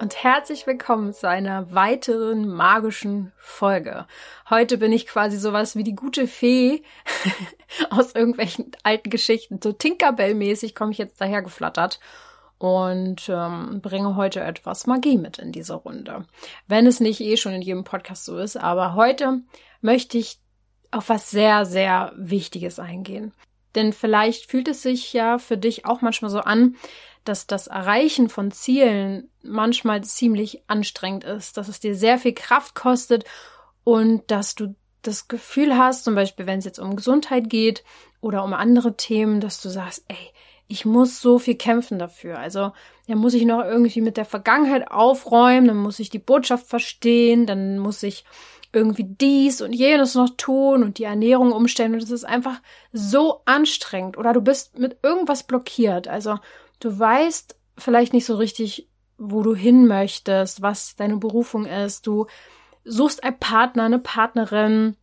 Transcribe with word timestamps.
und 0.00 0.22
herzlich 0.22 0.66
willkommen 0.66 1.12
zu 1.12 1.28
einer 1.28 1.74
weiteren 1.74 2.48
magischen 2.48 3.32
Folge. 3.36 4.06
Heute 4.48 4.78
bin 4.78 4.92
ich 4.92 5.06
quasi 5.06 5.38
sowas 5.38 5.74
wie 5.74 5.82
die 5.82 5.96
gute 5.96 6.28
Fee 6.28 6.82
aus 7.90 8.14
irgendwelchen 8.14 8.70
alten 8.84 9.10
Geschichten. 9.10 9.58
So 9.62 9.72
Tinkerbell-mäßig 9.72 10.74
komme 10.74 10.92
ich 10.92 10.98
jetzt 10.98 11.20
daher 11.20 11.42
geflattert 11.42 11.98
und 12.58 13.28
ähm, 13.28 13.80
bringe 13.82 14.14
heute 14.14 14.40
etwas 14.40 14.86
Magie 14.86 15.18
mit 15.18 15.38
in 15.38 15.50
diese 15.50 15.74
Runde. 15.74 16.26
Wenn 16.68 16.86
es 16.86 17.00
nicht 17.00 17.20
eh 17.20 17.36
schon 17.36 17.52
in 17.52 17.62
jedem 17.62 17.84
Podcast 17.84 18.24
so 18.24 18.38
ist, 18.38 18.56
aber 18.56 18.94
heute 18.94 19.40
möchte 19.80 20.16
ich 20.16 20.38
auf 20.92 21.08
was 21.08 21.30
sehr, 21.30 21.66
sehr 21.66 22.12
Wichtiges 22.16 22.78
eingehen. 22.78 23.32
Denn 23.74 23.92
vielleicht 23.92 24.50
fühlt 24.50 24.68
es 24.68 24.82
sich 24.82 25.12
ja 25.12 25.38
für 25.38 25.58
dich 25.58 25.84
auch 25.84 26.00
manchmal 26.00 26.30
so 26.30 26.40
an, 26.40 26.76
dass 27.24 27.46
das 27.46 27.66
Erreichen 27.66 28.28
von 28.28 28.50
Zielen 28.50 29.30
manchmal 29.42 30.02
ziemlich 30.04 30.62
anstrengend 30.66 31.24
ist, 31.24 31.56
dass 31.56 31.68
es 31.68 31.80
dir 31.80 31.94
sehr 31.94 32.18
viel 32.18 32.34
Kraft 32.34 32.74
kostet 32.74 33.24
und 33.84 34.30
dass 34.30 34.54
du 34.54 34.74
das 35.02 35.28
Gefühl 35.28 35.76
hast, 35.76 36.04
zum 36.04 36.14
Beispiel 36.14 36.46
wenn 36.46 36.58
es 36.58 36.64
jetzt 36.64 36.78
um 36.78 36.96
Gesundheit 36.96 37.48
geht 37.48 37.84
oder 38.20 38.44
um 38.44 38.52
andere 38.52 38.96
Themen, 38.96 39.40
dass 39.40 39.60
du 39.60 39.68
sagst, 39.68 40.04
ey, 40.08 40.32
ich 40.68 40.84
muss 40.84 41.20
so 41.20 41.38
viel 41.38 41.56
kämpfen 41.56 41.98
dafür. 41.98 42.38
Also, 42.38 42.72
ja, 43.06 43.16
muss 43.16 43.34
ich 43.34 43.46
noch 43.46 43.64
irgendwie 43.64 44.02
mit 44.02 44.18
der 44.18 44.26
Vergangenheit 44.26 44.90
aufräumen, 44.90 45.66
dann 45.66 45.78
muss 45.78 45.98
ich 45.98 46.10
die 46.10 46.18
Botschaft 46.18 46.66
verstehen, 46.66 47.46
dann 47.46 47.78
muss 47.78 48.02
ich 48.02 48.24
irgendwie 48.72 49.04
dies 49.04 49.62
und 49.62 49.72
jenes 49.72 50.14
noch 50.14 50.28
tun 50.36 50.82
und 50.82 50.98
die 50.98 51.04
Ernährung 51.04 51.52
umstellen 51.52 51.94
und 51.94 52.02
es 52.02 52.10
ist 52.10 52.24
einfach 52.24 52.60
so 52.92 53.40
anstrengend 53.46 54.18
oder 54.18 54.34
du 54.34 54.42
bist 54.42 54.78
mit 54.78 54.98
irgendwas 55.02 55.42
blockiert. 55.42 56.06
Also, 56.06 56.38
du 56.80 56.98
weißt 56.98 57.56
vielleicht 57.76 58.12
nicht 58.12 58.26
so 58.26 58.36
richtig, 58.36 58.88
wo 59.16 59.42
du 59.42 59.54
hin 59.54 59.86
möchtest, 59.86 60.62
was 60.62 60.96
deine 60.96 61.16
Berufung 61.16 61.66
ist. 61.66 62.06
Du 62.06 62.26
suchst 62.84 63.24
einen 63.24 63.38
Partner, 63.38 63.84
eine 63.84 63.98
Partnerin 63.98 64.96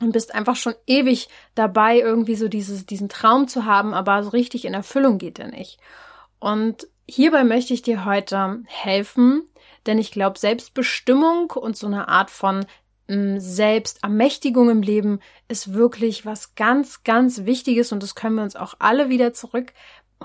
und 0.00 0.12
bist 0.12 0.34
einfach 0.34 0.56
schon 0.56 0.74
ewig 0.86 1.28
dabei, 1.54 1.98
irgendwie 1.98 2.36
so 2.36 2.48
dieses, 2.48 2.86
diesen 2.86 3.08
Traum 3.08 3.48
zu 3.48 3.64
haben, 3.64 3.94
aber 3.94 4.22
so 4.22 4.30
richtig 4.30 4.64
in 4.64 4.74
Erfüllung 4.74 5.18
geht 5.18 5.38
er 5.38 5.48
nicht. 5.48 5.78
Und 6.40 6.88
hierbei 7.06 7.44
möchte 7.44 7.74
ich 7.74 7.82
dir 7.82 8.04
heute 8.04 8.62
helfen, 8.66 9.42
denn 9.86 9.98
ich 9.98 10.10
glaube, 10.10 10.38
Selbstbestimmung 10.38 11.50
und 11.50 11.76
so 11.76 11.86
eine 11.86 12.08
Art 12.08 12.30
von 12.30 12.66
mm, 13.08 13.38
Selbstermächtigung 13.38 14.70
im 14.70 14.82
Leben 14.82 15.20
ist 15.48 15.74
wirklich 15.74 16.26
was 16.26 16.54
ganz, 16.54 17.04
ganz 17.04 17.44
Wichtiges 17.44 17.92
und 17.92 18.02
das 18.02 18.14
können 18.14 18.36
wir 18.36 18.42
uns 18.42 18.56
auch 18.56 18.74
alle 18.78 19.10
wieder 19.10 19.32
zurück 19.32 19.72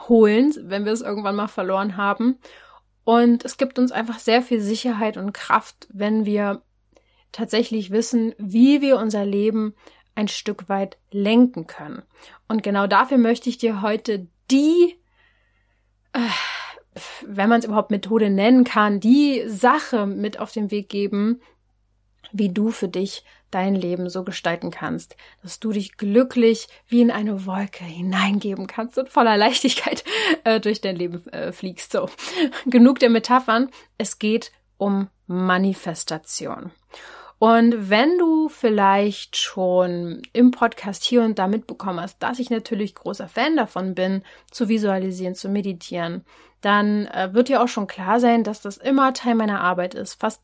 holen, 0.08 0.54
wenn 0.64 0.86
wir 0.86 0.94
es 0.94 1.02
irgendwann 1.02 1.36
mal 1.36 1.48
verloren 1.48 1.98
haben. 1.98 2.38
Und 3.04 3.44
es 3.44 3.58
gibt 3.58 3.80
uns 3.80 3.92
einfach 3.92 4.20
sehr 4.20 4.42
viel 4.42 4.62
Sicherheit 4.62 5.18
und 5.18 5.34
Kraft, 5.34 5.88
wenn 5.92 6.26
wir 6.26 6.62
tatsächlich 7.32 7.92
wissen, 7.92 8.34
wie 8.38 8.82
wir 8.82 8.98
unser 8.98 9.26
Leben 9.26 9.74
ein 10.16 10.28
Stück 10.28 10.70
weit 10.70 10.98
lenken 11.12 11.68
können. 11.68 12.04
Und 12.48 12.64
genau 12.64 12.88
dafür 12.88 13.18
möchte 13.18 13.50
ich 13.50 13.58
dir 13.58 13.82
heute 13.82 14.28
die, 14.52 14.96
äh, 16.14 16.20
wenn 17.26 17.50
man 17.50 17.60
es 17.60 17.66
überhaupt 17.66 17.92
Methode 17.92 18.30
nennen 18.30 18.64
kann, 18.64 19.00
die 19.00 19.44
Sache 19.48 20.06
mit 20.06 20.40
auf 20.40 20.52
den 20.52 20.72
Weg 20.72 20.90
geben, 20.90 21.42
wie 22.32 22.50
du 22.50 22.72
für 22.72 22.90
dich 22.90 23.24
dein 23.52 23.76
Leben 23.76 24.10
so 24.10 24.24
gestalten 24.24 24.72
kannst, 24.72 25.16
dass 25.42 25.60
du 25.60 25.72
dich 25.72 25.98
glücklich 25.98 26.68
wie 26.88 27.02
in 27.02 27.12
eine 27.12 27.46
Wolke 27.46 27.84
hineingeben 27.84 28.68
kannst 28.68 28.98
und 28.98 29.10
voller 29.10 29.38
Leichtigkeit 29.38 30.04
äh, 30.44 30.60
durch 30.60 30.82
dein 30.82 30.96
Leben 30.96 31.26
äh, 31.28 31.52
fliegst. 31.52 31.92
So, 31.92 32.10
genug 32.66 33.00
der 33.00 33.10
Metaphern. 33.10 33.70
Es 33.98 34.20
geht 34.20 34.52
um 34.78 35.10
Manifestation. 35.28 36.72
Und 37.40 37.90
wenn 37.90 38.18
du 38.18 38.50
vielleicht 38.50 39.38
schon 39.38 40.22
im 40.34 40.52
Podcast 40.52 41.06
hier 41.06 41.24
und 41.24 41.40
da 41.40 41.48
mitbekommen 41.48 42.02
hast, 42.02 42.22
dass 42.22 42.38
ich 42.38 42.50
natürlich 42.50 42.96
großer 42.96 43.30
Fan 43.30 43.56
davon 43.56 43.96
bin, 43.96 44.24
zu 44.52 44.68
visualisieren, 44.68 45.36
zu 45.36 45.48
meditieren, 45.48 46.26
dann 46.60 47.06
äh, 47.08 47.34
wird 47.34 47.48
dir 47.48 47.64
auch 47.64 47.70
schon 47.70 47.88
klar 47.88 48.20
sein, 48.20 48.44
dass 48.44 48.62
das 48.62 48.76
immer 48.76 49.14
Teil 49.14 49.36
meiner 49.36 49.62
Arbeit 49.62 49.94
ist. 49.94 50.16
Fast 50.16 50.42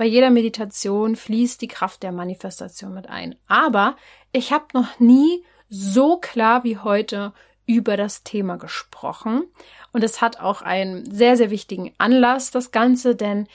bei 0.00 0.06
jeder 0.06 0.30
Meditation 0.30 1.14
fließt 1.14 1.60
die 1.60 1.68
Kraft 1.68 2.02
der 2.02 2.10
Manifestation 2.10 2.94
mit 2.94 3.10
ein. 3.10 3.34
Aber 3.48 3.96
ich 4.32 4.50
habe 4.50 4.64
noch 4.72 4.98
nie 4.98 5.44
so 5.68 6.16
klar 6.16 6.64
wie 6.64 6.78
heute 6.78 7.34
über 7.66 7.98
das 7.98 8.22
Thema 8.22 8.56
gesprochen. 8.56 9.44
Und 9.92 10.02
es 10.02 10.22
hat 10.22 10.40
auch 10.40 10.62
einen 10.62 11.04
sehr, 11.12 11.36
sehr 11.36 11.50
wichtigen 11.50 11.92
Anlass, 11.98 12.50
das 12.50 12.70
Ganze, 12.70 13.14
denn 13.14 13.46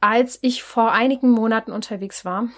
als 0.00 0.40
ich 0.42 0.64
vor 0.64 0.90
einigen 0.90 1.30
Monaten 1.30 1.70
unterwegs 1.70 2.24
war, 2.24 2.48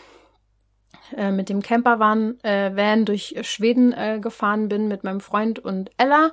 äh, 1.14 1.32
mit 1.32 1.50
dem 1.50 1.60
Campervan 1.60 2.40
äh, 2.44 2.74
Van 2.74 3.04
durch 3.04 3.36
Schweden 3.42 3.92
äh, 3.92 4.20
gefahren 4.22 4.70
bin 4.70 4.88
mit 4.88 5.04
meinem 5.04 5.20
Freund 5.20 5.58
und 5.58 5.90
Ella 5.98 6.32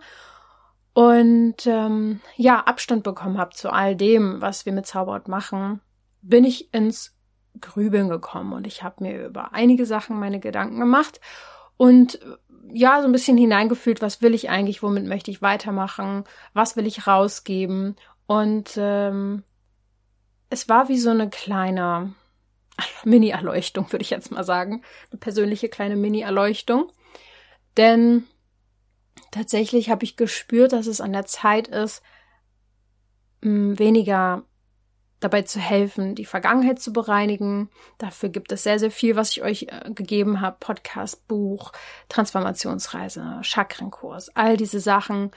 und 0.94 1.68
ähm, 1.68 2.22
ja 2.38 2.62
Abstand 2.62 3.04
bekommen 3.04 3.38
habe 3.38 3.52
zu 3.52 3.70
all 3.70 3.98
dem, 3.98 4.40
was 4.40 4.66
wir 4.66 4.72
mit 4.72 4.88
Zauberhaut 4.88 5.28
machen, 5.28 5.82
bin 6.24 6.44
ich 6.46 6.74
ins 6.74 7.16
Grübeln 7.62 8.10
gekommen 8.10 8.54
und 8.54 8.66
ich 8.66 8.82
habe 8.82 9.04
mir 9.04 9.26
über 9.28 9.54
einige 9.54 9.86
Sachen 9.86 10.20
meine 10.20 10.40
Gedanken 10.40 10.80
gemacht 10.80 11.22
und 11.78 12.20
ja, 12.72 13.02
so 13.02 13.08
ein 13.08 13.12
bisschen 13.12 13.38
hineingefühlt, 13.38 14.02
was 14.02 14.22
will 14.22 14.34
ich 14.34 14.50
eigentlich, 14.50 14.82
womit 14.82 15.06
möchte 15.06 15.30
ich 15.30 15.42
weitermachen, 15.42 16.24
was 16.54 16.76
will 16.76 16.88
ich 16.88 17.06
rausgeben. 17.06 17.96
Und 18.26 18.76
ähm, 18.78 19.44
es 20.50 20.70
war 20.70 20.90
wie 20.90 20.98
so 20.98 21.12
eine 21.12 21.30
kleine 21.30 22.14
Mini-Erleuchtung, 23.04 23.92
würde 23.92 24.04
ich 24.04 24.10
jetzt 24.10 24.32
mal 24.32 24.44
sagen. 24.44 24.82
Eine 25.12 25.20
persönliche 25.20 25.70
kleine 25.70 25.96
Mini-Erleuchtung. 25.96 26.92
Denn 27.78 28.24
tatsächlich 29.32 29.90
habe 29.90 30.04
ich 30.04 30.16
gespürt, 30.16 30.74
dass 30.74 30.88
es 30.88 31.02
an 31.02 31.14
der 31.14 31.26
Zeit 31.26 31.68
ist, 31.68 32.02
weniger 33.42 34.44
dabei 35.24 35.44
zu 35.44 35.60
helfen, 35.60 36.16
die 36.16 36.26
Vergangenheit 36.26 36.80
zu 36.80 36.92
bereinigen. 36.92 37.70
Dafür 37.98 38.30
gibt 38.30 38.52
es 38.52 38.64
sehr, 38.64 38.80
sehr 38.80 38.92
viel, 38.92 39.16
was 39.16 39.32
ich 39.32 39.42
euch 39.42 39.64
äh, 39.64 39.92
gegeben 39.92 40.42
habe. 40.42 40.58
Podcast, 40.60 41.28
Buch, 41.28 41.72
Transformationsreise, 42.10 43.40
Chakrenkurs, 43.42 44.36
all 44.36 44.58
diese 44.58 44.80
Sachen 44.80 45.32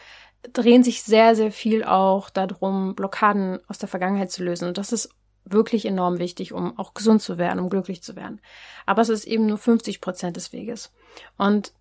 drehen 0.53 0.83
sich 0.83 1.03
sehr, 1.03 1.35
sehr 1.35 1.53
viel 1.53 1.85
auch 1.85 2.31
darum, 2.31 2.95
Blockaden 2.95 3.59
aus 3.69 3.79
der 3.79 3.89
Vergangenheit 3.89 4.31
zu 4.31 4.45
lösen. 4.45 4.69
Und 4.69 4.79
das 4.79 4.93
ist 4.93 5.11
wirklich 5.45 5.87
enorm 5.87 6.19
wichtig, 6.19 6.53
um 6.53 6.79
auch 6.79 6.95
gesund 6.95 7.23
zu 7.23 7.39
werden, 7.39 7.61
um 7.61 7.71
glücklich 7.71 8.03
zu 8.03 8.17
werden. 8.17 8.41
Aber 8.85 9.03
es 9.03 9.09
ist 9.09 9.27
eben 9.27 9.47
nur 9.47 9.59
50 9.59 10.01
Prozent 10.01 10.37
des 10.37 10.53
Weges. 10.53 10.93
Und 11.37 11.73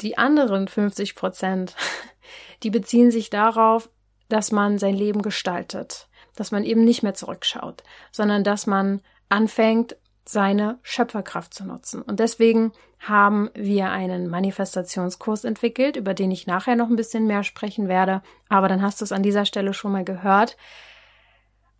die 0.00 0.18
anderen 0.18 0.68
50 0.68 1.14
Prozent, 1.14 1.74
die 2.62 2.70
beziehen 2.70 3.10
sich 3.10 3.30
darauf, 3.30 3.90
dass 4.28 4.52
man 4.52 4.78
sein 4.78 4.94
Leben 4.94 5.22
gestaltet, 5.22 6.08
dass 6.36 6.52
man 6.52 6.64
eben 6.64 6.84
nicht 6.84 7.02
mehr 7.02 7.14
zurückschaut, 7.14 7.82
sondern 8.12 8.44
dass 8.44 8.66
man 8.66 9.00
anfängt, 9.28 9.96
seine 10.28 10.78
Schöpferkraft 10.82 11.54
zu 11.54 11.64
nutzen. 11.64 12.02
Und 12.02 12.18
deswegen 12.18 12.72
haben 12.98 13.48
wir 13.54 13.90
einen 13.90 14.28
Manifestationskurs 14.28 15.44
entwickelt, 15.44 15.96
über 15.96 16.14
den 16.14 16.32
ich 16.32 16.48
nachher 16.48 16.74
noch 16.74 16.88
ein 16.88 16.96
bisschen 16.96 17.26
mehr 17.26 17.44
sprechen 17.44 17.88
werde. 17.88 18.22
Aber 18.48 18.68
dann 18.68 18.82
hast 18.82 19.00
du 19.00 19.04
es 19.04 19.12
an 19.12 19.22
dieser 19.22 19.46
Stelle 19.46 19.72
schon 19.72 19.92
mal 19.92 20.04
gehört. 20.04 20.56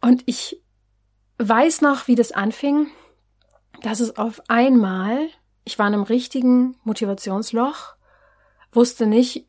Und 0.01 0.23
ich 0.27 0.63
weiß 1.39 1.81
noch, 1.81 2.07
wie 2.07 2.15
das 2.15 2.31
anfing, 2.31 2.87
dass 3.83 3.99
es 3.99 4.17
auf 4.17 4.41
einmal, 4.49 5.29
ich 5.65 5.79
war 5.79 5.89
in 5.89 5.95
einem 5.95 6.05
richtigen 6.05 6.77
Motivationsloch, 6.85 7.97
wusste 8.73 9.07
nicht, 9.07 9.47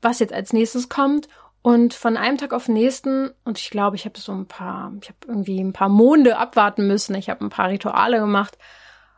was 0.00 0.20
jetzt 0.20 0.32
als 0.32 0.52
nächstes 0.52 0.88
kommt 0.88 1.28
und 1.62 1.94
von 1.94 2.16
einem 2.16 2.38
Tag 2.38 2.52
auf 2.52 2.66
den 2.66 2.74
nächsten, 2.74 3.30
und 3.44 3.58
ich 3.58 3.70
glaube, 3.70 3.96
ich 3.96 4.04
habe 4.04 4.18
so 4.18 4.32
ein 4.32 4.46
paar, 4.46 4.92
ich 5.02 5.08
habe 5.08 5.18
irgendwie 5.26 5.60
ein 5.60 5.72
paar 5.72 5.88
Monde 5.88 6.38
abwarten 6.38 6.86
müssen, 6.86 7.14
ich 7.14 7.28
habe 7.28 7.44
ein 7.44 7.50
paar 7.50 7.68
Rituale 7.68 8.20
gemacht. 8.20 8.58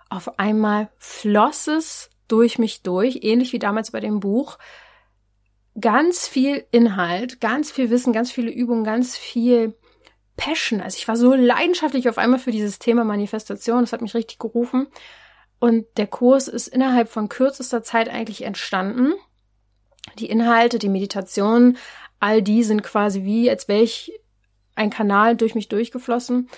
Auf 0.09 0.39
einmal 0.39 0.89
floss 0.99 1.67
es 1.69 2.11
durch 2.29 2.59
mich 2.59 2.83
durch, 2.83 3.21
ähnlich 3.23 3.53
wie 3.53 3.59
damals 3.59 3.91
bei 3.91 4.01
dem 4.01 4.21
Buch. 4.21 4.59
Ganz 5.81 6.27
viel 6.27 6.65
Inhalt, 6.73 7.41
ganz 7.41 7.71
viel 7.71 7.91
Wissen, 7.91 8.13
ganz 8.13 8.33
viele 8.33 8.51
Übungen, 8.51 8.85
ganz 8.85 9.17
viel 9.17 9.75
Passion. 10.37 10.81
Also 10.81 10.97
ich 10.97 11.07
war 11.07 11.17
so 11.17 11.35
leidenschaftlich 11.35 12.09
auf 12.09 12.19
einmal 12.19 12.41
für 12.41 12.51
dieses 12.51 12.79
Thema 12.79 13.05
Manifestation. 13.05 13.83
Das 13.83 13.93
hat 13.93 14.03
mich 14.03 14.15
richtig 14.15 14.39
gerufen. 14.39 14.89
Und 15.59 15.87
der 15.99 16.07
Kurs 16.07 16.49
ist 16.49 16.69
innerhalb 16.69 17.11
von 17.11 17.29
kürzester 17.29 17.83
Zeit 17.83 18.09
eigentlich 18.09 18.43
entstanden. 18.43 19.13
Die 20.19 20.31
Inhalte, 20.31 20.79
die 20.79 20.89
Meditation, 20.89 21.77
all 22.21 22.43
die 22.43 22.63
sind 22.63 22.83
quasi 22.83 23.25
wie, 23.25 23.51
als 23.51 23.67
wäre 23.67 23.83
ich 23.83 24.13
ein 24.75 24.91
Kanal 24.91 25.37
durch 25.37 25.55
mich 25.55 25.69
durchgeflossen. 25.69 26.49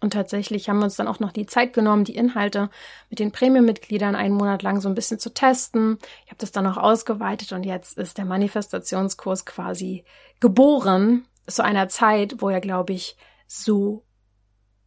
Und 0.00 0.14
tatsächlich 0.14 0.68
haben 0.68 0.78
wir 0.78 0.86
uns 0.86 0.96
dann 0.96 1.06
auch 1.06 1.20
noch 1.20 1.30
die 1.30 1.46
Zeit 1.46 1.72
genommen, 1.72 2.02
die 2.02 2.16
Inhalte 2.16 2.70
mit 3.08 3.20
den 3.20 3.30
Premium-Mitgliedern 3.30 4.16
einen 4.16 4.34
Monat 4.34 4.62
lang 4.64 4.80
so 4.80 4.88
ein 4.88 4.96
bisschen 4.96 5.20
zu 5.20 5.32
testen. 5.32 5.98
Ich 6.24 6.32
habe 6.32 6.38
das 6.38 6.50
dann 6.50 6.66
auch 6.66 6.76
ausgeweitet 6.76 7.52
und 7.52 7.62
jetzt 7.62 7.96
ist 7.96 8.18
der 8.18 8.24
Manifestationskurs 8.24 9.46
quasi 9.46 10.04
geboren 10.40 11.24
zu 11.46 11.62
einer 11.62 11.88
Zeit, 11.88 12.42
wo 12.42 12.48
er, 12.48 12.60
glaube 12.60 12.94
ich, 12.94 13.16
so 13.46 14.02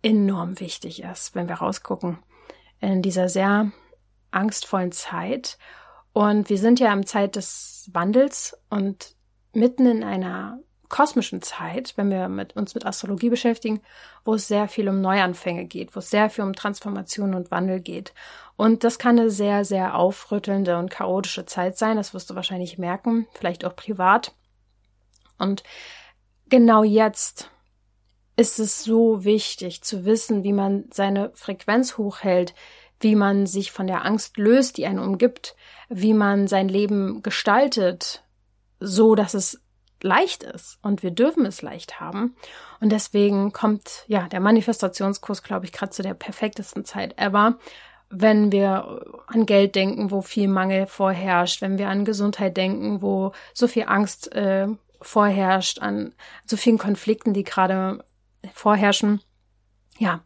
enorm 0.02 0.60
wichtig 0.60 1.02
ist, 1.02 1.34
wenn 1.34 1.48
wir 1.48 1.56
rausgucken. 1.56 2.20
In 2.82 3.02
dieser 3.02 3.30
sehr 3.30 3.72
angstvollen 4.32 4.92
Zeit. 4.92 5.58
Und 6.12 6.50
wir 6.50 6.58
sind 6.58 6.80
ja 6.80 6.92
im 6.92 7.06
Zeit 7.06 7.38
des 7.38 7.90
Wandels 7.94 8.58
und 8.70 9.16
mitten 9.56 9.86
in 9.86 10.04
einer 10.04 10.60
kosmischen 10.90 11.42
Zeit, 11.42 11.94
wenn 11.96 12.10
wir 12.10 12.30
mit, 12.30 12.56
uns 12.56 12.76
mit 12.76 12.86
Astrologie 12.86 13.30
beschäftigen, 13.30 13.82
wo 14.24 14.36
es 14.36 14.48
sehr 14.48 14.68
viel 14.68 14.88
um 14.88 15.02
Neuanfänge 15.02 15.66
geht, 15.66 15.96
wo 15.96 16.00
es 16.00 16.10
sehr 16.10 16.30
viel 16.30 16.44
um 16.44 16.54
Transformation 16.54 17.34
und 17.34 17.52
Wandel 17.52 17.80
geht. 17.80 18.14
Und 18.56 18.84
das 18.84 19.00
kann 19.00 19.20
eine 19.20 19.30
sehr, 19.30 19.66
sehr 19.66 19.96
aufrüttelnde 19.96 20.78
und 20.78 20.92
chaotische 20.92 21.46
Zeit 21.46 21.78
sein. 21.78 21.98
Das 21.98 22.14
wirst 22.14 22.30
du 22.30 22.36
wahrscheinlich 22.36 22.78
merken, 22.78 23.28
vielleicht 23.34 23.66
auch 23.66 23.76
privat. 23.76 24.34
Und 25.38 25.64
genau 26.50 26.84
jetzt 26.84 27.50
ist 28.38 28.60
es 28.60 28.84
so 28.84 29.24
wichtig 29.24 29.82
zu 29.82 30.06
wissen, 30.06 30.44
wie 30.44 30.54
man 30.54 30.86
seine 30.92 31.32
Frequenz 31.36 31.98
hochhält, 31.98 32.54
wie 33.00 33.16
man 33.16 33.46
sich 33.46 33.72
von 33.72 33.88
der 33.88 34.06
Angst 34.06 34.38
löst, 34.38 34.78
die 34.78 34.86
einen 34.86 35.00
umgibt, 35.00 35.56
wie 35.90 36.14
man 36.14 36.48
sein 36.48 36.70
Leben 36.70 37.22
gestaltet, 37.22 38.25
so 38.86 39.16
dass 39.16 39.34
es 39.34 39.60
leicht 40.02 40.44
ist 40.44 40.78
und 40.82 41.04
wir 41.04 41.12
dürfen 41.12 41.46
es 41.46 41.62
leicht 41.62 42.00
haben. 42.00 42.36
Und 42.80 42.92
deswegen 42.92 43.52
kommt 43.52 44.06
ja 44.08 44.28
der 44.28 44.40
Manifestationskurs, 44.40 45.44
glaube 45.44 45.66
ich, 45.66 45.72
gerade 45.72 45.92
zu 45.92 46.04
der 46.04 46.14
perfektesten 46.14 46.86
Zeit 46.86 47.20
ever. 47.20 47.58
Wenn 48.10 48.52
wir 48.52 49.02
an 49.28 49.46
Geld 49.46 49.76
denken, 49.76 50.12
wo 50.12 50.22
viel 50.22 50.48
Mangel 50.48 50.86
vorherrscht, 50.86 51.62
wenn 51.62 51.78
wir 51.78 51.90
an 51.90 52.06
Gesundheit 52.06 52.56
denken, 52.56 53.02
wo 53.02 53.32
so 53.54 53.68
viel 53.68 53.86
Angst 53.88 54.32
äh, 54.34 54.68
vorherrscht, 55.02 55.80
an 55.80 56.14
so 56.46 56.56
vielen 56.56 56.78
Konflikten, 56.78 57.34
die 57.34 57.44
gerade 57.44 58.04
vorherrschen, 58.54 59.22
ja, 59.98 60.22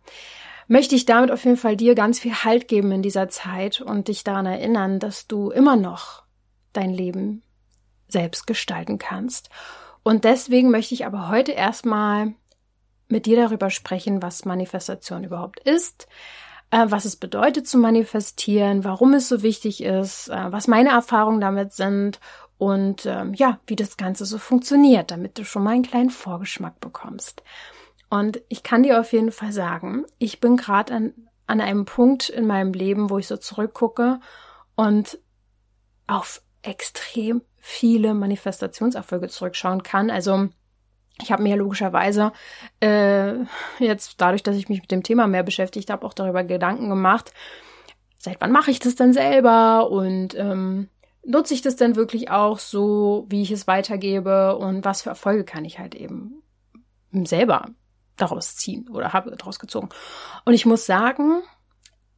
möchte 0.68 0.96
ich 0.96 1.06
damit 1.06 1.32
auf 1.32 1.46
jeden 1.46 1.58
Fall 1.58 1.78
dir 1.78 1.96
ganz 1.96 2.20
viel 2.20 2.34
Halt 2.34 2.68
geben 2.68 2.92
in 2.92 3.02
dieser 3.02 3.30
Zeit 3.30 3.80
und 3.82 4.08
dich 4.10 4.24
daran 4.24 4.46
erinnern, 4.46 5.00
dass 5.00 5.28
du 5.28 5.50
immer 5.50 5.78
noch 5.78 6.24
dein 6.74 6.92
Leben 6.92 7.44
selbst 8.12 8.48
gestalten 8.48 8.98
kannst. 8.98 9.50
Und 10.04 10.24
deswegen 10.24 10.72
möchte 10.72 10.94
ich 10.94 11.06
aber 11.06 11.30
heute 11.30 11.52
erstmal 11.52 12.34
mit 13.08 13.26
dir 13.26 13.38
darüber 13.38 13.70
sprechen, 13.70 14.22
was 14.22 14.46
Manifestation 14.46 15.24
überhaupt 15.24 15.60
ist, 15.60 16.08
äh, 16.72 16.86
was 16.90 17.06
es 17.06 17.16
bedeutet 17.16 17.68
zu 17.68 17.78
manifestieren, 17.78 18.84
warum 18.84 19.14
es 19.14 19.28
so 19.28 19.42
wichtig 19.42 19.84
ist, 19.84 20.30
äh, 20.30 20.52
was 20.52 20.68
meine 20.68 20.90
Erfahrungen 20.90 21.42
damit 21.42 21.74
sind 21.74 22.20
und 22.58 23.06
ähm, 23.06 23.34
ja, 23.34 23.60
wie 23.68 23.76
das 23.76 23.98
Ganze 23.98 24.26
so 24.26 24.38
funktioniert, 24.38 25.12
damit 25.12 25.38
du 25.38 25.44
schon 25.44 25.64
mal 25.64 25.72
einen 25.72 25.84
kleinen 25.84 26.10
Vorgeschmack 26.10 26.80
bekommst. 26.80 27.44
Und 28.10 28.42
ich 28.50 28.64
kann 28.64 28.84
dir 28.84 29.00
auf 29.00 29.14
jeden 29.14 29.32
Fall 29.32 29.52
sagen, 29.52 30.06
ich 30.18 30.40
bin 30.40 30.58
gerade 30.58 30.94
an, 30.94 31.14
an 31.48 31.62
einem 31.62 31.86
Punkt 31.86 32.30
in 32.30 32.48
meinem 32.48 32.74
Leben, 32.74 33.10
wo 33.10 33.18
ich 33.18 33.28
so 33.28 33.38
zurückgucke 33.38 34.20
und 34.76 35.20
auf 36.08 36.42
extrem 36.62 37.42
viele 37.58 38.14
Manifestationserfolge 38.14 39.28
zurückschauen 39.28 39.84
kann. 39.84 40.10
Also 40.10 40.50
ich 41.22 41.32
habe 41.32 41.44
mir 41.44 41.56
logischerweise 41.58 42.32
äh, 42.82 43.34
jetzt 43.80 44.16
dadurch, 44.18 44.44
dass 44.44 44.56
ich 44.56 44.70
mich 44.70 44.82
mit 44.82 44.92
dem 44.92 45.04
Thema 45.04 45.28
mehr 45.28 45.44
beschäftigt 45.44 45.90
habe, 45.90 46.06
auch 46.06 46.14
darüber 46.14 46.44
Gedanken 46.44 46.90
gemacht, 46.90 47.34
seit 48.18 48.40
wann 48.42 48.52
mache 48.52 48.72
ich 48.72 48.80
das 48.80 48.96
denn 48.96 49.14
selber 49.14 49.90
und 49.90 50.36
ähm, 50.36 50.90
nutze 51.26 51.54
ich 51.54 51.62
das 51.62 51.76
denn 51.76 51.96
wirklich 51.96 52.32
auch 52.32 52.60
so, 52.60 53.26
wie 53.30 53.42
ich 53.42 53.52
es 53.52 53.68
weitergebe 53.68 54.58
und 54.58 54.86
was 54.86 55.02
für 55.02 55.10
Erfolge 55.10 55.44
kann 55.44 55.66
ich 55.66 55.80
halt 55.80 55.96
eben 55.96 56.42
selber 57.12 57.68
daraus 58.18 58.56
ziehen 58.56 58.88
oder 58.90 59.14
habe 59.14 59.36
daraus 59.36 59.60
gezogen. 59.60 59.90
Und 60.46 60.54
ich 60.54 60.66
muss 60.66 60.86
sagen, 60.86 61.42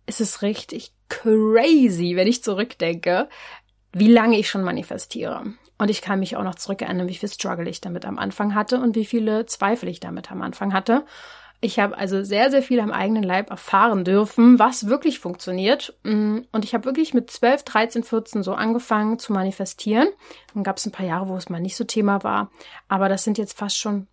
es 0.06 0.20
ist 0.20 0.42
richtig 0.42 0.94
crazy, 1.10 2.16
wenn 2.16 2.28
ich 2.28 2.44
zurückdenke, 2.44 3.30
wie 3.94 4.12
lange 4.12 4.38
ich 4.38 4.50
schon 4.50 4.64
manifestiere. 4.64 5.44
Und 5.78 5.90
ich 5.90 6.02
kann 6.02 6.20
mich 6.20 6.36
auch 6.36 6.44
noch 6.44 6.56
zurückerinnern, 6.56 7.08
wie 7.08 7.16
viel 7.16 7.30
Struggle 7.30 7.70
ich 7.70 7.82
damit 7.82 8.06
am 8.06 8.20
Anfang 8.20 8.54
hatte 8.54 8.80
und 8.80 8.96
wie 8.96 9.06
viele 9.06 9.46
Zweifel 9.48 9.90
ich 9.90 10.00
damit 10.00 10.32
am 10.32 10.42
Anfang 10.42 10.74
hatte. 10.74 11.06
Ich 11.64 11.78
habe 11.78 11.96
also 11.96 12.24
sehr, 12.24 12.50
sehr 12.50 12.64
viel 12.64 12.80
am 12.80 12.92
eigenen 12.92 13.22
Leib 13.22 13.52
erfahren 13.52 14.04
dürfen, 14.04 14.58
was 14.58 14.88
wirklich 14.88 15.20
funktioniert. 15.20 15.96
Mm, 16.04 16.40
und 16.52 16.66
ich 16.66 16.74
habe 16.74 16.86
wirklich 16.86 17.14
mit 17.14 17.30
12, 17.30 17.64
13, 17.64 18.04
14 18.04 18.44
so 18.44 18.54
angefangen 18.54 19.20
zu 19.20 19.32
manifestieren. 19.32 20.08
Dann 20.56 20.64
gab 20.64 20.78
es 20.78 20.88
ein 20.88 20.92
paar 20.92 21.06
Jahre, 21.06 21.30
wo 21.30 21.36
es 21.36 21.50
mal 21.50 21.62
nicht 21.62 21.76
so 21.76 21.84
Thema 21.84 22.24
war. 22.24 22.50
Aber 22.88 23.10
das 23.10 23.24
sind 23.24 23.38
jetzt 23.38 23.58
fast 23.58 23.78
schon, 23.78 24.08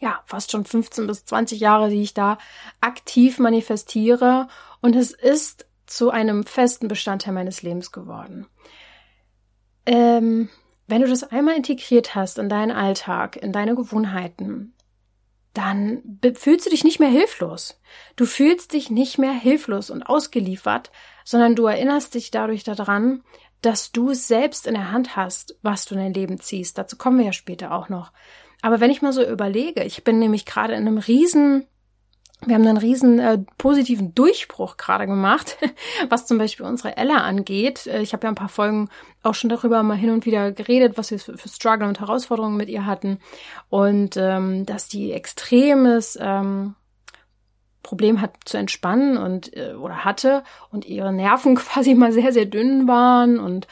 ja, 0.00 0.22
fast 0.26 0.52
schon 0.52 0.64
15 0.64 1.08
bis 1.08 1.24
20 1.24 1.58
Jahre, 1.58 1.88
die 1.88 2.02
ich 2.02 2.14
da 2.14 2.38
aktiv 2.80 3.40
manifestiere. 3.40 4.46
Und 4.80 4.94
es 4.94 5.10
ist 5.10 5.66
zu 5.86 6.10
einem 6.10 6.44
festen 6.44 6.88
Bestandteil 6.88 7.34
meines 7.34 7.62
Lebens 7.62 7.92
geworden. 7.92 8.46
Ähm, 9.86 10.48
wenn 10.86 11.02
du 11.02 11.08
das 11.08 11.24
einmal 11.24 11.56
integriert 11.56 12.14
hast 12.14 12.38
in 12.38 12.48
deinen 12.48 12.72
Alltag, 12.72 13.36
in 13.36 13.52
deine 13.52 13.74
Gewohnheiten, 13.74 14.74
dann 15.54 16.20
fühlst 16.34 16.66
du 16.66 16.70
dich 16.70 16.84
nicht 16.84 16.98
mehr 16.98 17.08
hilflos. 17.08 17.80
Du 18.16 18.26
fühlst 18.26 18.72
dich 18.72 18.90
nicht 18.90 19.18
mehr 19.18 19.32
hilflos 19.32 19.88
und 19.88 20.02
ausgeliefert, 20.02 20.90
sondern 21.24 21.54
du 21.54 21.66
erinnerst 21.66 22.14
dich 22.14 22.30
dadurch 22.30 22.64
daran, 22.64 23.22
dass 23.62 23.92
du 23.92 24.10
es 24.10 24.28
selbst 24.28 24.66
in 24.66 24.74
der 24.74 24.90
Hand 24.90 25.16
hast, 25.16 25.56
was 25.62 25.86
du 25.86 25.94
in 25.94 26.00
dein 26.00 26.14
Leben 26.14 26.38
ziehst. 26.38 26.76
Dazu 26.76 26.96
kommen 26.96 27.18
wir 27.18 27.26
ja 27.26 27.32
später 27.32 27.72
auch 27.72 27.88
noch. 27.88 28.12
Aber 28.60 28.80
wenn 28.80 28.90
ich 28.90 29.00
mal 29.00 29.12
so 29.12 29.24
überlege, 29.24 29.84
ich 29.84 30.04
bin 30.04 30.18
nämlich 30.18 30.44
gerade 30.44 30.74
in 30.74 30.86
einem 30.86 30.98
riesen 30.98 31.66
wir 32.46 32.54
haben 32.54 32.66
einen 32.66 32.76
riesen 32.76 33.18
äh, 33.18 33.38
positiven 33.58 34.14
Durchbruch 34.14 34.76
gerade 34.76 35.06
gemacht, 35.06 35.56
was 36.08 36.26
zum 36.26 36.38
Beispiel 36.38 36.66
unsere 36.66 36.96
Ella 36.96 37.18
angeht. 37.18 37.86
Äh, 37.86 38.02
ich 38.02 38.12
habe 38.12 38.24
ja 38.24 38.28
ein 38.28 38.34
paar 38.34 38.48
Folgen 38.48 38.88
auch 39.22 39.34
schon 39.34 39.50
darüber 39.50 39.82
mal 39.82 39.96
hin 39.96 40.10
und 40.10 40.26
wieder 40.26 40.52
geredet, 40.52 40.98
was 40.98 41.10
wir 41.10 41.18
für, 41.18 41.38
für 41.38 41.48
Struggle 41.48 41.88
und 41.88 42.00
Herausforderungen 42.00 42.56
mit 42.56 42.68
ihr 42.68 42.86
hatten 42.86 43.18
und 43.70 44.16
ähm, 44.16 44.66
dass 44.66 44.88
die 44.88 45.12
extremes 45.12 46.18
ähm, 46.20 46.74
Problem 47.82 48.20
hat 48.20 48.32
zu 48.44 48.56
entspannen 48.56 49.16
und 49.16 49.56
äh, 49.56 49.74
oder 49.74 50.04
hatte 50.04 50.42
und 50.70 50.86
ihre 50.86 51.12
Nerven 51.12 51.54
quasi 51.54 51.94
mal 51.94 52.12
sehr 52.12 52.32
sehr 52.32 52.46
dünn 52.46 52.88
waren 52.88 53.38
und 53.38 53.66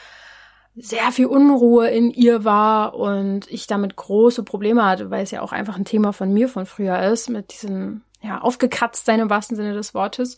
sehr 0.75 1.11
viel 1.11 1.27
Unruhe 1.27 1.87
in 1.89 2.09
ihr 2.09 2.43
war 2.43 2.95
und 2.95 3.51
ich 3.51 3.67
damit 3.67 3.95
große 3.95 4.41
Probleme 4.41 4.83
hatte, 4.83 5.11
weil 5.11 5.21
es 5.21 5.29
ja 5.29 5.41
auch 5.41 5.51
einfach 5.51 5.77
ein 5.77 5.85
Thema 5.85 6.13
von 6.13 6.33
mir 6.33 6.49
von 6.49 6.65
früher 6.65 6.99
ist 7.03 7.29
mit 7.29 7.53
diesen 7.53 8.03
ja, 8.23 8.39
aufgekratzt 8.41 9.05
sein 9.05 9.19
im 9.19 9.29
wahrsten 9.29 9.55
Sinne 9.55 9.73
des 9.73 9.93
Wortes. 9.93 10.37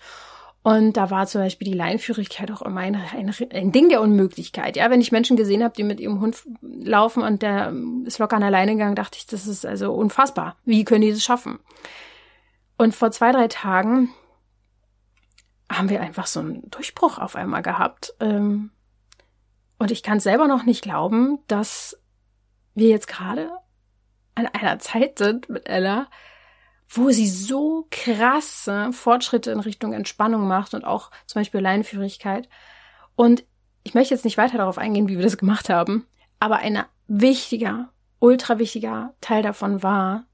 Und 0.64 0.98
da 0.98 1.12
war 1.12 1.28
zum 1.28 1.42
Beispiel 1.42 1.68
die 1.68 1.78
Leinführigkeit 1.78 2.52
auch 2.52 2.64
immer 2.64 2.82
ein, 2.82 2.96
ein, 2.96 3.32
ein 3.54 3.72
Ding 3.72 3.90
der 3.90 4.02
Unmöglichkeit. 4.02 4.76
Ja, 4.76 4.90
wenn 4.90 5.00
ich 5.00 5.12
Menschen 5.12 5.38
gesehen 5.38 5.64
habe, 5.64 5.76
die 5.76 5.84
mit 5.84 6.00
ihrem 6.00 6.20
Hund 6.20 6.44
laufen 6.62 7.22
und 7.22 7.44
der 7.44 7.72
ist 8.04 8.18
locker 8.18 8.36
an 8.36 8.42
der 8.42 8.50
Leine 8.50 8.72
gegangen, 8.72 8.96
dachte 8.96 9.20
ich, 9.20 9.28
das 9.28 9.46
ist 9.46 9.64
also 9.64 9.94
unfassbar. 9.94 10.58
Wie 10.66 10.84
können 10.84 11.02
die 11.02 11.12
das 11.12 11.24
schaffen? 11.24 11.60
Und 12.78 12.96
vor 12.96 13.12
zwei, 13.12 13.32
drei 13.32 13.48
Tagen 13.48 14.10
haben 15.72 15.90
wir 15.90 16.02
einfach 16.02 16.26
so 16.26 16.40
einen 16.40 16.68
Durchbruch 16.72 17.20
auf 17.20 17.36
einmal 17.36 17.62
gehabt. 17.62 18.16
Ähm, 18.20 18.72
und 19.78 19.92
ich 19.92 20.02
kann 20.02 20.20
selber 20.20 20.48
noch 20.48 20.64
nicht 20.64 20.82
glauben, 20.82 21.40
dass 21.46 22.02
wir 22.74 22.90
jetzt 22.90 23.08
gerade 23.08 23.52
an 24.34 24.48
einer 24.48 24.80
Zeit 24.80 25.20
sind 25.20 25.48
mit 25.48 25.70
Ella, 25.70 26.08
wo 26.90 27.10
sie 27.10 27.28
so 27.28 27.88
krasse 27.90 28.92
Fortschritte 28.94 29.52
in 29.52 29.60
Richtung 29.60 29.94
Entspannung 29.94 30.48
macht 30.48 30.74
und 30.74 30.86
auch 30.86 31.12
zum 31.26 31.42
Beispiel 31.42 31.62
Leinführigkeit. 31.62 32.48
Und 33.16 33.44
ich 33.84 33.94
möchte 33.94 34.14
jetzt 34.14 34.26
nicht 34.26 34.38
weiter 34.38 34.58
darauf 34.58 34.78
eingehen, 34.78 35.08
wie 35.08 35.18
wir 35.18 35.24
das 35.24 35.38
gemacht 35.38 35.70
haben, 35.70 36.08
aber 36.40 36.58
ein 36.58 36.84
wichtiger, 37.08 37.90
ultra 38.20 38.60
wichtiger 38.60 39.14
Teil 39.22 39.44
davon 39.44 39.84
war, 39.84 40.26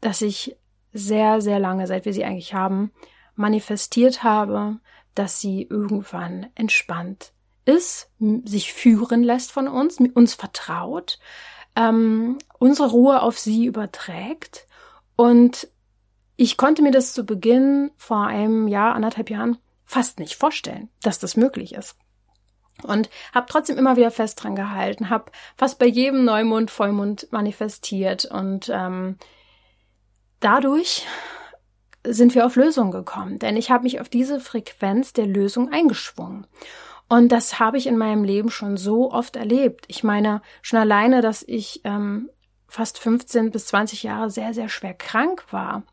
dass 0.00 0.22
ich 0.22 0.56
sehr, 0.92 1.40
sehr 1.40 1.58
lange, 1.58 1.86
seit 1.86 2.04
wir 2.04 2.12
sie 2.12 2.24
eigentlich 2.24 2.54
haben, 2.54 2.92
manifestiert 3.34 4.22
habe, 4.22 4.78
dass 5.14 5.40
sie 5.40 5.62
irgendwann 5.62 6.46
entspannt 6.54 7.32
ist, 7.64 8.10
sich 8.44 8.72
führen 8.72 9.22
lässt 9.22 9.52
von 9.52 9.68
uns, 9.68 9.98
uns 9.98 10.34
vertraut, 10.34 11.18
ähm, 11.76 12.38
unsere 12.58 12.90
Ruhe 12.90 13.22
auf 13.22 13.38
sie 13.38 13.66
überträgt 13.66 14.66
und 15.16 15.68
ich 16.36 16.56
konnte 16.56 16.82
mir 16.82 16.90
das 16.90 17.12
zu 17.12 17.24
Beginn 17.24 17.90
vor 17.96 18.26
einem 18.26 18.68
Jahr, 18.68 18.94
anderthalb 18.94 19.30
Jahren 19.30 19.58
fast 19.84 20.18
nicht 20.18 20.34
vorstellen, 20.34 20.88
dass 21.02 21.18
das 21.18 21.36
möglich 21.36 21.74
ist. 21.74 21.96
und 22.82 23.08
habe 23.32 23.46
trotzdem 23.48 23.78
immer 23.78 23.96
wieder 23.96 24.10
fest 24.10 24.42
dran 24.42 24.56
gehalten, 24.56 25.08
habe 25.08 25.30
fast 25.56 25.78
bei 25.78 25.86
jedem 25.86 26.24
Neumond, 26.24 26.72
Vollmond 26.72 27.28
manifestiert 27.30 28.24
und 28.24 28.68
ähm, 28.68 29.16
dadurch 30.40 31.06
sind 32.04 32.34
wir 32.34 32.44
auf 32.44 32.56
Lösungen 32.56 32.90
gekommen, 32.90 33.38
denn 33.38 33.56
ich 33.56 33.70
habe 33.70 33.84
mich 33.84 34.00
auf 34.00 34.08
diese 34.08 34.40
Frequenz 34.40 35.12
der 35.12 35.26
Lösung 35.26 35.72
eingeschwungen. 35.72 36.46
Und 37.08 37.30
das 37.30 37.58
habe 37.60 37.78
ich 37.78 37.86
in 37.86 37.96
meinem 37.96 38.24
Leben 38.24 38.50
schon 38.50 38.76
so 38.76 39.12
oft 39.12 39.36
erlebt. 39.36 39.84
Ich 39.88 40.04
meine, 40.04 40.42
schon 40.62 40.78
alleine, 40.78 41.20
dass 41.20 41.42
ich 41.46 41.80
ähm, 41.84 42.30
fast 42.66 42.98
15 42.98 43.50
bis 43.50 43.66
20 43.66 44.02
Jahre 44.02 44.30
sehr, 44.30 44.54
sehr 44.54 44.68
schwer 44.68 44.94
krank 44.94 45.44
war. 45.50 45.84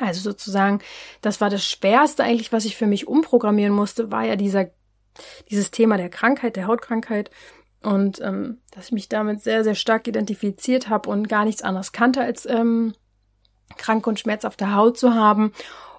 Also 0.00 0.20
sozusagen, 0.20 0.80
das 1.20 1.40
war 1.40 1.50
das 1.50 1.64
Schwerste 1.64 2.24
eigentlich, 2.24 2.52
was 2.52 2.64
ich 2.64 2.76
für 2.76 2.86
mich 2.86 3.08
umprogrammieren 3.08 3.74
musste, 3.74 4.10
war 4.10 4.24
ja 4.24 4.36
dieser, 4.36 4.70
dieses 5.50 5.70
Thema 5.70 5.96
der 5.96 6.08
Krankheit, 6.08 6.56
der 6.56 6.66
Hautkrankheit. 6.66 7.30
Und 7.82 8.20
ähm, 8.20 8.58
dass 8.72 8.86
ich 8.86 8.92
mich 8.92 9.08
damit 9.08 9.42
sehr, 9.42 9.64
sehr 9.64 9.74
stark 9.74 10.06
identifiziert 10.06 10.88
habe 10.88 11.08
und 11.08 11.28
gar 11.28 11.44
nichts 11.44 11.62
anderes 11.62 11.92
kannte, 11.92 12.20
als 12.20 12.44
ähm, 12.44 12.94
krank 13.78 14.06
und 14.06 14.20
Schmerz 14.20 14.44
auf 14.44 14.56
der 14.56 14.74
Haut 14.74 14.98
zu 14.98 15.14
haben. 15.14 15.52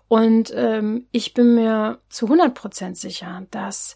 Und 0.08 0.52
ähm, 0.56 1.08
ich 1.12 1.34
bin 1.34 1.56
mir 1.56 2.00
zu 2.10 2.26
100 2.26 2.54
Prozent 2.54 2.98
sicher, 2.98 3.48
dass 3.50 3.96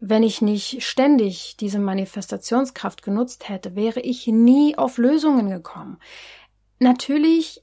wenn 0.00 0.22
ich 0.22 0.40
nicht 0.40 0.82
ständig 0.82 1.56
diese 1.58 1.78
Manifestationskraft 1.78 3.02
genutzt 3.02 3.48
hätte, 3.48 3.76
wäre 3.76 4.00
ich 4.00 4.26
nie 4.26 4.76
auf 4.78 4.96
Lösungen 4.96 5.50
gekommen. 5.50 5.98
Natürlich 6.78 7.62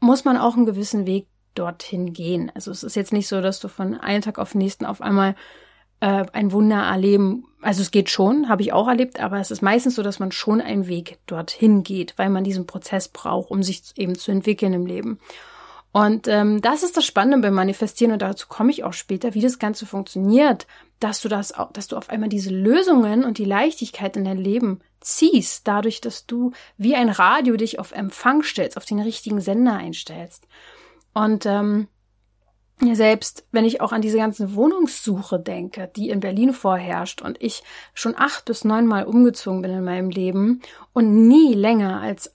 muss 0.00 0.24
man 0.24 0.36
auch 0.36 0.56
einen 0.56 0.66
gewissen 0.66 1.06
Weg 1.06 1.26
dorthin 1.54 2.12
gehen. 2.12 2.50
Also 2.54 2.70
es 2.70 2.82
ist 2.82 2.96
jetzt 2.96 3.12
nicht 3.12 3.28
so, 3.28 3.40
dass 3.40 3.60
du 3.60 3.68
von 3.68 3.94
einem 3.94 4.22
Tag 4.22 4.38
auf 4.38 4.52
den 4.52 4.58
nächsten 4.58 4.86
auf 4.86 5.00
einmal 5.00 5.34
äh, 6.00 6.24
ein 6.32 6.52
Wunder 6.52 6.82
erleben. 6.82 7.44
Also 7.60 7.82
es 7.82 7.90
geht 7.90 8.08
schon, 8.08 8.48
habe 8.48 8.62
ich 8.62 8.72
auch 8.72 8.88
erlebt, 8.88 9.20
aber 9.20 9.38
es 9.38 9.50
ist 9.50 9.62
meistens 9.62 9.94
so, 9.94 10.02
dass 10.02 10.18
man 10.18 10.32
schon 10.32 10.60
einen 10.60 10.86
Weg 10.86 11.18
dorthin 11.26 11.82
geht, 11.82 12.14
weil 12.16 12.30
man 12.30 12.44
diesen 12.44 12.66
Prozess 12.66 13.08
braucht, 13.08 13.50
um 13.50 13.62
sich 13.62 13.82
eben 13.96 14.16
zu 14.16 14.30
entwickeln 14.30 14.72
im 14.72 14.86
Leben. 14.86 15.18
Und 15.92 16.28
ähm, 16.28 16.62
das 16.62 16.84
ist 16.84 16.96
das 16.96 17.04
Spannende 17.04 17.38
beim 17.48 17.54
Manifestieren 17.54 18.12
und 18.12 18.22
dazu 18.22 18.46
komme 18.48 18.70
ich 18.70 18.84
auch 18.84 18.92
später, 18.92 19.34
wie 19.34 19.40
das 19.40 19.58
Ganze 19.58 19.86
funktioniert, 19.86 20.66
dass 21.00 21.20
du 21.20 21.28
das 21.28 21.52
auch, 21.52 21.72
dass 21.72 21.88
du 21.88 21.96
auf 21.96 22.10
einmal 22.10 22.28
diese 22.28 22.50
Lösungen 22.50 23.24
und 23.24 23.38
die 23.38 23.44
Leichtigkeit 23.44 24.16
in 24.16 24.24
dein 24.24 24.38
Leben 24.38 24.80
ziehst, 25.00 25.66
dadurch, 25.66 26.00
dass 26.00 26.26
du 26.26 26.52
wie 26.76 26.94
ein 26.94 27.08
Radio 27.08 27.56
dich 27.56 27.78
auf 27.78 27.92
Empfang 27.92 28.42
stellst, 28.42 28.76
auf 28.76 28.84
den 28.84 29.00
richtigen 29.00 29.40
Sender 29.40 29.74
einstellst. 29.74 30.46
Und 31.12 31.46
ähm, 31.46 31.88
selbst 32.92 33.44
wenn 33.52 33.64
ich 33.64 33.80
auch 33.80 33.92
an 33.92 34.02
diese 34.02 34.16
ganze 34.16 34.54
Wohnungssuche 34.54 35.38
denke, 35.38 35.90
die 35.94 36.08
in 36.08 36.20
Berlin 36.20 36.52
vorherrscht 36.52 37.20
und 37.20 37.42
ich 37.42 37.62
schon 37.94 38.14
acht 38.16 38.46
bis 38.46 38.64
neunmal 38.64 39.04
umgezogen 39.04 39.62
bin 39.62 39.70
in 39.70 39.84
meinem 39.84 40.10
Leben 40.10 40.62
und 40.92 41.28
nie 41.28 41.54
länger 41.54 42.00
als 42.00 42.34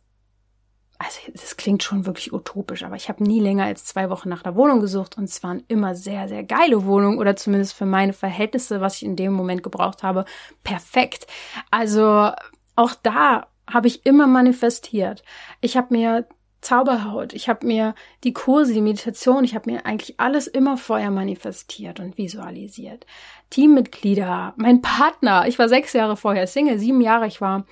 also 0.98 1.20
das 1.34 1.58
klingt 1.58 1.84
schon 1.84 2.06
wirklich 2.06 2.32
utopisch, 2.32 2.84
aber 2.84 2.96
ich 2.96 3.10
habe 3.10 3.22
nie 3.22 3.42
länger 3.42 3.66
als 3.66 3.84
zwei 3.84 4.10
Wochen 4.10 4.30
nach 4.30 4.46
einer 4.46 4.56
Wohnung 4.56 4.80
gesucht 4.80 5.18
und 5.18 5.26
es 5.26 5.44
waren 5.44 5.64
immer 5.68 5.94
sehr, 5.94 6.30
sehr 6.30 6.44
geile 6.44 6.86
Wohnungen 6.86 7.20
oder 7.20 7.36
zumindest 7.36 7.74
für 7.74 7.86
meine 7.86 8.14
Verhältnisse, 8.14 8.80
was 8.80 8.96
ich 8.96 9.04
in 9.04 9.18
dem 9.18 9.34
Moment 9.34 9.62
gebraucht 9.62 10.04
habe, 10.04 10.24
perfekt. 10.64 11.28
Also 11.70 12.32
auch 12.76 12.94
da 13.02 13.48
habe 13.70 13.88
ich 13.88 14.06
immer 14.06 14.28
manifestiert. 14.28 15.24
Ich 15.62 15.76
habe 15.76 15.88
mir 15.94 16.28
Zauberhaut. 16.66 17.34
Ich 17.34 17.48
habe 17.48 17.66
mir 17.66 17.94
die 18.24 18.34
Kurse, 18.34 18.74
die 18.74 18.82
Meditation, 18.82 19.44
ich 19.44 19.54
habe 19.54 19.72
mir 19.72 19.86
eigentlich 19.86 20.20
alles 20.20 20.48
immer 20.48 20.78
vorher 20.78 21.12
manifestiert 21.12 22.00
und 22.00 22.18
visualisiert. 22.18 23.06
Teammitglieder, 23.52 24.56
mein 24.58 24.82
Partner. 24.82 25.48
Ich 25.48 25.60
war 25.60 25.70
sechs 25.70 25.94
Jahre 25.94 26.18
vorher 26.18 26.48
Single, 26.48 26.80
sieben 26.80 27.02
Jahre. 27.02 27.28
Ich 27.28 27.40
war 27.40 27.66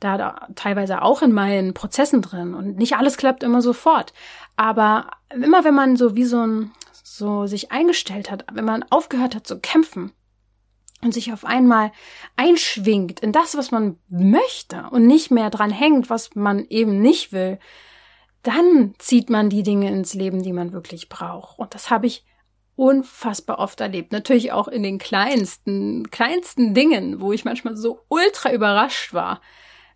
da, 0.00 0.16
da 0.16 0.48
teilweise 0.54 1.02
auch 1.02 1.20
in 1.20 1.32
meinen 1.32 1.74
Prozessen 1.74 2.22
drin 2.22 2.54
und 2.54 2.78
nicht 2.78 2.96
alles 2.96 3.18
klappt 3.18 3.42
immer 3.42 3.60
sofort. 3.60 4.14
Aber 4.56 5.10
immer 5.30 5.64
wenn 5.64 5.74
man 5.74 5.96
so 5.96 6.16
wie 6.16 6.24
so 6.24 6.40
ein, 6.40 6.70
so 7.04 7.46
sich 7.46 7.70
eingestellt 7.70 8.30
hat, 8.30 8.46
wenn 8.50 8.64
man 8.64 8.82
aufgehört 8.88 9.34
hat 9.34 9.46
zu 9.46 9.60
kämpfen, 9.60 10.12
und 11.02 11.14
sich 11.14 11.32
auf 11.32 11.44
einmal 11.44 11.92
einschwingt 12.36 13.20
in 13.20 13.32
das, 13.32 13.56
was 13.56 13.70
man 13.70 13.98
möchte 14.08 14.88
und 14.90 15.06
nicht 15.06 15.30
mehr 15.30 15.50
dran 15.50 15.70
hängt, 15.70 16.10
was 16.10 16.34
man 16.34 16.66
eben 16.68 17.00
nicht 17.00 17.32
will, 17.32 17.58
dann 18.42 18.94
zieht 18.98 19.30
man 19.30 19.50
die 19.50 19.62
Dinge 19.62 19.90
ins 19.90 20.14
Leben, 20.14 20.42
die 20.42 20.52
man 20.52 20.72
wirklich 20.72 21.08
braucht. 21.08 21.58
Und 21.58 21.74
das 21.74 21.90
habe 21.90 22.06
ich 22.06 22.24
unfassbar 22.76 23.58
oft 23.58 23.80
erlebt. 23.80 24.12
Natürlich 24.12 24.52
auch 24.52 24.68
in 24.68 24.82
den 24.82 24.98
kleinsten, 24.98 26.10
kleinsten 26.10 26.74
Dingen, 26.74 27.20
wo 27.20 27.32
ich 27.32 27.44
manchmal 27.44 27.76
so 27.76 28.00
ultra 28.08 28.52
überrascht 28.52 29.12
war, 29.12 29.40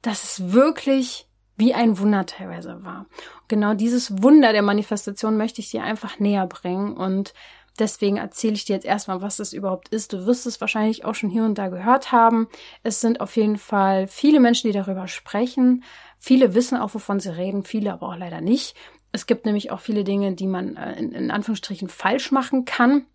dass 0.02 0.24
es 0.24 0.52
wirklich 0.52 1.28
wie 1.56 1.74
ein 1.74 1.98
Wunder 1.98 2.26
teilweise 2.26 2.84
war. 2.84 3.06
Und 3.42 3.48
genau 3.48 3.74
dieses 3.74 4.22
Wunder 4.22 4.52
der 4.52 4.62
Manifestation 4.62 5.36
möchte 5.36 5.60
ich 5.60 5.70
dir 5.70 5.84
einfach 5.84 6.18
näher 6.18 6.46
bringen 6.46 6.96
und 6.96 7.34
Deswegen 7.78 8.18
erzähle 8.18 8.54
ich 8.54 8.64
dir 8.64 8.74
jetzt 8.74 8.84
erstmal, 8.84 9.22
was 9.22 9.36
das 9.36 9.52
überhaupt 9.52 9.88
ist. 9.88 10.12
Du 10.12 10.26
wirst 10.26 10.46
es 10.46 10.60
wahrscheinlich 10.60 11.04
auch 11.04 11.14
schon 11.14 11.30
hier 11.30 11.44
und 11.44 11.56
da 11.56 11.68
gehört 11.68 12.12
haben. 12.12 12.48
Es 12.82 13.00
sind 13.00 13.20
auf 13.20 13.36
jeden 13.36 13.56
Fall 13.56 14.06
viele 14.08 14.40
Menschen, 14.40 14.70
die 14.70 14.76
darüber 14.76 15.08
sprechen. 15.08 15.82
Viele 16.18 16.54
wissen 16.54 16.76
auch, 16.76 16.94
wovon 16.94 17.18
sie 17.18 17.34
reden, 17.34 17.64
viele 17.64 17.92
aber 17.92 18.08
auch 18.08 18.16
leider 18.16 18.40
nicht. 18.40 18.76
Es 19.10 19.26
gibt 19.26 19.46
nämlich 19.46 19.70
auch 19.70 19.80
viele 19.80 20.04
Dinge, 20.04 20.34
die 20.34 20.46
man 20.46 20.76
äh, 20.76 20.98
in, 20.98 21.12
in 21.12 21.30
Anführungsstrichen 21.30 21.88
falsch 21.88 22.30
machen 22.30 22.64
kann. 22.64 23.06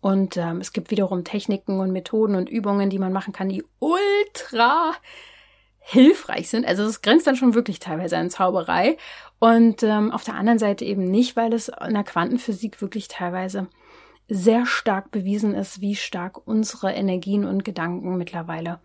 Und 0.00 0.36
ähm, 0.36 0.60
es 0.60 0.72
gibt 0.72 0.90
wiederum 0.90 1.24
Techniken 1.24 1.80
und 1.80 1.92
Methoden 1.92 2.34
und 2.36 2.48
Übungen, 2.48 2.90
die 2.90 2.98
man 2.98 3.12
machen 3.12 3.32
kann, 3.32 3.48
die 3.48 3.64
ultra 3.78 4.94
hilfreich 5.88 6.50
sind. 6.50 6.66
Also 6.66 6.82
es 6.84 7.00
grenzt 7.00 7.28
dann 7.28 7.36
schon 7.36 7.54
wirklich 7.54 7.78
teilweise 7.78 8.18
an 8.18 8.28
Zauberei. 8.28 8.96
Und 9.38 9.84
ähm, 9.84 10.10
auf 10.10 10.24
der 10.24 10.34
anderen 10.34 10.58
Seite 10.58 10.84
eben 10.84 11.04
nicht, 11.04 11.36
weil 11.36 11.52
es 11.52 11.68
in 11.68 11.94
der 11.94 12.02
Quantenphysik 12.02 12.80
wirklich 12.80 13.06
teilweise 13.06 13.68
sehr 14.28 14.66
stark 14.66 15.12
bewiesen 15.12 15.54
ist, 15.54 15.80
wie 15.80 15.94
stark 15.94 16.44
unsere 16.44 16.92
Energien 16.92 17.44
und 17.44 17.64
Gedanken 17.64 18.16
mittlerweile 18.16 18.80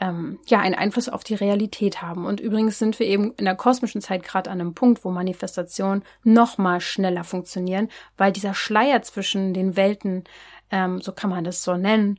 ähm, 0.00 0.38
ja 0.46 0.60
einen 0.60 0.74
Einfluss 0.74 1.10
auf 1.10 1.22
die 1.22 1.34
Realität 1.34 2.00
haben. 2.00 2.24
Und 2.24 2.40
übrigens 2.40 2.78
sind 2.78 2.98
wir 2.98 3.06
eben 3.06 3.34
in 3.34 3.44
der 3.44 3.54
kosmischen 3.54 4.00
Zeit 4.00 4.22
gerade 4.22 4.50
an 4.50 4.58
einem 4.58 4.72
Punkt, 4.72 5.04
wo 5.04 5.10
Manifestationen 5.10 6.02
noch 6.22 6.56
mal 6.56 6.80
schneller 6.80 7.24
funktionieren, 7.24 7.90
weil 8.16 8.32
dieser 8.32 8.54
Schleier 8.54 9.02
zwischen 9.02 9.52
den 9.52 9.76
Welten, 9.76 10.24
ähm, 10.70 11.02
so 11.02 11.12
kann 11.12 11.28
man 11.28 11.44
das 11.44 11.62
so 11.62 11.76
nennen, 11.76 12.18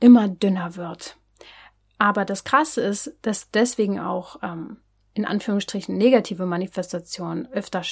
immer 0.00 0.28
dünner 0.28 0.76
wird. 0.76 1.18
Aber 1.98 2.24
das 2.24 2.44
Krasse 2.44 2.82
ist, 2.82 3.14
dass 3.22 3.50
deswegen 3.50 3.98
auch 4.00 4.36
ähm, 4.42 4.78
in 5.14 5.24
Anführungsstrichen 5.24 5.96
negative 5.96 6.46
Manifestationen 6.46 7.50
öfter 7.52 7.82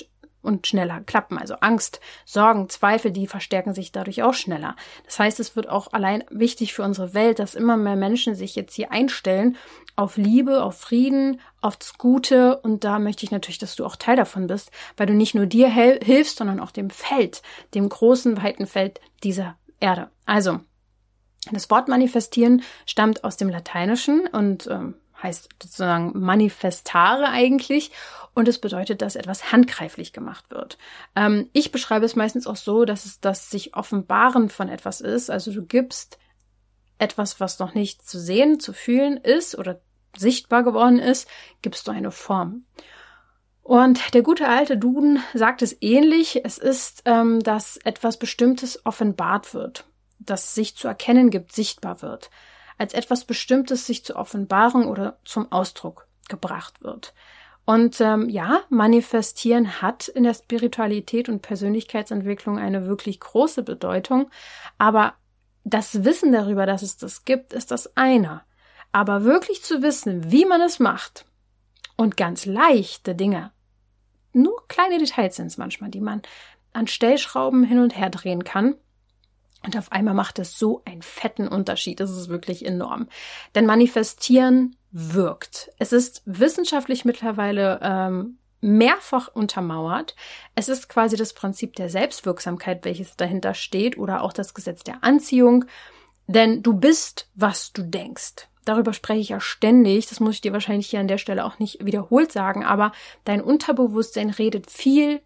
und 0.44 0.66
schneller 0.66 1.00
klappen. 1.00 1.38
Also 1.38 1.54
Angst, 1.54 2.00
Sorgen, 2.25 2.68
Zweifel, 2.68 3.11
die 3.11 3.26
verstärken 3.26 3.75
sich 3.75 3.92
dadurch 3.92 4.23
auch 4.23 4.34
schneller. 4.34 4.76
Das 5.06 5.18
heißt, 5.18 5.40
es 5.40 5.56
wird 5.56 5.68
auch 5.68 5.92
allein 5.92 6.23
wichtig 6.30 6.75
für 6.75 6.82
unsere 6.82 7.14
Welt, 7.14 7.38
dass 7.38 7.54
immer 7.54 7.76
mehr 7.76 7.96
Menschen 7.96 8.34
sich 8.34 8.54
jetzt 8.54 8.75
hier 8.75 8.92
einstellen 8.92 9.56
auf 9.96 10.16
Liebe, 10.16 10.62
auf 10.62 10.78
Frieden, 10.78 11.40
auf 11.61 11.76
das 11.76 11.96
Gute. 11.99 12.58
Und 12.58 12.84
da 12.84 12.99
möchte 12.99 13.25
ich 13.25 13.30
natürlich, 13.30 13.58
dass 13.58 13.76
du 13.76 13.84
auch 13.84 13.96
Teil 13.96 14.16
davon 14.16 14.46
bist, 14.46 14.70
weil 14.96 15.06
du 15.06 15.14
nicht 15.14 15.34
nur 15.34 15.46
dir 15.46 15.68
hilfst, 15.68 16.37
sondern 16.37 16.61
auch 16.61 16.70
dem 16.70 16.90
Feld, 16.90 17.42
dem 17.75 17.88
großen, 17.88 18.42
weiten 18.42 18.66
Feld 18.66 19.00
dieser 19.23 19.56
Erde. 19.80 20.11
Also, 20.26 20.61
das 21.52 21.70
Wort 21.70 21.88
manifestieren 21.88 22.62
stammt 22.86 23.24
aus 23.24 23.36
dem 23.36 23.48
Lateinischen 23.48 24.26
und 24.26 24.66
ähm, 24.66 24.94
heißt 25.22 25.48
sozusagen 25.62 26.12
manifestare 26.14 27.28
eigentlich 27.28 27.90
und 28.34 28.48
es 28.48 28.58
bedeutet, 28.60 29.02
dass 29.02 29.16
etwas 29.16 29.52
handgreiflich 29.52 30.12
gemacht 30.12 30.50
wird. 30.50 30.78
Ähm, 31.16 31.48
ich 31.52 31.72
beschreibe 31.72 32.04
es 32.04 32.16
meistens 32.16 32.46
auch 32.46 32.56
so, 32.56 32.84
dass 32.84 33.04
es 33.06 33.20
das 33.20 33.50
sich 33.50 33.74
offenbaren 33.74 34.48
von 34.50 34.68
etwas 34.68 35.00
ist. 35.00 35.30
Also 35.30 35.52
du 35.52 35.64
gibst 35.64 36.18
etwas, 36.98 37.40
was 37.40 37.58
noch 37.58 37.74
nicht 37.74 38.06
zu 38.06 38.18
sehen, 38.18 38.60
zu 38.60 38.72
fühlen 38.72 39.16
ist 39.16 39.56
oder 39.58 39.80
sichtbar 40.16 40.62
geworden 40.62 40.98
ist, 40.98 41.28
gibst 41.62 41.88
du 41.88 41.92
eine 41.92 42.12
Form. 42.12 42.66
Und 43.62 44.14
der 44.14 44.22
gute 44.22 44.46
alte 44.46 44.76
Duden 44.76 45.20
sagt 45.32 45.62
es 45.62 45.76
ähnlich. 45.80 46.44
Es 46.44 46.58
ist, 46.58 47.02
ähm, 47.06 47.40
dass 47.40 47.78
etwas 47.78 48.18
Bestimmtes 48.18 48.84
offenbart 48.84 49.54
wird 49.54 49.86
das 50.18 50.54
sich 50.54 50.76
zu 50.76 50.88
erkennen 50.88 51.30
gibt, 51.30 51.52
sichtbar 51.52 52.02
wird, 52.02 52.30
als 52.78 52.94
etwas 52.94 53.25
Bestimmtes 53.25 53.87
sich 53.87 54.04
zur 54.04 54.16
Offenbarung 54.16 54.88
oder 54.88 55.18
zum 55.25 55.50
Ausdruck 55.52 56.06
gebracht 56.28 56.83
wird. 56.83 57.14
Und 57.64 58.00
ähm, 58.00 58.28
ja, 58.28 58.61
manifestieren 58.68 59.80
hat 59.80 60.09
in 60.09 60.25
der 60.25 60.35
Spiritualität 60.35 61.28
und 61.28 61.40
Persönlichkeitsentwicklung 61.40 62.59
eine 62.59 62.87
wirklich 62.87 63.21
große 63.21 63.62
Bedeutung, 63.62 64.30
aber 64.76 65.14
das 65.64 66.04
Wissen 66.04 66.33
darüber, 66.33 66.66
dass 66.66 66.83
es 66.83 66.99
das 66.99 67.25
gibt, 67.25 67.54
ist 67.54 67.71
das 67.71 67.97
eine. 67.97 68.42
Aber 68.92 69.25
wirklich 69.25 69.62
zu 69.62 69.83
wissen, 69.83 70.30
wie 70.30 70.44
man 70.44 70.61
es 70.61 70.78
macht 70.78 71.25
und 71.97 72.18
ganz 72.18 72.44
leichte 72.44 73.14
Dinge, 73.14 73.50
nur 74.35 74.66
kleine 74.68 74.99
Details 74.99 75.37
sind 75.37 75.47
es 75.47 75.56
manchmal, 75.56 75.90
die 75.90 76.00
man 76.00 76.21
an 76.73 76.87
Stellschrauben 76.87 77.64
hin 77.64 77.78
und 77.78 77.97
her 77.97 78.11
drehen 78.11 78.44
kann, 78.44 78.75
Und 79.64 79.76
auf 79.76 79.92
einmal 79.92 80.14
macht 80.14 80.38
es 80.38 80.59
so 80.59 80.83
einen 80.85 81.02
fetten 81.02 81.49
Unterschied. 81.49 82.00
Das 82.00 82.11
ist 82.11 82.28
wirklich 82.28 82.64
enorm. 82.64 83.09
Denn 83.54 83.66
manifestieren 83.66 84.76
wirkt. 84.90 85.71
Es 85.78 85.92
ist 85.92 86.23
wissenschaftlich 86.26 87.04
mittlerweile 87.04 87.80
ähm, 87.83 88.38
mehrfach 88.61 89.28
untermauert. 89.28 90.14
Es 90.54 90.68
ist 90.68 90.88
quasi 90.88 91.16
das 91.16 91.33
Prinzip 91.33 91.76
der 91.76 91.88
Selbstwirksamkeit, 91.88 92.85
welches 92.85 93.16
dahinter 93.16 93.54
steht, 93.54 93.99
oder 93.99 94.23
auch 94.23 94.33
das 94.33 94.54
Gesetz 94.54 94.85
der 94.85 95.02
Anziehung. 95.02 95.64
Denn 96.26 96.62
du 96.62 96.75
bist, 96.75 97.28
was 97.35 97.73
du 97.73 97.83
denkst. 97.83 98.49
Darüber 98.64 98.94
spreche 98.94 99.21
ich 99.21 99.28
ja 99.28 99.40
ständig. 99.40 100.06
Das 100.09 100.21
muss 100.21 100.37
ich 100.37 100.40
dir 100.40 100.52
wahrscheinlich 100.52 100.88
hier 100.88 101.00
an 101.00 101.09
der 101.09 101.18
Stelle 101.18 101.44
auch 101.44 101.59
nicht 101.59 101.85
wiederholt 101.85 102.33
sagen. 102.33 102.64
Aber 102.64 102.92
dein 103.25 103.42
Unterbewusstsein 103.42 104.30
redet 104.30 104.71
viel 104.71 105.21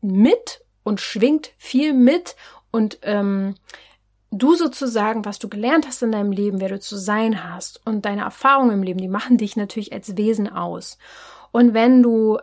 mit 0.00 0.64
und 0.82 1.00
schwingt 1.00 1.52
viel 1.58 1.92
mit 1.92 2.34
und 2.72 2.98
ähm, 3.02 3.54
du 4.32 4.54
sozusagen, 4.54 5.24
was 5.24 5.38
du 5.38 5.48
gelernt 5.48 5.86
hast 5.86 6.02
in 6.02 6.10
deinem 6.10 6.32
Leben, 6.32 6.60
wer 6.60 6.70
du 6.70 6.80
zu 6.80 6.96
sein 6.96 7.44
hast 7.44 7.86
und 7.86 8.04
deine 8.04 8.22
Erfahrungen 8.22 8.72
im 8.72 8.82
Leben, 8.82 8.98
die 8.98 9.08
machen 9.08 9.36
dich 9.36 9.56
natürlich 9.56 9.92
als 9.92 10.16
Wesen 10.16 10.50
aus. 10.50 10.98
Und 11.52 11.74
wenn 11.74 12.02
du 12.02 12.38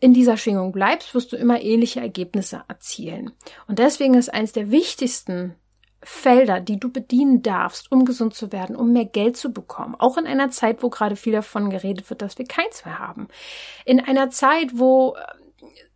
in 0.00 0.12
dieser 0.12 0.36
Schwingung 0.36 0.70
bleibst, 0.70 1.14
wirst 1.14 1.32
du 1.32 1.36
immer 1.36 1.60
ähnliche 1.60 2.00
Ergebnisse 2.00 2.62
erzielen. 2.68 3.32
Und 3.66 3.78
deswegen 3.78 4.14
ist 4.14 4.32
eines 4.32 4.52
der 4.52 4.70
wichtigsten 4.70 5.56
Felder, 6.04 6.60
die 6.60 6.78
du 6.78 6.90
bedienen 6.90 7.42
darfst, 7.42 7.90
um 7.90 8.04
gesund 8.04 8.34
zu 8.34 8.52
werden, 8.52 8.76
um 8.76 8.92
mehr 8.92 9.04
Geld 9.04 9.36
zu 9.36 9.52
bekommen. 9.52 9.94
Auch 9.98 10.18
in 10.18 10.26
einer 10.26 10.50
Zeit, 10.50 10.82
wo 10.82 10.90
gerade 10.90 11.16
viel 11.16 11.32
davon 11.32 11.70
geredet 11.70 12.10
wird, 12.10 12.22
dass 12.22 12.38
wir 12.38 12.44
keins 12.44 12.84
mehr 12.84 12.98
haben. 12.98 13.28
In 13.84 14.00
einer 14.00 14.30
Zeit, 14.30 14.70
wo 14.74 15.16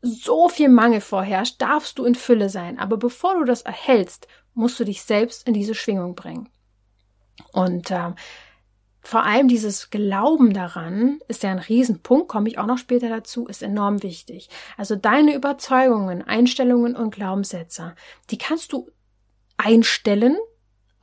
so 0.02 0.48
viel 0.48 0.68
Mangel 0.68 1.00
vorherrscht, 1.00 1.60
darfst 1.60 1.98
du 1.98 2.04
in 2.04 2.14
Fülle 2.14 2.48
sein. 2.48 2.78
Aber 2.78 2.96
bevor 2.96 3.34
du 3.38 3.44
das 3.44 3.62
erhältst, 3.62 4.28
musst 4.54 4.78
du 4.80 4.84
dich 4.84 5.02
selbst 5.02 5.46
in 5.46 5.54
diese 5.54 5.74
Schwingung 5.74 6.14
bringen. 6.14 6.48
Und 7.52 7.90
äh, 7.90 8.12
vor 9.06 9.22
allem 9.22 9.46
dieses 9.46 9.90
Glauben 9.90 10.52
daran 10.52 11.20
ist 11.28 11.44
ja 11.44 11.50
ein 11.50 11.58
Riesenpunkt, 11.58 12.28
komme 12.28 12.48
ich 12.48 12.58
auch 12.58 12.66
noch 12.66 12.78
später 12.78 13.08
dazu, 13.08 13.46
ist 13.46 13.62
enorm 13.62 14.02
wichtig. 14.02 14.48
Also 14.76 14.96
deine 14.96 15.34
Überzeugungen, 15.34 16.22
Einstellungen 16.22 16.96
und 16.96 17.14
Glaubenssätze, 17.14 17.94
die 18.30 18.38
kannst 18.38 18.72
du 18.72 18.90
einstellen 19.56 20.36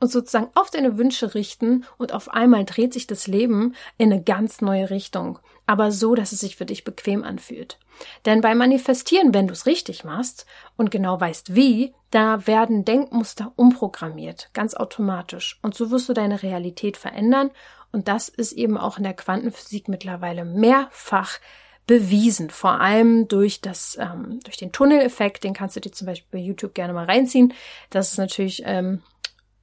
und 0.00 0.12
sozusagen 0.12 0.50
auf 0.54 0.70
deine 0.70 0.98
Wünsche 0.98 1.34
richten 1.34 1.86
und 1.96 2.12
auf 2.12 2.28
einmal 2.28 2.66
dreht 2.66 2.92
sich 2.92 3.06
das 3.06 3.26
Leben 3.26 3.74
in 3.96 4.12
eine 4.12 4.22
ganz 4.22 4.60
neue 4.60 4.90
Richtung, 4.90 5.38
aber 5.66 5.90
so, 5.90 6.14
dass 6.14 6.32
es 6.32 6.40
sich 6.40 6.56
für 6.56 6.66
dich 6.66 6.84
bequem 6.84 7.24
anfühlt. 7.24 7.78
Denn 8.24 8.40
beim 8.40 8.58
Manifestieren, 8.58 9.34
wenn 9.34 9.46
du 9.46 9.52
es 9.52 9.66
richtig 9.66 10.04
machst 10.04 10.46
und 10.76 10.90
genau 10.90 11.20
weißt 11.20 11.54
wie, 11.54 11.94
da 12.10 12.46
werden 12.46 12.84
Denkmuster 12.84 13.52
umprogrammiert, 13.56 14.50
ganz 14.52 14.74
automatisch. 14.74 15.58
Und 15.62 15.74
so 15.74 15.90
wirst 15.90 16.08
du 16.08 16.12
deine 16.12 16.42
Realität 16.42 16.96
verändern. 16.96 17.50
Und 17.92 18.08
das 18.08 18.28
ist 18.28 18.52
eben 18.52 18.76
auch 18.76 18.98
in 18.98 19.04
der 19.04 19.14
Quantenphysik 19.14 19.88
mittlerweile 19.88 20.44
mehrfach 20.44 21.38
bewiesen, 21.86 22.50
vor 22.50 22.80
allem 22.80 23.28
durch 23.28 23.60
das, 23.60 23.98
ähm, 24.00 24.40
durch 24.44 24.56
den 24.56 24.72
Tunneleffekt, 24.72 25.44
den 25.44 25.52
kannst 25.52 25.76
du 25.76 25.80
dir 25.80 25.92
zum 25.92 26.06
Beispiel 26.06 26.40
bei 26.40 26.44
YouTube 26.44 26.74
gerne 26.74 26.92
mal 26.94 27.04
reinziehen. 27.04 27.52
Das 27.90 28.12
ist 28.12 28.18
natürlich 28.18 28.62
ähm, 28.64 29.02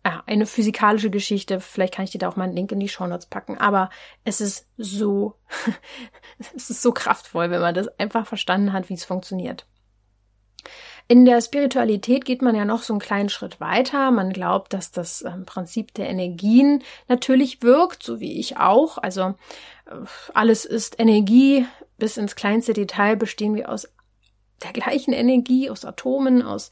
ja, 0.05 0.23
eine 0.25 0.45
physikalische 0.45 1.09
Geschichte. 1.09 1.59
Vielleicht 1.59 1.93
kann 1.93 2.05
ich 2.05 2.11
dir 2.11 2.17
da 2.17 2.29
auch 2.29 2.35
mal 2.35 2.45
einen 2.45 2.55
Link 2.55 2.71
in 2.71 2.79
die 2.79 2.89
Show 2.89 3.05
Notes 3.05 3.27
packen. 3.27 3.57
Aber 3.57 3.89
es 4.23 4.41
ist 4.41 4.67
so, 4.77 5.35
es 6.55 6.69
ist 6.69 6.81
so 6.81 6.91
kraftvoll, 6.91 7.51
wenn 7.51 7.61
man 7.61 7.75
das 7.75 7.87
einfach 7.99 8.25
verstanden 8.25 8.73
hat, 8.73 8.89
wie 8.89 8.95
es 8.95 9.05
funktioniert. 9.05 9.65
In 11.07 11.25
der 11.25 11.41
Spiritualität 11.41 12.25
geht 12.25 12.41
man 12.41 12.55
ja 12.55 12.65
noch 12.65 12.83
so 12.83 12.93
einen 12.93 12.99
kleinen 12.99 13.29
Schritt 13.29 13.59
weiter. 13.59 14.11
Man 14.11 14.31
glaubt, 14.31 14.73
dass 14.73 14.91
das 14.91 15.23
ähm, 15.23 15.45
Prinzip 15.45 15.93
der 15.93 16.09
Energien 16.09 16.83
natürlich 17.07 17.61
wirkt, 17.61 18.01
so 18.01 18.19
wie 18.19 18.39
ich 18.39 18.57
auch. 18.57 18.97
Also 18.97 19.35
äh, 19.85 19.95
alles 20.33 20.65
ist 20.65 20.99
Energie. 20.99 21.65
Bis 21.97 22.17
ins 22.17 22.35
kleinste 22.35 22.73
Detail 22.73 23.15
bestehen 23.15 23.55
wir 23.55 23.69
aus 23.69 23.87
der 24.63 24.73
gleichen 24.73 25.13
Energie, 25.13 25.69
aus 25.69 25.85
Atomen, 25.85 26.41
aus 26.41 26.71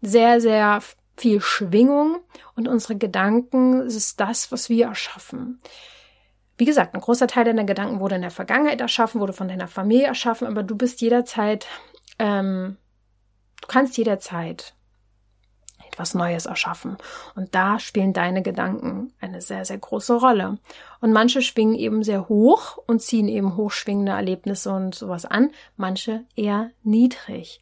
sehr, 0.00 0.40
sehr 0.40 0.80
viel 1.20 1.40
Schwingung 1.40 2.18
und 2.54 2.68
unsere 2.68 2.96
Gedanken 2.96 3.82
ist 3.82 4.20
das, 4.20 4.50
was 4.52 4.68
wir 4.68 4.86
erschaffen. 4.86 5.60
Wie 6.56 6.64
gesagt, 6.64 6.94
ein 6.94 7.00
großer 7.00 7.28
Teil 7.28 7.44
deiner 7.44 7.64
Gedanken 7.64 8.00
wurde 8.00 8.16
in 8.16 8.22
der 8.22 8.30
Vergangenheit 8.30 8.80
erschaffen, 8.80 9.20
wurde 9.20 9.32
von 9.32 9.48
deiner 9.48 9.68
Familie 9.68 10.06
erschaffen, 10.06 10.46
aber 10.46 10.62
du 10.62 10.76
bist 10.76 11.00
jederzeit, 11.00 11.66
ähm, 12.18 12.76
du 13.60 13.68
kannst 13.68 13.96
jederzeit 13.96 14.74
etwas 15.98 16.14
Neues 16.14 16.46
erschaffen. 16.46 16.96
Und 17.34 17.54
da 17.54 17.78
spielen 17.78 18.12
deine 18.12 18.42
Gedanken 18.42 19.12
eine 19.20 19.40
sehr, 19.40 19.64
sehr 19.64 19.78
große 19.78 20.14
Rolle. 20.14 20.58
Und 21.00 21.12
manche 21.12 21.42
schwingen 21.42 21.74
eben 21.74 22.02
sehr 22.02 22.28
hoch 22.28 22.78
und 22.86 23.02
ziehen 23.02 23.28
eben 23.28 23.56
hochschwingende 23.56 24.12
Erlebnisse 24.12 24.70
und 24.70 24.94
sowas 24.94 25.24
an, 25.24 25.50
manche 25.76 26.24
eher 26.36 26.70
niedrig. 26.82 27.60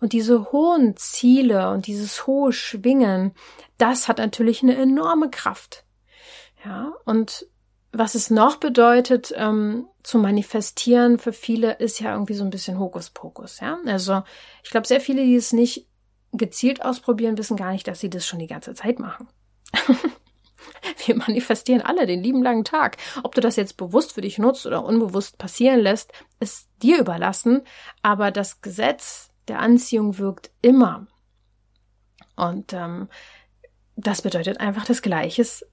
Und 0.00 0.12
diese 0.12 0.52
hohen 0.52 0.96
Ziele 0.96 1.70
und 1.70 1.86
dieses 1.86 2.26
hohe 2.26 2.52
Schwingen, 2.52 3.32
das 3.78 4.08
hat 4.08 4.18
natürlich 4.18 4.62
eine 4.62 4.76
enorme 4.76 5.30
Kraft. 5.30 5.84
Ja, 6.64 6.92
und 7.04 7.46
was 7.92 8.14
es 8.14 8.30
noch 8.30 8.56
bedeutet, 8.56 9.32
ähm, 9.36 9.88
zu 10.02 10.18
manifestieren 10.18 11.18
für 11.18 11.32
viele, 11.32 11.74
ist 11.74 12.00
ja 12.00 12.12
irgendwie 12.12 12.34
so 12.34 12.44
ein 12.44 12.50
bisschen 12.50 12.78
Hokuspokus. 12.78 13.60
Ja, 13.60 13.78
also 13.86 14.22
ich 14.62 14.70
glaube, 14.70 14.86
sehr 14.86 15.00
viele, 15.00 15.24
die 15.24 15.36
es 15.36 15.52
nicht 15.52 15.88
gezielt 16.32 16.84
ausprobieren, 16.84 17.38
wissen 17.38 17.56
gar 17.56 17.72
nicht, 17.72 17.88
dass 17.88 18.00
sie 18.00 18.10
das 18.10 18.26
schon 18.26 18.38
die 18.38 18.46
ganze 18.46 18.74
Zeit 18.74 18.98
machen. 18.98 19.28
Wir 21.06 21.16
manifestieren 21.16 21.80
alle 21.80 22.06
den 22.06 22.22
lieben 22.22 22.42
langen 22.42 22.64
Tag. 22.64 22.96
Ob 23.22 23.34
du 23.34 23.40
das 23.40 23.56
jetzt 23.56 23.76
bewusst 23.76 24.12
für 24.12 24.20
dich 24.20 24.38
nutzt 24.38 24.66
oder 24.66 24.84
unbewusst 24.84 25.38
passieren 25.38 25.80
lässt, 25.80 26.12
ist 26.40 26.68
dir 26.82 26.98
überlassen. 26.98 27.62
Aber 28.02 28.30
das 28.30 28.60
Gesetz 28.60 29.25
der 29.48 29.60
Anziehung 29.60 30.18
wirkt 30.18 30.50
immer. 30.62 31.06
Und 32.36 32.72
ähm, 32.72 33.08
das 33.96 34.22
bedeutet 34.22 34.60
einfach, 34.60 34.84
dass 34.84 35.02
Gleiches 35.02 35.64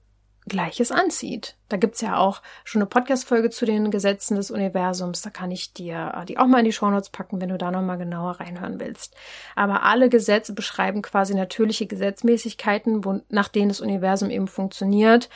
Gleiches 0.46 0.92
anzieht. 0.92 1.56
Da 1.68 1.78
gibt's 1.78 2.02
ja 2.02 2.18
auch 2.18 2.42
schon 2.64 2.82
eine 2.82 2.86
Podcast-Folge 2.86 3.48
zu 3.48 3.64
den 3.64 3.90
Gesetzen 3.90 4.36
des 4.36 4.50
Universums. 4.50 5.22
Da 5.22 5.30
kann 5.30 5.50
ich 5.50 5.72
dir 5.72 6.12
äh, 6.14 6.24
die 6.26 6.36
auch 6.36 6.46
mal 6.46 6.58
in 6.58 6.66
die 6.66 6.72
Shownotes 6.72 7.08
packen, 7.10 7.40
wenn 7.40 7.48
du 7.48 7.56
da 7.56 7.70
nochmal 7.70 7.96
genauer 7.96 8.40
reinhören 8.40 8.78
willst. 8.78 9.16
Aber 9.56 9.84
alle 9.84 10.10
Gesetze 10.10 10.52
beschreiben 10.52 11.00
quasi 11.00 11.34
natürliche 11.34 11.86
Gesetzmäßigkeiten, 11.86 13.04
wo, 13.04 13.20
nach 13.30 13.48
denen 13.48 13.70
das 13.70 13.80
Universum 13.80 14.28
eben 14.28 14.48
funktioniert. 14.48 15.30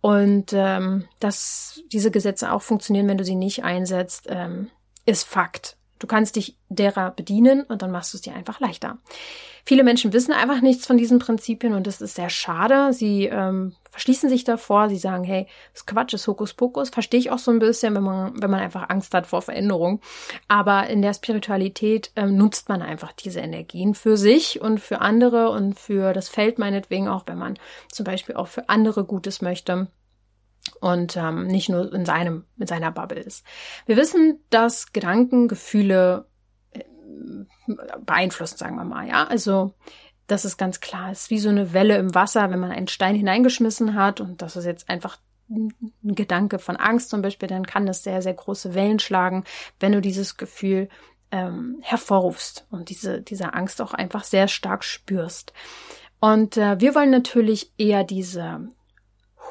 Und 0.00 0.52
ähm, 0.52 1.08
dass 1.18 1.80
diese 1.92 2.10
Gesetze 2.12 2.52
auch 2.52 2.62
funktionieren, 2.62 3.08
wenn 3.08 3.18
du 3.18 3.24
sie 3.24 3.36
nicht 3.36 3.64
einsetzt, 3.64 4.26
ähm, 4.28 4.70
ist 5.06 5.24
Fakt. 5.24 5.76
Du 6.02 6.08
kannst 6.08 6.34
dich 6.34 6.56
derer 6.68 7.12
bedienen 7.12 7.62
und 7.62 7.80
dann 7.80 7.92
machst 7.92 8.12
du 8.12 8.16
es 8.16 8.22
dir 8.22 8.34
einfach 8.34 8.58
leichter. 8.58 8.98
Viele 9.64 9.84
Menschen 9.84 10.12
wissen 10.12 10.32
einfach 10.32 10.60
nichts 10.60 10.84
von 10.84 10.96
diesen 10.96 11.20
Prinzipien 11.20 11.74
und 11.74 11.86
das 11.86 12.00
ist 12.00 12.16
sehr 12.16 12.28
schade. 12.28 12.92
Sie 12.92 13.26
ähm, 13.26 13.76
verschließen 13.92 14.28
sich 14.28 14.42
davor, 14.42 14.88
sie 14.88 14.96
sagen, 14.96 15.22
hey, 15.22 15.46
das 15.72 15.86
Quatsch 15.86 16.12
ist 16.14 16.26
Hokuspokus. 16.26 16.90
Verstehe 16.90 17.20
ich 17.20 17.30
auch 17.30 17.38
so 17.38 17.52
ein 17.52 17.60
bisschen, 17.60 17.94
wenn 17.94 18.02
man, 18.02 18.32
wenn 18.42 18.50
man 18.50 18.58
einfach 18.58 18.88
Angst 18.88 19.14
hat 19.14 19.28
vor 19.28 19.42
Veränderung. 19.42 20.00
Aber 20.48 20.88
in 20.88 21.02
der 21.02 21.14
Spiritualität 21.14 22.10
ähm, 22.16 22.36
nutzt 22.36 22.68
man 22.68 22.82
einfach 22.82 23.12
diese 23.12 23.38
Energien 23.38 23.94
für 23.94 24.16
sich 24.16 24.60
und 24.60 24.80
für 24.80 25.00
andere 25.00 25.50
und 25.50 25.78
für 25.78 26.12
das 26.12 26.28
Feld 26.28 26.58
meinetwegen 26.58 27.06
auch, 27.06 27.22
wenn 27.26 27.38
man 27.38 27.56
zum 27.92 28.02
Beispiel 28.02 28.34
auch 28.34 28.48
für 28.48 28.68
andere 28.68 29.04
Gutes 29.04 29.40
möchte 29.40 29.86
und 30.80 31.16
ähm, 31.16 31.46
nicht 31.46 31.68
nur 31.68 31.92
in 31.92 32.04
seinem, 32.04 32.44
mit 32.56 32.68
seiner 32.68 32.90
Bubble 32.90 33.20
ist. 33.20 33.44
Wir 33.86 33.96
wissen, 33.96 34.40
dass 34.50 34.92
Gedanken 34.92 35.48
Gefühle 35.48 36.26
äh, 36.72 36.84
beeinflussen, 38.04 38.58
sagen 38.58 38.76
wir 38.76 38.84
mal, 38.84 39.08
ja. 39.08 39.24
Also 39.24 39.74
das 40.26 40.44
ist 40.44 40.56
ganz 40.56 40.80
klar. 40.80 41.10
Es 41.10 41.22
ist 41.22 41.30
wie 41.30 41.38
so 41.38 41.48
eine 41.48 41.72
Welle 41.72 41.96
im 41.96 42.14
Wasser, 42.14 42.50
wenn 42.50 42.60
man 42.60 42.70
einen 42.70 42.88
Stein 42.88 43.14
hineingeschmissen 43.14 43.94
hat 43.94 44.20
und 44.20 44.42
das 44.42 44.56
ist 44.56 44.64
jetzt 44.64 44.88
einfach 44.88 45.18
ein 45.50 45.74
Gedanke 46.02 46.58
von 46.58 46.76
Angst 46.76 47.10
zum 47.10 47.22
Beispiel, 47.22 47.48
dann 47.48 47.66
kann 47.66 47.86
das 47.86 48.02
sehr, 48.02 48.22
sehr 48.22 48.34
große 48.34 48.74
Wellen 48.74 48.98
schlagen, 48.98 49.44
wenn 49.80 49.92
du 49.92 50.00
dieses 50.00 50.36
Gefühl 50.36 50.88
ähm, 51.30 51.78
hervorrufst 51.82 52.66
und 52.70 52.88
diese, 52.88 53.20
diese 53.20 53.54
Angst 53.54 53.80
auch 53.82 53.94
einfach 53.94 54.24
sehr 54.24 54.48
stark 54.48 54.84
spürst. 54.84 55.52
Und 56.20 56.56
äh, 56.56 56.80
wir 56.80 56.94
wollen 56.94 57.10
natürlich 57.10 57.72
eher 57.78 58.04
diese 58.04 58.68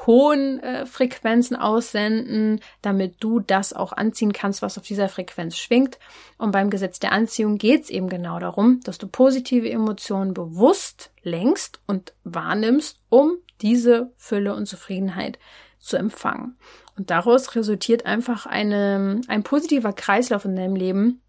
hohen 0.06 0.60
äh, 0.60 0.86
Frequenzen 0.86 1.56
aussenden, 1.56 2.60
damit 2.80 3.16
du 3.20 3.40
das 3.40 3.72
auch 3.72 3.92
anziehen 3.92 4.32
kannst, 4.32 4.62
was 4.62 4.78
auf 4.78 4.84
dieser 4.84 5.08
Frequenz 5.08 5.56
schwingt. 5.56 5.98
Und 6.38 6.52
beim 6.52 6.70
Gesetz 6.70 6.98
der 6.98 7.12
Anziehung 7.12 7.58
geht 7.58 7.84
es 7.84 7.90
eben 7.90 8.08
genau 8.08 8.38
darum, 8.38 8.80
dass 8.84 8.98
du 8.98 9.06
positive 9.06 9.70
Emotionen 9.70 10.34
bewusst 10.34 11.10
lenkst 11.22 11.80
und 11.86 12.14
wahrnimmst, 12.24 13.00
um 13.08 13.36
diese 13.60 14.12
Fülle 14.16 14.54
und 14.54 14.66
Zufriedenheit 14.66 15.38
zu 15.78 15.96
empfangen. 15.96 16.56
Und 16.96 17.10
daraus 17.10 17.54
resultiert 17.54 18.06
einfach 18.06 18.46
eine, 18.46 19.20
ein 19.28 19.42
positiver 19.42 19.92
Kreislauf 19.92 20.44
in 20.44 20.56
deinem 20.56 20.76
Leben, 20.76 21.22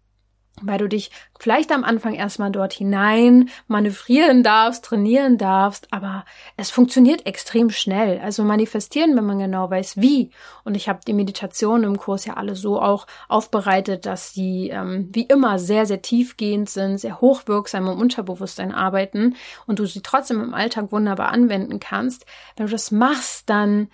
weil 0.62 0.78
du 0.78 0.88
dich 0.88 1.10
vielleicht 1.38 1.72
am 1.72 1.82
Anfang 1.82 2.14
erstmal 2.14 2.50
dort 2.50 2.72
hinein 2.72 3.50
manövrieren 3.66 4.42
darfst, 4.42 4.84
trainieren 4.84 5.36
darfst, 5.36 5.92
aber 5.92 6.24
es 6.56 6.70
funktioniert 6.70 7.26
extrem 7.26 7.70
schnell. 7.70 8.20
Also 8.20 8.44
manifestieren, 8.44 9.16
wenn 9.16 9.26
man 9.26 9.40
genau 9.40 9.68
weiß, 9.68 9.96
wie. 9.96 10.30
Und 10.62 10.76
ich 10.76 10.88
habe 10.88 11.00
die 11.06 11.12
Meditation 11.12 11.82
im 11.82 11.98
Kurs 11.98 12.24
ja 12.24 12.34
alle 12.34 12.54
so 12.54 12.80
auch 12.80 13.06
aufbereitet, 13.28 14.06
dass 14.06 14.32
die 14.32 14.70
ähm, 14.70 15.08
wie 15.12 15.24
immer 15.24 15.58
sehr, 15.58 15.86
sehr 15.86 16.02
tiefgehend 16.02 16.70
sind, 16.70 16.98
sehr 16.98 17.20
hochwirksam 17.20 17.88
im 17.88 17.98
Unterbewusstsein 17.98 18.72
arbeiten 18.72 19.34
und 19.66 19.80
du 19.80 19.86
sie 19.86 20.02
trotzdem 20.02 20.40
im 20.40 20.54
Alltag 20.54 20.92
wunderbar 20.92 21.30
anwenden 21.30 21.80
kannst. 21.80 22.26
Wenn 22.56 22.66
du 22.66 22.72
das 22.72 22.90
machst, 22.90 23.50
dann 23.50 23.88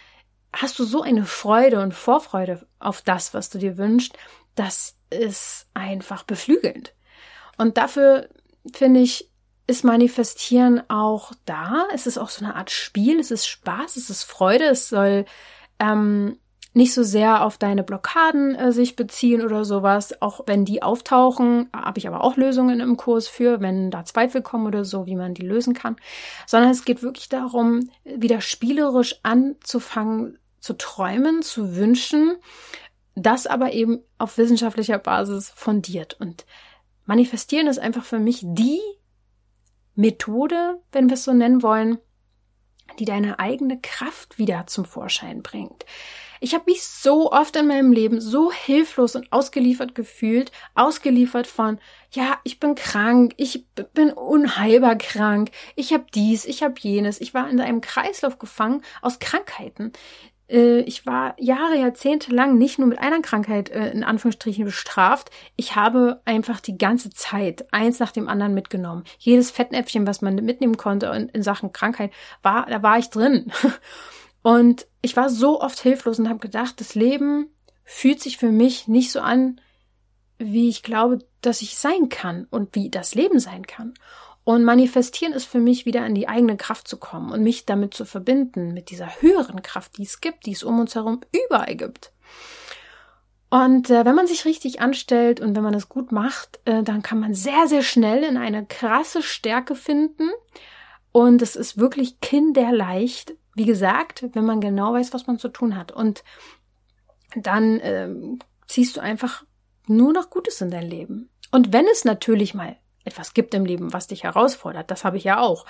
hast 0.52 0.78
du 0.78 0.84
so 0.84 1.02
eine 1.02 1.24
Freude 1.24 1.80
und 1.80 1.94
Vorfreude 1.94 2.66
auf 2.78 3.02
das, 3.02 3.34
was 3.34 3.50
du 3.50 3.58
dir 3.58 3.78
wünschst, 3.78 4.16
dass 4.54 4.96
ist 5.10 5.66
einfach 5.74 6.22
beflügelnd. 6.22 6.94
Und 7.58 7.76
dafür 7.76 8.28
finde 8.72 9.00
ich, 9.00 9.28
ist 9.66 9.84
Manifestieren 9.84 10.82
auch 10.88 11.32
da. 11.44 11.86
Es 11.92 12.06
ist 12.06 12.18
auch 12.18 12.28
so 12.28 12.44
eine 12.44 12.56
Art 12.56 12.70
Spiel, 12.70 13.20
es 13.20 13.30
ist 13.30 13.46
Spaß, 13.46 13.96
es 13.96 14.10
ist 14.10 14.24
Freude, 14.24 14.64
es 14.64 14.88
soll 14.88 15.26
ähm, 15.78 16.38
nicht 16.72 16.94
so 16.94 17.02
sehr 17.02 17.44
auf 17.44 17.58
deine 17.58 17.82
Blockaden 17.82 18.54
äh, 18.54 18.72
sich 18.72 18.96
beziehen 18.96 19.42
oder 19.42 19.64
sowas. 19.64 20.20
Auch 20.22 20.40
wenn 20.46 20.64
die 20.64 20.82
auftauchen, 20.82 21.68
habe 21.74 21.98
ich 21.98 22.08
aber 22.08 22.22
auch 22.22 22.36
Lösungen 22.36 22.80
im 22.80 22.96
Kurs 22.96 23.28
für, 23.28 23.60
wenn 23.60 23.90
da 23.90 24.04
Zweifel 24.04 24.42
kommen 24.42 24.66
oder 24.66 24.84
so, 24.84 25.06
wie 25.06 25.16
man 25.16 25.34
die 25.34 25.46
lösen 25.46 25.74
kann. 25.74 25.96
Sondern 26.46 26.70
es 26.70 26.84
geht 26.84 27.02
wirklich 27.02 27.28
darum, 27.28 27.90
wieder 28.04 28.40
spielerisch 28.40 29.20
anzufangen 29.22 30.38
zu 30.60 30.74
träumen, 30.74 31.42
zu 31.42 31.76
wünschen 31.76 32.36
das 33.14 33.46
aber 33.46 33.72
eben 33.72 34.00
auf 34.18 34.38
wissenschaftlicher 34.38 34.98
Basis 34.98 35.50
fundiert. 35.50 36.16
Und 36.20 36.46
manifestieren 37.04 37.66
ist 37.66 37.78
einfach 37.78 38.04
für 38.04 38.18
mich 38.18 38.40
die 38.42 38.80
Methode, 39.94 40.80
wenn 40.92 41.08
wir 41.08 41.14
es 41.14 41.24
so 41.24 41.32
nennen 41.32 41.62
wollen, 41.62 41.98
die 42.98 43.04
deine 43.04 43.38
eigene 43.38 43.80
Kraft 43.80 44.38
wieder 44.38 44.66
zum 44.66 44.84
Vorschein 44.84 45.42
bringt. 45.42 45.84
Ich 46.42 46.54
habe 46.54 46.64
mich 46.66 46.82
so 46.82 47.30
oft 47.32 47.54
in 47.56 47.66
meinem 47.66 47.92
Leben 47.92 48.18
so 48.18 48.50
hilflos 48.50 49.14
und 49.14 49.30
ausgeliefert 49.30 49.94
gefühlt, 49.94 50.50
ausgeliefert 50.74 51.46
von, 51.46 51.78
ja, 52.12 52.38
ich 52.44 52.58
bin 52.58 52.74
krank, 52.74 53.34
ich 53.36 53.66
bin 53.92 54.10
unheilbar 54.10 54.96
krank, 54.96 55.50
ich 55.76 55.92
habe 55.92 56.06
dies, 56.14 56.46
ich 56.46 56.62
habe 56.62 56.74
jenes. 56.80 57.20
Ich 57.20 57.34
war 57.34 57.48
in 57.48 57.60
einem 57.60 57.82
Kreislauf 57.82 58.38
gefangen 58.38 58.82
aus 59.02 59.18
Krankheiten, 59.18 59.92
äh, 60.50 60.80
ich 60.80 61.06
war 61.06 61.34
Jahre, 61.38 61.76
Jahrzehnte 61.76 62.34
lang 62.34 62.58
nicht 62.58 62.78
nur 62.78 62.88
mit 62.88 62.98
einer 62.98 63.22
Krankheit 63.22 63.70
äh, 63.70 63.90
in 63.90 64.04
Anführungsstrichen 64.04 64.64
bestraft. 64.64 65.30
Ich 65.56 65.76
habe 65.76 66.20
einfach 66.24 66.60
die 66.60 66.76
ganze 66.76 67.10
Zeit 67.10 67.72
eins 67.72 67.98
nach 67.98 68.12
dem 68.12 68.28
anderen 68.28 68.54
mitgenommen. 68.54 69.04
Jedes 69.18 69.50
Fettnäpfchen, 69.50 70.06
was 70.06 70.22
man 70.22 70.34
mitnehmen 70.36 70.76
konnte 70.76 71.06
in, 71.06 71.28
in 71.28 71.42
Sachen 71.42 71.72
Krankheit, 71.72 72.10
war, 72.42 72.66
da 72.66 72.82
war 72.82 72.98
ich 72.98 73.10
drin. 73.10 73.52
Und 74.42 74.86
ich 75.02 75.16
war 75.16 75.28
so 75.28 75.60
oft 75.60 75.78
hilflos 75.80 76.18
und 76.18 76.28
habe 76.28 76.38
gedacht, 76.38 76.80
das 76.80 76.94
Leben 76.94 77.50
fühlt 77.84 78.22
sich 78.22 78.38
für 78.38 78.50
mich 78.50 78.88
nicht 78.88 79.12
so 79.12 79.20
an, 79.20 79.60
wie 80.38 80.70
ich 80.70 80.82
glaube, 80.82 81.18
dass 81.42 81.60
ich 81.60 81.76
sein 81.76 82.08
kann 82.08 82.46
und 82.50 82.74
wie 82.74 82.88
das 82.88 83.14
Leben 83.14 83.38
sein 83.38 83.66
kann. 83.66 83.92
Und 84.44 84.64
manifestieren 84.64 85.32
ist 85.32 85.44
für 85.44 85.60
mich 85.60 85.86
wieder 85.86 86.04
in 86.06 86.14
die 86.14 86.28
eigene 86.28 86.56
Kraft 86.56 86.88
zu 86.88 86.96
kommen 86.96 87.30
und 87.30 87.42
mich 87.42 87.66
damit 87.66 87.94
zu 87.94 88.04
verbinden, 88.04 88.72
mit 88.72 88.90
dieser 88.90 89.20
höheren 89.20 89.62
Kraft, 89.62 89.98
die 89.98 90.02
es 90.02 90.20
gibt, 90.20 90.46
die 90.46 90.52
es 90.52 90.62
um 90.62 90.80
uns 90.80 90.94
herum 90.94 91.20
überall 91.32 91.76
gibt. 91.76 92.12
Und 93.50 93.90
äh, 93.90 94.04
wenn 94.04 94.14
man 94.14 94.28
sich 94.28 94.44
richtig 94.44 94.80
anstellt 94.80 95.40
und 95.40 95.56
wenn 95.56 95.64
man 95.64 95.74
es 95.74 95.88
gut 95.88 96.12
macht, 96.12 96.60
äh, 96.64 96.84
dann 96.84 97.02
kann 97.02 97.18
man 97.18 97.34
sehr, 97.34 97.66
sehr 97.66 97.82
schnell 97.82 98.22
in 98.22 98.36
eine 98.36 98.64
krasse 98.64 99.22
Stärke 99.22 99.74
finden. 99.74 100.30
Und 101.12 101.42
es 101.42 101.56
ist 101.56 101.76
wirklich 101.76 102.20
kinderleicht, 102.20 103.34
wie 103.54 103.66
gesagt, 103.66 104.24
wenn 104.32 104.46
man 104.46 104.60
genau 104.60 104.92
weiß, 104.92 105.12
was 105.12 105.26
man 105.26 105.40
zu 105.40 105.48
tun 105.48 105.76
hat. 105.76 105.90
Und 105.90 106.22
dann 107.34 107.80
äh, 107.80 108.08
ziehst 108.68 108.96
du 108.96 109.00
einfach 109.00 109.44
nur 109.88 110.12
noch 110.12 110.30
Gutes 110.30 110.60
in 110.60 110.70
dein 110.70 110.88
Leben. 110.88 111.28
Und 111.50 111.72
wenn 111.72 111.86
es 111.86 112.04
natürlich 112.04 112.54
mal 112.54 112.76
etwas 113.10 113.34
gibt 113.34 113.54
im 113.54 113.64
Leben, 113.64 113.92
was 113.92 114.06
dich 114.06 114.24
herausfordert. 114.24 114.90
Das 114.90 115.04
habe 115.04 115.16
ich 115.16 115.24
ja 115.24 115.40
auch. 115.40 115.66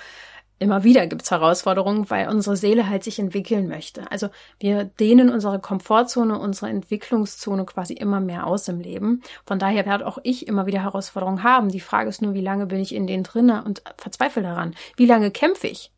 Immer 0.62 0.85
wieder 0.85 1.07
gibt's 1.07 1.31
Herausforderungen, 1.31 2.11
weil 2.11 2.29
unsere 2.29 2.55
Seele 2.55 2.87
halt 2.87 3.03
sich 3.03 3.18
entwickeln 3.18 3.66
möchte. 3.66 4.11
Also 4.11 4.29
wir 4.59 4.85
dehnen 4.85 5.31
unsere 5.31 5.59
Komfortzone, 5.59 6.38
unsere 6.38 6.68
Entwicklungszone 6.68 7.64
quasi 7.64 7.94
immer 7.94 8.20
mehr 8.20 8.46
aus 8.46 8.68
im 8.68 8.79
Leben. 8.79 9.22
Von 9.46 9.59
daher 9.59 9.87
werde 9.87 10.07
auch 10.07 10.18
ich 10.22 10.46
immer 10.46 10.66
wieder 10.66 10.83
Herausforderungen 10.83 11.42
haben. 11.42 11.70
Die 11.70 11.81
Frage 11.81 12.11
ist 12.11 12.20
nur, 12.20 12.35
wie 12.35 12.42
lange 12.42 12.66
bin 12.66 12.79
ich 12.79 12.94
in 12.94 13.07
denen 13.07 13.22
drinne 13.22 13.64
und 13.64 13.83
verzweifle 13.96 14.42
daran? 14.42 14.74
Wie 14.96 15.07
lange 15.07 15.31
kämpfe 15.31 15.66
ich? 15.66 15.92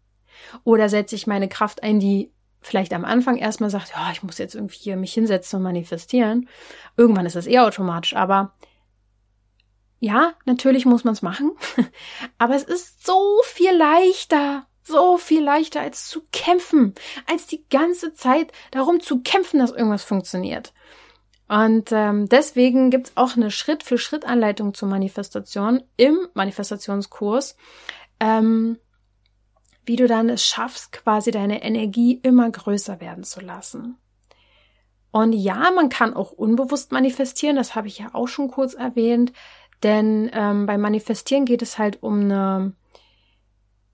Oder 0.62 0.88
setze 0.88 1.16
ich 1.16 1.26
meine 1.26 1.48
Kraft 1.48 1.82
ein, 1.82 1.98
die 1.98 2.30
vielleicht 2.60 2.92
am 2.92 3.04
Anfang 3.04 3.38
erstmal 3.38 3.70
sagt, 3.70 3.90
ja, 3.90 4.10
ich 4.12 4.22
muss 4.22 4.38
jetzt 4.38 4.54
irgendwie 4.54 4.78
hier 4.78 4.96
mich 4.96 5.12
hinsetzen 5.12 5.56
und 5.56 5.64
manifestieren. 5.64 6.48
Irgendwann 6.96 7.26
ist 7.26 7.34
das 7.34 7.48
eher 7.48 7.64
automatisch, 7.66 8.14
aber 8.14 8.52
ja, 10.02 10.34
natürlich 10.46 10.84
muss 10.84 11.04
man 11.04 11.12
es 11.12 11.22
machen, 11.22 11.52
aber 12.38 12.56
es 12.56 12.64
ist 12.64 13.06
so 13.06 13.40
viel 13.44 13.70
leichter, 13.70 14.66
so 14.82 15.16
viel 15.16 15.44
leichter 15.44 15.80
als 15.80 16.08
zu 16.08 16.22
kämpfen, 16.32 16.96
als 17.30 17.46
die 17.46 17.64
ganze 17.68 18.12
Zeit 18.12 18.50
darum 18.72 18.98
zu 18.98 19.20
kämpfen, 19.20 19.60
dass 19.60 19.70
irgendwas 19.70 20.02
funktioniert. 20.02 20.74
Und 21.46 21.92
ähm, 21.92 22.28
deswegen 22.28 22.90
gibt's 22.90 23.12
auch 23.14 23.36
eine 23.36 23.52
Schritt-für-Schritt-Anleitung 23.52 24.74
zur 24.74 24.88
Manifestation 24.88 25.84
im 25.96 26.18
Manifestationskurs, 26.34 27.56
ähm, 28.18 28.80
wie 29.86 29.94
du 29.94 30.08
dann 30.08 30.28
es 30.30 30.44
schaffst, 30.44 30.90
quasi 30.90 31.30
deine 31.30 31.62
Energie 31.62 32.18
immer 32.24 32.50
größer 32.50 33.00
werden 33.00 33.22
zu 33.22 33.40
lassen. 33.40 33.98
Und 35.12 35.34
ja, 35.34 35.70
man 35.70 35.90
kann 35.90 36.14
auch 36.14 36.32
unbewusst 36.32 36.90
manifestieren, 36.90 37.54
das 37.54 37.76
habe 37.76 37.86
ich 37.86 37.98
ja 37.98 38.08
auch 38.14 38.28
schon 38.28 38.48
kurz 38.48 38.74
erwähnt. 38.74 39.32
Denn 39.82 40.30
ähm, 40.32 40.66
beim 40.66 40.80
Manifestieren 40.80 41.44
geht 41.44 41.62
es 41.62 41.78
halt 41.78 42.02
um 42.02 42.20
eine 42.20 42.72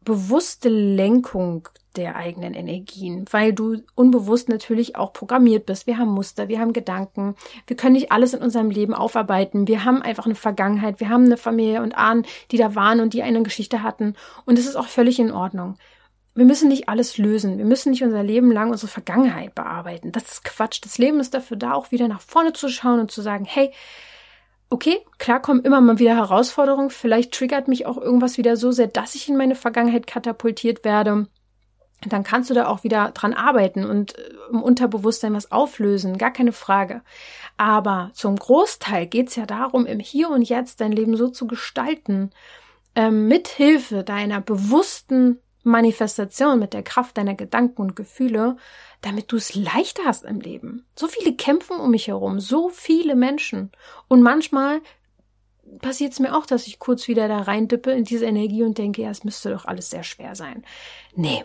bewusste 0.08 0.68
Lenkung 0.68 1.68
der 1.96 2.16
eigenen 2.16 2.54
Energien, 2.54 3.26
weil 3.30 3.52
du 3.52 3.82
unbewusst 3.94 4.48
natürlich 4.48 4.96
auch 4.96 5.12
programmiert 5.12 5.66
bist. 5.66 5.86
Wir 5.86 5.98
haben 5.98 6.10
Muster, 6.10 6.48
wir 6.48 6.60
haben 6.60 6.72
Gedanken, 6.72 7.34
wir 7.66 7.76
können 7.76 7.94
nicht 7.94 8.12
alles 8.12 8.32
in 8.32 8.40
unserem 8.40 8.70
Leben 8.70 8.94
aufarbeiten. 8.94 9.66
Wir 9.68 9.84
haben 9.84 10.00
einfach 10.00 10.24
eine 10.24 10.34
Vergangenheit, 10.34 11.00
wir 11.00 11.08
haben 11.08 11.24
eine 11.24 11.36
Familie 11.36 11.82
und 11.82 11.96
Ahnen, 11.96 12.24
die 12.50 12.56
da 12.56 12.74
waren 12.74 13.00
und 13.00 13.14
die 13.14 13.22
eine 13.22 13.42
Geschichte 13.42 13.82
hatten. 13.82 14.14
Und 14.46 14.58
es 14.58 14.66
ist 14.66 14.76
auch 14.76 14.86
völlig 14.86 15.18
in 15.18 15.32
Ordnung. 15.32 15.76
Wir 16.34 16.44
müssen 16.44 16.68
nicht 16.68 16.88
alles 16.88 17.18
lösen. 17.18 17.58
Wir 17.58 17.64
müssen 17.64 17.90
nicht 17.90 18.04
unser 18.04 18.22
Leben 18.22 18.52
lang 18.52 18.70
unsere 18.70 18.90
Vergangenheit 18.90 19.56
bearbeiten. 19.56 20.12
Das 20.12 20.24
ist 20.30 20.44
Quatsch. 20.44 20.80
Das 20.84 20.96
Leben 20.96 21.18
ist 21.18 21.34
dafür 21.34 21.56
da, 21.56 21.72
auch 21.72 21.90
wieder 21.90 22.06
nach 22.06 22.20
vorne 22.20 22.52
zu 22.52 22.68
schauen 22.68 23.00
und 23.00 23.10
zu 23.10 23.22
sagen, 23.22 23.44
hey, 23.44 23.72
okay, 24.70 24.98
klar 25.18 25.40
kommen 25.40 25.62
immer 25.62 25.80
mal 25.80 25.98
wieder 25.98 26.16
Herausforderungen. 26.16 26.90
Vielleicht 26.90 27.32
triggert 27.32 27.68
mich 27.68 27.86
auch 27.86 27.96
irgendwas 27.96 28.38
wieder 28.38 28.56
so 28.56 28.72
sehr, 28.72 28.86
dass 28.86 29.14
ich 29.14 29.28
in 29.28 29.36
meine 29.36 29.54
Vergangenheit 29.54 30.06
katapultiert 30.06 30.84
werde. 30.84 31.26
Dann 32.06 32.22
kannst 32.22 32.48
du 32.48 32.54
da 32.54 32.68
auch 32.68 32.84
wieder 32.84 33.10
dran 33.10 33.34
arbeiten 33.34 33.84
und 33.84 34.16
äh, 34.16 34.30
im 34.52 34.62
Unterbewusstsein 34.62 35.34
was 35.34 35.50
auflösen, 35.50 36.16
gar 36.16 36.32
keine 36.32 36.52
Frage. 36.52 37.02
Aber 37.56 38.10
zum 38.14 38.36
Großteil 38.36 39.06
geht's 39.06 39.34
ja 39.34 39.46
darum, 39.46 39.84
im 39.84 39.98
Hier 39.98 40.30
und 40.30 40.42
Jetzt 40.42 40.80
dein 40.80 40.92
Leben 40.92 41.16
so 41.16 41.28
zu 41.28 41.48
gestalten, 41.48 42.30
ähm, 42.94 43.26
mit 43.26 43.48
Hilfe 43.48 44.04
deiner 44.04 44.40
bewussten 44.40 45.40
Manifestation, 45.64 46.60
mit 46.60 46.72
der 46.72 46.84
Kraft 46.84 47.18
deiner 47.18 47.34
Gedanken 47.34 47.82
und 47.82 47.96
Gefühle, 47.96 48.56
damit 49.00 49.30
du 49.30 49.36
es 49.36 49.54
leichter 49.54 50.04
hast 50.04 50.24
im 50.24 50.40
Leben. 50.40 50.86
So 50.96 51.06
viele 51.06 51.34
kämpfen 51.34 51.78
um 51.78 51.90
mich 51.90 52.08
herum, 52.08 52.40
so 52.40 52.68
viele 52.68 53.14
Menschen. 53.14 53.70
Und 54.08 54.22
manchmal 54.22 54.80
passiert 55.80 56.12
es 56.12 56.20
mir 56.20 56.36
auch, 56.36 56.46
dass 56.46 56.66
ich 56.66 56.78
kurz 56.78 57.08
wieder 57.08 57.28
da 57.28 57.42
reindippe 57.42 57.92
in 57.92 58.04
diese 58.04 58.26
Energie 58.26 58.62
und 58.62 58.78
denke, 58.78 59.02
ja, 59.02 59.10
es 59.10 59.24
müsste 59.24 59.50
doch 59.50 59.66
alles 59.66 59.90
sehr 59.90 60.02
schwer 60.02 60.34
sein. 60.34 60.64
Nee. 61.14 61.44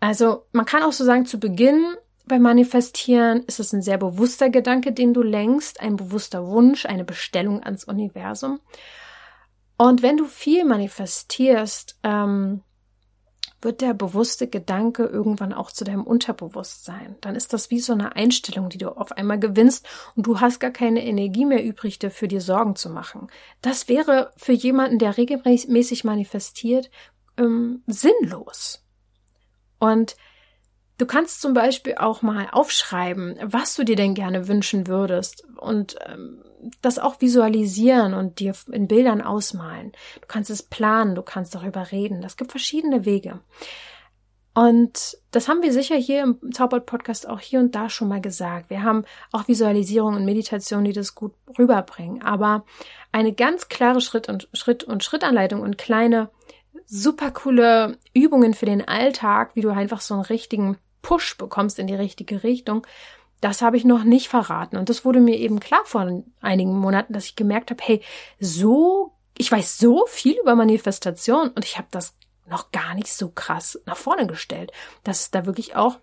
Also 0.00 0.46
man 0.52 0.66
kann 0.66 0.82
auch 0.82 0.92
so 0.92 1.04
sagen, 1.04 1.26
zu 1.26 1.38
Beginn 1.38 1.96
beim 2.26 2.42
Manifestieren 2.42 3.42
ist 3.44 3.60
es 3.60 3.72
ein 3.72 3.82
sehr 3.82 3.98
bewusster 3.98 4.48
Gedanke, 4.48 4.92
den 4.92 5.12
du 5.12 5.22
lenkst, 5.22 5.80
ein 5.80 5.96
bewusster 5.96 6.46
Wunsch, 6.46 6.86
eine 6.86 7.04
Bestellung 7.04 7.62
ans 7.62 7.84
Universum. 7.84 8.60
Und 9.76 10.02
wenn 10.02 10.16
du 10.16 10.26
viel 10.26 10.64
manifestierst, 10.64 11.98
ähm, 12.04 12.62
wird 13.62 13.80
der 13.80 13.94
bewusste 13.94 14.48
Gedanke 14.48 15.04
irgendwann 15.04 15.52
auch 15.52 15.70
zu 15.70 15.84
deinem 15.84 16.04
Unterbewusstsein. 16.04 17.16
Dann 17.20 17.36
ist 17.36 17.52
das 17.52 17.70
wie 17.70 17.80
so 17.80 17.92
eine 17.92 18.16
Einstellung, 18.16 18.68
die 18.68 18.78
du 18.78 18.90
auf 18.90 19.12
einmal 19.12 19.38
gewinnst 19.38 19.86
und 20.16 20.26
du 20.26 20.40
hast 20.40 20.58
gar 20.60 20.72
keine 20.72 21.04
Energie 21.04 21.44
mehr 21.44 21.64
übrig, 21.64 21.98
dafür 21.98 22.28
dir 22.28 22.40
Sorgen 22.40 22.76
zu 22.76 22.90
machen. 22.90 23.28
Das 23.60 23.88
wäre 23.88 24.32
für 24.36 24.52
jemanden, 24.52 24.98
der 24.98 25.16
regelmäßig 25.16 26.04
manifestiert, 26.04 26.90
ähm, 27.38 27.82
sinnlos. 27.86 28.84
Und 29.78 30.16
Du 30.98 31.06
kannst 31.06 31.40
zum 31.40 31.54
Beispiel 31.54 31.96
auch 31.96 32.22
mal 32.22 32.48
aufschreiben, 32.52 33.38
was 33.42 33.74
du 33.74 33.84
dir 33.84 33.96
denn 33.96 34.14
gerne 34.14 34.46
wünschen 34.48 34.86
würdest 34.86 35.44
und 35.56 35.96
ähm, 36.06 36.42
das 36.80 36.98
auch 36.98 37.20
visualisieren 37.20 38.14
und 38.14 38.38
dir 38.38 38.54
in 38.70 38.86
Bildern 38.86 39.20
ausmalen. 39.20 39.92
Du 40.20 40.26
kannst 40.28 40.50
es 40.50 40.62
planen, 40.62 41.14
du 41.14 41.22
kannst 41.22 41.54
darüber 41.54 41.90
reden. 41.90 42.22
Das 42.22 42.36
gibt 42.36 42.52
verschiedene 42.52 43.04
Wege. 43.04 43.40
Und 44.54 45.16
das 45.30 45.48
haben 45.48 45.62
wir 45.62 45.72
sicher 45.72 45.96
hier 45.96 46.22
im 46.22 46.52
Zaubert-Podcast 46.52 47.26
auch 47.26 47.40
hier 47.40 47.58
und 47.58 47.74
da 47.74 47.88
schon 47.88 48.08
mal 48.08 48.20
gesagt. 48.20 48.68
Wir 48.68 48.82
haben 48.82 49.04
auch 49.32 49.48
Visualisierung 49.48 50.14
und 50.14 50.26
Meditation, 50.26 50.84
die 50.84 50.92
das 50.92 51.14
gut 51.14 51.32
rüberbringen. 51.58 52.22
Aber 52.22 52.64
eine 53.12 53.32
ganz 53.32 53.68
klare 53.68 54.02
Schritt 54.02 54.28
und 54.28 54.48
Schritt 54.52 54.84
und 54.84 55.02
Schrittanleitung 55.02 55.62
und 55.62 55.78
kleine 55.78 56.28
super 56.86 57.30
coole 57.30 57.98
Übungen 58.14 58.54
für 58.54 58.66
den 58.66 58.86
Alltag, 58.86 59.52
wie 59.54 59.60
du 59.60 59.70
einfach 59.70 60.00
so 60.00 60.14
einen 60.14 60.24
richtigen 60.24 60.78
Push 61.02 61.36
bekommst 61.36 61.78
in 61.78 61.86
die 61.86 61.94
richtige 61.94 62.42
Richtung. 62.42 62.86
Das 63.40 63.60
habe 63.60 63.76
ich 63.76 63.84
noch 63.84 64.04
nicht 64.04 64.28
verraten. 64.28 64.76
Und 64.76 64.88
das 64.88 65.04
wurde 65.04 65.20
mir 65.20 65.36
eben 65.36 65.60
klar 65.60 65.82
vor 65.84 66.22
einigen 66.40 66.78
Monaten, 66.78 67.12
dass 67.12 67.26
ich 67.26 67.36
gemerkt 67.36 67.70
habe, 67.70 67.82
hey, 67.84 68.02
so, 68.38 69.12
ich 69.36 69.50
weiß 69.50 69.78
so 69.78 70.06
viel 70.06 70.36
über 70.40 70.54
Manifestation 70.54 71.48
und 71.48 71.64
ich 71.64 71.76
habe 71.76 71.88
das 71.90 72.14
noch 72.46 72.70
gar 72.70 72.94
nicht 72.94 73.12
so 73.12 73.30
krass 73.30 73.80
nach 73.86 73.96
vorne 73.96 74.26
gestellt, 74.26 74.72
dass 75.04 75.20
es 75.20 75.30
da 75.30 75.46
wirklich 75.46 75.74
auch 75.74 75.98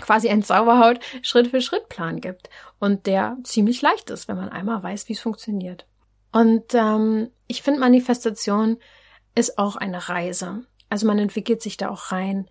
quasi 0.00 0.28
ein 0.28 0.42
Zauberhaut 0.42 1.00
Schritt 1.22 1.48
für 1.48 1.60
Schritt 1.60 1.88
Plan 1.88 2.20
gibt 2.20 2.50
und 2.78 3.06
der 3.06 3.36
ziemlich 3.44 3.80
leicht 3.82 4.10
ist, 4.10 4.28
wenn 4.28 4.36
man 4.36 4.48
einmal 4.48 4.82
weiß, 4.82 5.08
wie 5.08 5.12
es 5.12 5.20
funktioniert. 5.20 5.86
Und 6.32 6.74
ähm, 6.74 7.30
ich 7.46 7.62
finde 7.62 7.80
Manifestation 7.80 8.78
ist 9.34 9.58
auch 9.58 9.76
eine 9.76 10.08
Reise. 10.08 10.64
Also 10.88 11.06
man 11.06 11.18
entwickelt 11.18 11.62
sich 11.62 11.76
da 11.76 11.88
auch 11.88 12.12
rein. 12.12 12.48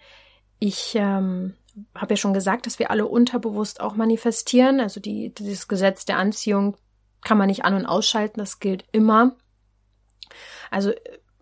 Ich 0.59 0.95
ähm, 0.95 1.55
habe 1.95 2.13
ja 2.13 2.17
schon 2.17 2.33
gesagt, 2.33 2.65
dass 2.65 2.79
wir 2.79 2.91
alle 2.91 3.07
unterbewusst 3.07 3.81
auch 3.81 3.95
manifestieren. 3.95 4.79
Also 4.79 4.99
die, 4.99 5.33
dieses 5.33 5.67
Gesetz 5.67 6.05
der 6.05 6.17
Anziehung 6.17 6.77
kann 7.23 7.37
man 7.37 7.47
nicht 7.47 7.65
an- 7.65 7.75
und 7.75 7.85
ausschalten, 7.85 8.39
das 8.39 8.59
gilt 8.59 8.85
immer. 8.91 9.35
Also 10.71 10.91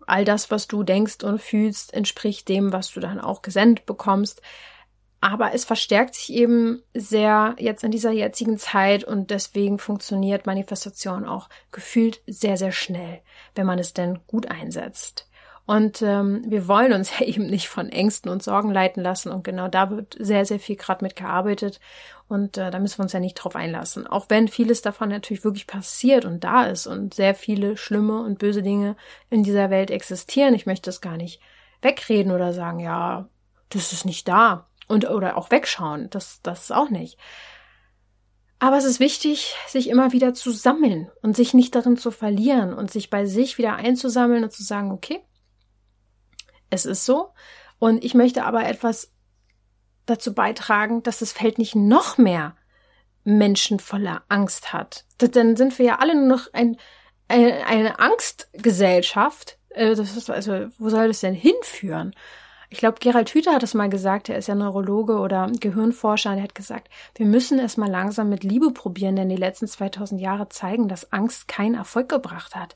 all 0.06 0.24
das, 0.24 0.50
was 0.50 0.68
du 0.68 0.82
denkst 0.82 1.22
und 1.22 1.40
fühlst, 1.40 1.94
entspricht 1.94 2.48
dem, 2.48 2.72
was 2.72 2.92
du 2.92 3.00
dann 3.00 3.20
auch 3.20 3.42
gesendet 3.42 3.86
bekommst. 3.86 4.42
Aber 5.20 5.54
es 5.54 5.64
verstärkt 5.64 6.16
sich 6.16 6.32
eben 6.32 6.82
sehr 6.94 7.54
jetzt 7.58 7.84
in 7.84 7.92
dieser 7.92 8.10
jetzigen 8.10 8.58
Zeit 8.58 9.04
und 9.04 9.30
deswegen 9.30 9.78
funktioniert 9.78 10.46
Manifestation 10.46 11.24
auch 11.26 11.48
gefühlt 11.70 12.20
sehr, 12.26 12.56
sehr 12.56 12.72
schnell, 12.72 13.22
wenn 13.54 13.66
man 13.66 13.78
es 13.78 13.94
denn 13.94 14.18
gut 14.26 14.50
einsetzt. 14.50 15.28
Und 15.64 16.02
ähm, 16.02 16.44
wir 16.46 16.66
wollen 16.66 16.92
uns 16.92 17.18
ja 17.18 17.26
eben 17.26 17.46
nicht 17.46 17.68
von 17.68 17.88
Ängsten 17.88 18.30
und 18.30 18.42
Sorgen 18.42 18.72
leiten 18.72 19.02
lassen. 19.02 19.30
Und 19.30 19.44
genau 19.44 19.68
da 19.68 19.90
wird 19.90 20.16
sehr, 20.18 20.44
sehr 20.44 20.60
viel 20.60 20.76
gerade 20.76 21.04
mit 21.04 21.16
gearbeitet. 21.16 21.80
Und 22.28 22.56
äh, 22.56 22.70
da 22.70 22.78
müssen 22.78 22.98
wir 22.98 23.04
uns 23.04 23.12
ja 23.12 23.20
nicht 23.20 23.34
drauf 23.34 23.54
einlassen. 23.56 24.06
Auch 24.06 24.26
wenn 24.28 24.48
vieles 24.48 24.82
davon 24.82 25.10
natürlich 25.10 25.44
wirklich 25.44 25.66
passiert 25.66 26.24
und 26.24 26.44
da 26.44 26.64
ist 26.64 26.86
und 26.86 27.14
sehr 27.14 27.34
viele 27.34 27.76
schlimme 27.76 28.22
und 28.22 28.38
böse 28.38 28.62
Dinge 28.62 28.96
in 29.30 29.42
dieser 29.42 29.70
Welt 29.70 29.90
existieren. 29.90 30.54
Ich 30.54 30.66
möchte 30.66 30.86
das 30.86 31.00
gar 31.00 31.16
nicht 31.16 31.40
wegreden 31.80 32.32
oder 32.32 32.52
sagen, 32.52 32.80
ja, 32.80 33.28
das 33.68 33.92
ist 33.92 34.04
nicht 34.04 34.26
da. 34.28 34.66
Und 34.88 35.08
oder 35.08 35.36
auch 35.36 35.50
wegschauen. 35.50 36.10
Das, 36.10 36.40
das 36.42 36.64
ist 36.64 36.72
auch 36.72 36.90
nicht. 36.90 37.18
Aber 38.58 38.76
es 38.76 38.84
ist 38.84 39.00
wichtig, 39.00 39.56
sich 39.66 39.88
immer 39.88 40.12
wieder 40.12 40.34
zu 40.34 40.52
sammeln 40.52 41.10
und 41.20 41.34
sich 41.34 41.52
nicht 41.52 41.74
darin 41.74 41.96
zu 41.96 42.10
verlieren 42.10 42.72
und 42.72 42.92
sich 42.92 43.10
bei 43.10 43.26
sich 43.26 43.58
wieder 43.58 43.74
einzusammeln 43.74 44.44
und 44.44 44.52
zu 44.52 44.62
sagen, 44.62 44.92
okay, 44.92 45.20
es 46.72 46.86
ist 46.86 47.04
so. 47.04 47.30
Und 47.78 48.04
ich 48.04 48.14
möchte 48.14 48.44
aber 48.44 48.66
etwas 48.66 49.12
dazu 50.06 50.34
beitragen, 50.34 51.02
dass 51.02 51.18
das 51.18 51.32
Feld 51.32 51.58
nicht 51.58 51.74
noch 51.74 52.18
mehr 52.18 52.56
Menschen 53.24 53.78
voller 53.78 54.22
Angst 54.28 54.72
hat. 54.72 55.04
Dann 55.18 55.56
sind 55.56 55.78
wir 55.78 55.86
ja 55.86 55.98
alle 55.98 56.14
nur 56.14 56.26
noch 56.26 56.52
ein, 56.52 56.76
eine, 57.28 57.66
eine 57.66 57.98
Angstgesellschaft. 57.98 59.58
Äh, 59.70 59.94
das 59.94 60.16
ist 60.16 60.30
also, 60.30 60.68
wo 60.78 60.88
soll 60.88 61.08
das 61.08 61.20
denn 61.20 61.34
hinführen? 61.34 62.14
Ich 62.70 62.78
glaube, 62.78 63.00
Gerald 63.00 63.28
Hüther 63.28 63.52
hat 63.52 63.62
es 63.62 63.74
mal 63.74 63.90
gesagt, 63.90 64.30
er 64.30 64.38
ist 64.38 64.48
ja 64.48 64.54
Neurologe 64.54 65.18
oder 65.18 65.52
Gehirnforscher, 65.60 66.34
der 66.34 66.44
hat 66.44 66.54
gesagt, 66.54 66.88
wir 67.16 67.26
müssen 67.26 67.58
es 67.58 67.76
mal 67.76 67.90
langsam 67.90 68.30
mit 68.30 68.44
Liebe 68.44 68.70
probieren, 68.70 69.14
denn 69.14 69.28
die 69.28 69.36
letzten 69.36 69.66
2000 69.66 70.18
Jahre 70.18 70.48
zeigen, 70.48 70.88
dass 70.88 71.12
Angst 71.12 71.48
keinen 71.48 71.74
Erfolg 71.74 72.08
gebracht 72.08 72.56
hat. 72.56 72.74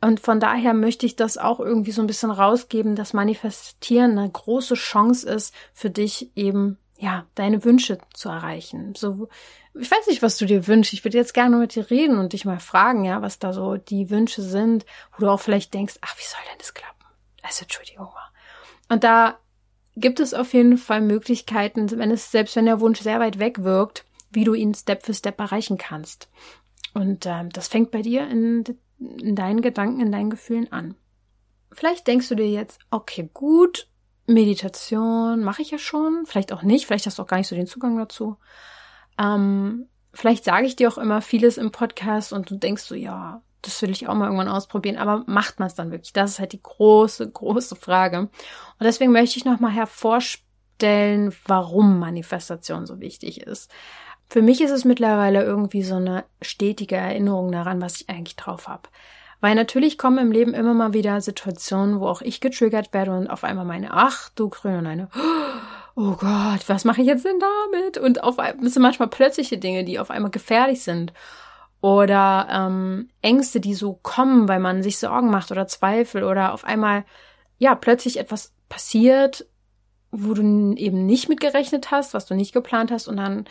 Und 0.00 0.20
von 0.20 0.40
daher 0.40 0.74
möchte 0.74 1.06
ich 1.06 1.16
das 1.16 1.38
auch 1.38 1.58
irgendwie 1.58 1.92
so 1.92 2.02
ein 2.02 2.06
bisschen 2.06 2.30
rausgeben, 2.30 2.96
dass 2.96 3.14
Manifestieren 3.14 4.18
eine 4.18 4.30
große 4.30 4.74
Chance 4.74 5.28
ist 5.28 5.54
für 5.72 5.90
dich 5.90 6.36
eben, 6.36 6.78
ja, 6.98 7.26
deine 7.34 7.64
Wünsche 7.64 7.98
zu 8.12 8.28
erreichen. 8.28 8.94
So, 8.94 9.28
ich 9.74 9.90
weiß 9.90 10.06
nicht, 10.06 10.22
was 10.22 10.36
du 10.36 10.46
dir 10.46 10.66
wünschst. 10.66 10.92
Ich 10.92 11.04
würde 11.04 11.18
jetzt 11.18 11.34
gerne 11.34 11.56
mit 11.56 11.74
dir 11.74 11.90
reden 11.90 12.18
und 12.18 12.34
dich 12.34 12.44
mal 12.44 12.60
fragen, 12.60 13.04
ja, 13.04 13.22
was 13.22 13.38
da 13.38 13.52
so 13.52 13.76
die 13.76 14.10
Wünsche 14.10 14.42
sind, 14.42 14.84
wo 15.12 15.24
du 15.24 15.30
auch 15.30 15.40
vielleicht 15.40 15.72
denkst, 15.74 15.96
ach, 16.02 16.16
wie 16.18 16.24
soll 16.24 16.40
denn 16.50 16.58
das 16.58 16.74
klappen? 16.74 17.04
Also, 17.42 17.62
Entschuldigung. 17.62 18.08
Und 18.88 19.02
da 19.02 19.38
gibt 19.96 20.20
es 20.20 20.34
auf 20.34 20.52
jeden 20.52 20.76
Fall 20.76 21.00
Möglichkeiten, 21.00 21.90
wenn 21.98 22.10
es, 22.10 22.30
selbst 22.30 22.54
wenn 22.56 22.66
der 22.66 22.80
Wunsch 22.80 23.00
sehr 23.00 23.18
weit 23.18 23.38
weg 23.38 23.62
wirkt, 23.62 24.04
wie 24.30 24.44
du 24.44 24.54
ihn 24.54 24.74
Step 24.74 25.04
für 25.04 25.14
Step 25.14 25.40
erreichen 25.40 25.78
kannst. 25.78 26.28
Und 26.92 27.26
ähm, 27.26 27.50
das 27.50 27.68
fängt 27.68 27.90
bei 27.90 28.02
dir 28.02 28.28
in 28.28 28.64
in 28.98 29.36
deinen 29.36 29.62
Gedanken, 29.62 30.00
in 30.00 30.12
deinen 30.12 30.30
Gefühlen 30.30 30.72
an. 30.72 30.94
Vielleicht 31.72 32.06
denkst 32.06 32.28
du 32.28 32.34
dir 32.34 32.48
jetzt, 32.48 32.80
okay, 32.90 33.28
gut, 33.32 33.88
Meditation 34.26 35.44
mache 35.44 35.62
ich 35.62 35.70
ja 35.70 35.78
schon, 35.78 36.24
vielleicht 36.26 36.52
auch 36.52 36.62
nicht, 36.62 36.86
vielleicht 36.86 37.06
hast 37.06 37.18
du 37.18 37.22
auch 37.22 37.26
gar 37.26 37.36
nicht 37.36 37.48
so 37.48 37.56
den 37.56 37.66
Zugang 37.66 37.96
dazu. 37.96 38.36
Ähm, 39.18 39.88
vielleicht 40.12 40.44
sage 40.44 40.66
ich 40.66 40.76
dir 40.76 40.88
auch 40.88 40.98
immer 40.98 41.22
vieles 41.22 41.58
im 41.58 41.70
Podcast 41.70 42.32
und 42.32 42.50
du 42.50 42.56
denkst 42.56 42.82
so, 42.82 42.94
ja, 42.94 43.42
das 43.62 43.80
will 43.82 43.90
ich 43.90 44.08
auch 44.08 44.14
mal 44.14 44.26
irgendwann 44.26 44.48
ausprobieren, 44.48 44.96
aber 44.96 45.24
macht 45.26 45.58
man 45.58 45.68
es 45.68 45.74
dann 45.74 45.90
wirklich? 45.90 46.12
Das 46.12 46.32
ist 46.32 46.38
halt 46.38 46.52
die 46.52 46.62
große, 46.62 47.30
große 47.32 47.76
Frage. 47.76 48.20
Und 48.20 48.30
deswegen 48.80 49.12
möchte 49.12 49.38
ich 49.38 49.44
nochmal 49.44 49.72
hervorstellen, 49.72 51.34
warum 51.46 51.98
Manifestation 51.98 52.86
so 52.86 53.00
wichtig 53.00 53.42
ist. 53.42 53.70
Für 54.28 54.42
mich 54.42 54.60
ist 54.60 54.72
es 54.72 54.84
mittlerweile 54.84 55.44
irgendwie 55.44 55.82
so 55.82 55.96
eine 55.96 56.24
stetige 56.42 56.96
Erinnerung 56.96 57.52
daran, 57.52 57.80
was 57.80 58.00
ich 58.00 58.08
eigentlich 58.08 58.36
drauf 58.36 58.68
habe. 58.68 58.88
Weil 59.40 59.54
natürlich 59.54 59.98
kommen 59.98 60.18
im 60.18 60.32
Leben 60.32 60.54
immer 60.54 60.74
mal 60.74 60.92
wieder 60.92 61.20
Situationen, 61.20 62.00
wo 62.00 62.06
auch 62.06 62.22
ich 62.22 62.40
getriggert 62.40 62.92
werde 62.92 63.12
und 63.12 63.28
auf 63.28 63.44
einmal 63.44 63.64
meine, 63.64 63.90
ach 63.92 64.30
du 64.30 64.48
Grün 64.48 64.76
und 64.76 64.86
eine, 64.86 65.08
oh 65.94 66.12
Gott, 66.12 66.68
was 66.68 66.84
mache 66.84 67.02
ich 67.02 67.06
jetzt 67.06 67.24
denn 67.24 67.38
damit? 67.38 67.98
Und 67.98 68.24
auf 68.24 68.38
einmal 68.38 68.68
sind 68.68 68.82
manchmal 68.82 69.08
plötzliche 69.08 69.58
Dinge, 69.58 69.84
die 69.84 69.98
auf 69.98 70.10
einmal 70.10 70.30
gefährlich 70.30 70.82
sind. 70.82 71.12
Oder 71.80 72.48
ähm, 72.50 73.10
Ängste, 73.22 73.60
die 73.60 73.74
so 73.74 73.92
kommen, 74.02 74.48
weil 74.48 74.58
man 74.58 74.82
sich 74.82 74.98
Sorgen 74.98 75.30
macht 75.30 75.50
oder 75.50 75.66
Zweifel 75.66 76.24
oder 76.24 76.52
auf 76.52 76.64
einmal, 76.64 77.04
ja, 77.58 77.74
plötzlich 77.74 78.18
etwas 78.18 78.54
passiert, 78.68 79.46
wo 80.10 80.34
du 80.34 80.74
eben 80.76 81.04
nicht 81.04 81.28
mitgerechnet 81.28 81.90
hast, 81.90 82.14
was 82.14 82.26
du 82.26 82.34
nicht 82.34 82.52
geplant 82.52 82.90
hast 82.90 83.06
und 83.06 83.18
dann 83.18 83.44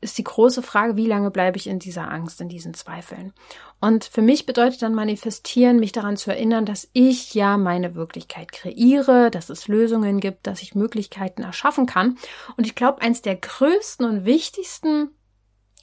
ist 0.00 0.16
die 0.18 0.24
große 0.24 0.62
Frage, 0.62 0.96
wie 0.96 1.06
lange 1.06 1.30
bleibe 1.30 1.58
ich 1.58 1.66
in 1.66 1.78
dieser 1.78 2.10
Angst, 2.10 2.40
in 2.40 2.48
diesen 2.48 2.72
Zweifeln? 2.74 3.32
Und 3.80 4.04
für 4.04 4.22
mich 4.22 4.46
bedeutet 4.46 4.82
dann 4.82 4.94
manifestieren, 4.94 5.78
mich 5.78 5.92
daran 5.92 6.16
zu 6.16 6.30
erinnern, 6.30 6.64
dass 6.64 6.88
ich 6.92 7.34
ja 7.34 7.58
meine 7.58 7.94
Wirklichkeit 7.94 8.52
kreiere, 8.52 9.30
dass 9.30 9.50
es 9.50 9.68
Lösungen 9.68 10.20
gibt, 10.20 10.46
dass 10.46 10.62
ich 10.62 10.74
Möglichkeiten 10.74 11.42
erschaffen 11.42 11.86
kann. 11.86 12.16
Und 12.56 12.66
ich 12.66 12.74
glaube, 12.74 13.02
eins 13.02 13.20
der 13.20 13.36
größten 13.36 14.06
und 14.06 14.24
wichtigsten, 14.24 15.10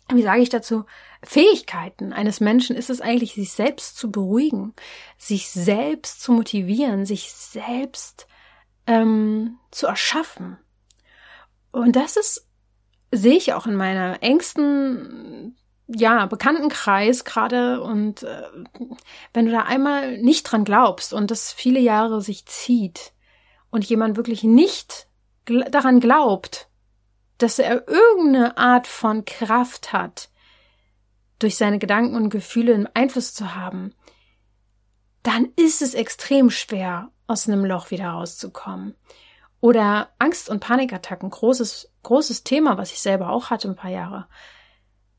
wie 0.10 0.24
sage 0.24 0.42
ich 0.42 0.50
dazu, 0.50 0.86
Fähigkeiten 1.22 2.14
eines 2.14 2.40
Menschen 2.40 2.76
ist 2.76 2.90
es 2.90 3.02
eigentlich, 3.02 3.34
sich 3.34 3.52
selbst 3.52 3.98
zu 3.98 4.10
beruhigen, 4.10 4.74
sich 5.18 5.50
selbst 5.50 6.22
zu 6.22 6.32
motivieren, 6.32 7.06
sich 7.06 7.32
selbst 7.32 8.28
ähm, 8.88 9.58
zu 9.70 9.86
erschaffen. 9.86 10.58
Und 11.72 11.96
das 11.96 12.18
ist 12.18 12.47
sehe 13.12 13.38
ich 13.38 13.54
auch 13.54 13.68
in 13.68 13.76
meiner 13.76 14.22
engsten 14.22 15.58
ja, 15.88 16.26
Bekanntenkreis 16.26 17.24
gerade 17.24 17.82
und 17.82 18.24
äh, 18.24 18.44
wenn 19.34 19.46
du 19.46 19.52
da 19.52 19.62
einmal 19.62 20.18
nicht 20.18 20.44
dran 20.44 20.66
glaubst 20.66 21.14
und 21.14 21.32
das 21.32 21.54
viele 21.54 21.80
Jahre 21.80 22.22
sich 22.22 22.46
zieht 22.46 23.14
und 23.70 23.86
jemand 23.86 24.18
wirklich 24.18 24.44
nicht 24.44 25.08
gl 25.46 25.64
daran 25.72 26.02
glaubt, 26.02 26.70
dass 27.38 27.60
er 27.60 27.88
irgendeine 27.88 28.58
Art 28.58 28.88
von 28.88 29.24
Kraft 29.24 29.94
hat, 29.94 30.30
durch 31.40 31.56
seine 31.56 31.80
Gedanken 31.80 32.16
und 32.16 32.30
Gefühle 32.30 32.74
einen 32.74 32.90
Einfluss 32.94 33.34
zu 33.34 33.56
haben, 33.56 33.94
dann 35.24 35.50
ist 35.56 35.82
es 35.82 35.94
extrem 35.94 36.50
schwer, 36.50 37.12
aus 37.28 37.48
einem 37.48 37.66
Loch 37.66 37.92
wieder 37.92 38.10
rauszukommen. 38.10 38.96
Oder 39.60 40.10
Angst- 40.20 40.50
und 40.50 40.60
Panikattacken, 40.60 41.30
großes, 41.30 41.92
großes 42.08 42.44
Thema, 42.44 42.78
was 42.78 42.92
ich 42.92 43.00
selber 43.00 43.30
auch 43.30 43.50
hatte 43.50 43.68
ein 43.68 43.76
paar 43.76 43.92
Jahre. 43.92 44.28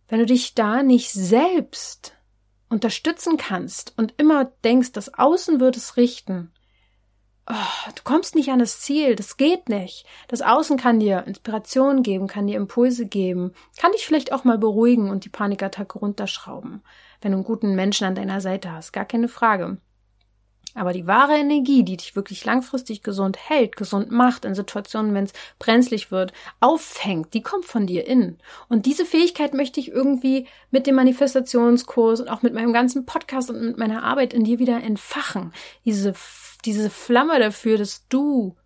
Wenn 0.09 0.21
du 0.21 0.27
dich 0.27 0.55
da 0.55 0.83
nicht 0.83 1.13
selbst 1.13 2.15
unterstützen 2.71 3.37
kannst 3.37 3.93
und 3.97 4.15
immer 4.17 4.47
denkst, 4.65 4.93
das 4.93 5.15
Außen 5.15 5.61
wird 5.61 5.77
es 5.77 5.97
richten, 5.99 6.51
oh, 7.49 7.91
du 7.95 8.03
kommst 8.05 8.35
nicht 8.35 8.51
an 8.51 8.59
das 8.59 8.81
Ziel, 8.81 9.17
das 9.17 9.37
geht 9.37 9.69
nicht. 9.69 10.07
Das 10.29 10.41
Außen 10.41 10.79
kann 10.79 10.99
dir 10.99 11.27
Inspiration 11.27 12.03
geben, 12.03 12.27
kann 12.27 12.47
dir 12.47 12.57
Impulse 12.57 13.07
geben, 13.07 13.53
kann 13.79 13.93
dich 13.93 14.07
vielleicht 14.07 14.33
auch 14.33 14.45
mal 14.45 14.59
beruhigen 14.59 15.11
und 15.11 15.25
die 15.25 15.31
Panikattacke 15.31 15.99
runterschrauben, 15.99 16.83
wenn 17.21 17.33
du 17.33 17.39
einen 17.39 17.45
guten 17.45 17.75
Menschen 17.75 18.07
an 18.07 18.15
deiner 18.15 18.41
Seite 18.41 18.73
hast, 18.73 18.93
gar 18.93 19.05
keine 19.05 19.29
Frage. 19.29 19.79
Aber 20.75 20.93
die 20.93 21.07
wahre 21.07 21.35
Energie, 21.35 21.83
die 21.83 21.97
dich 21.97 22.15
wirklich 22.15 22.45
langfristig 22.45 23.03
gesund 23.03 23.39
hält, 23.49 23.77
gesund 23.77 24.11
macht 24.11 24.45
in 24.45 24.55
Situationen, 24.55 25.15
wenn 25.15 25.25
es 25.25 25.33
brenzlig 25.59 26.11
wird, 26.11 26.33
auffängt, 26.61 27.35
die 27.35 27.43
kommt 27.43 27.65
von 27.65 27.87
dir 27.87 28.07
innen. 28.07 28.39
Und 28.69 28.87
diese 28.87 29.05
Fähigkeit 29.05 29.55
möchte 29.55 29.81
ich 29.81 29.91
irgendwie 29.91 30.47
mit 30.71 30.87
dem 30.87 30.95
Manifestationskurs 30.95 32.21
und 32.21 32.29
auch 32.29 32.43
mit 32.43 32.55
meinem 32.55 32.73
ganzen 32.73 33.07
Podcast 33.07 33.51
und 33.51 33.61
mit 33.61 33.79
meiner 33.79 34.05
Arbeit 34.05 34.33
in 34.33 34.45
dir 34.45 34.59
wieder 34.59 34.83
entfachen. 34.83 35.53
Diese, 35.85 36.15
diese 36.65 36.91
Flamme 36.91 37.39
dafür, 37.39 37.79
dass 37.79 38.07
du 38.09 38.57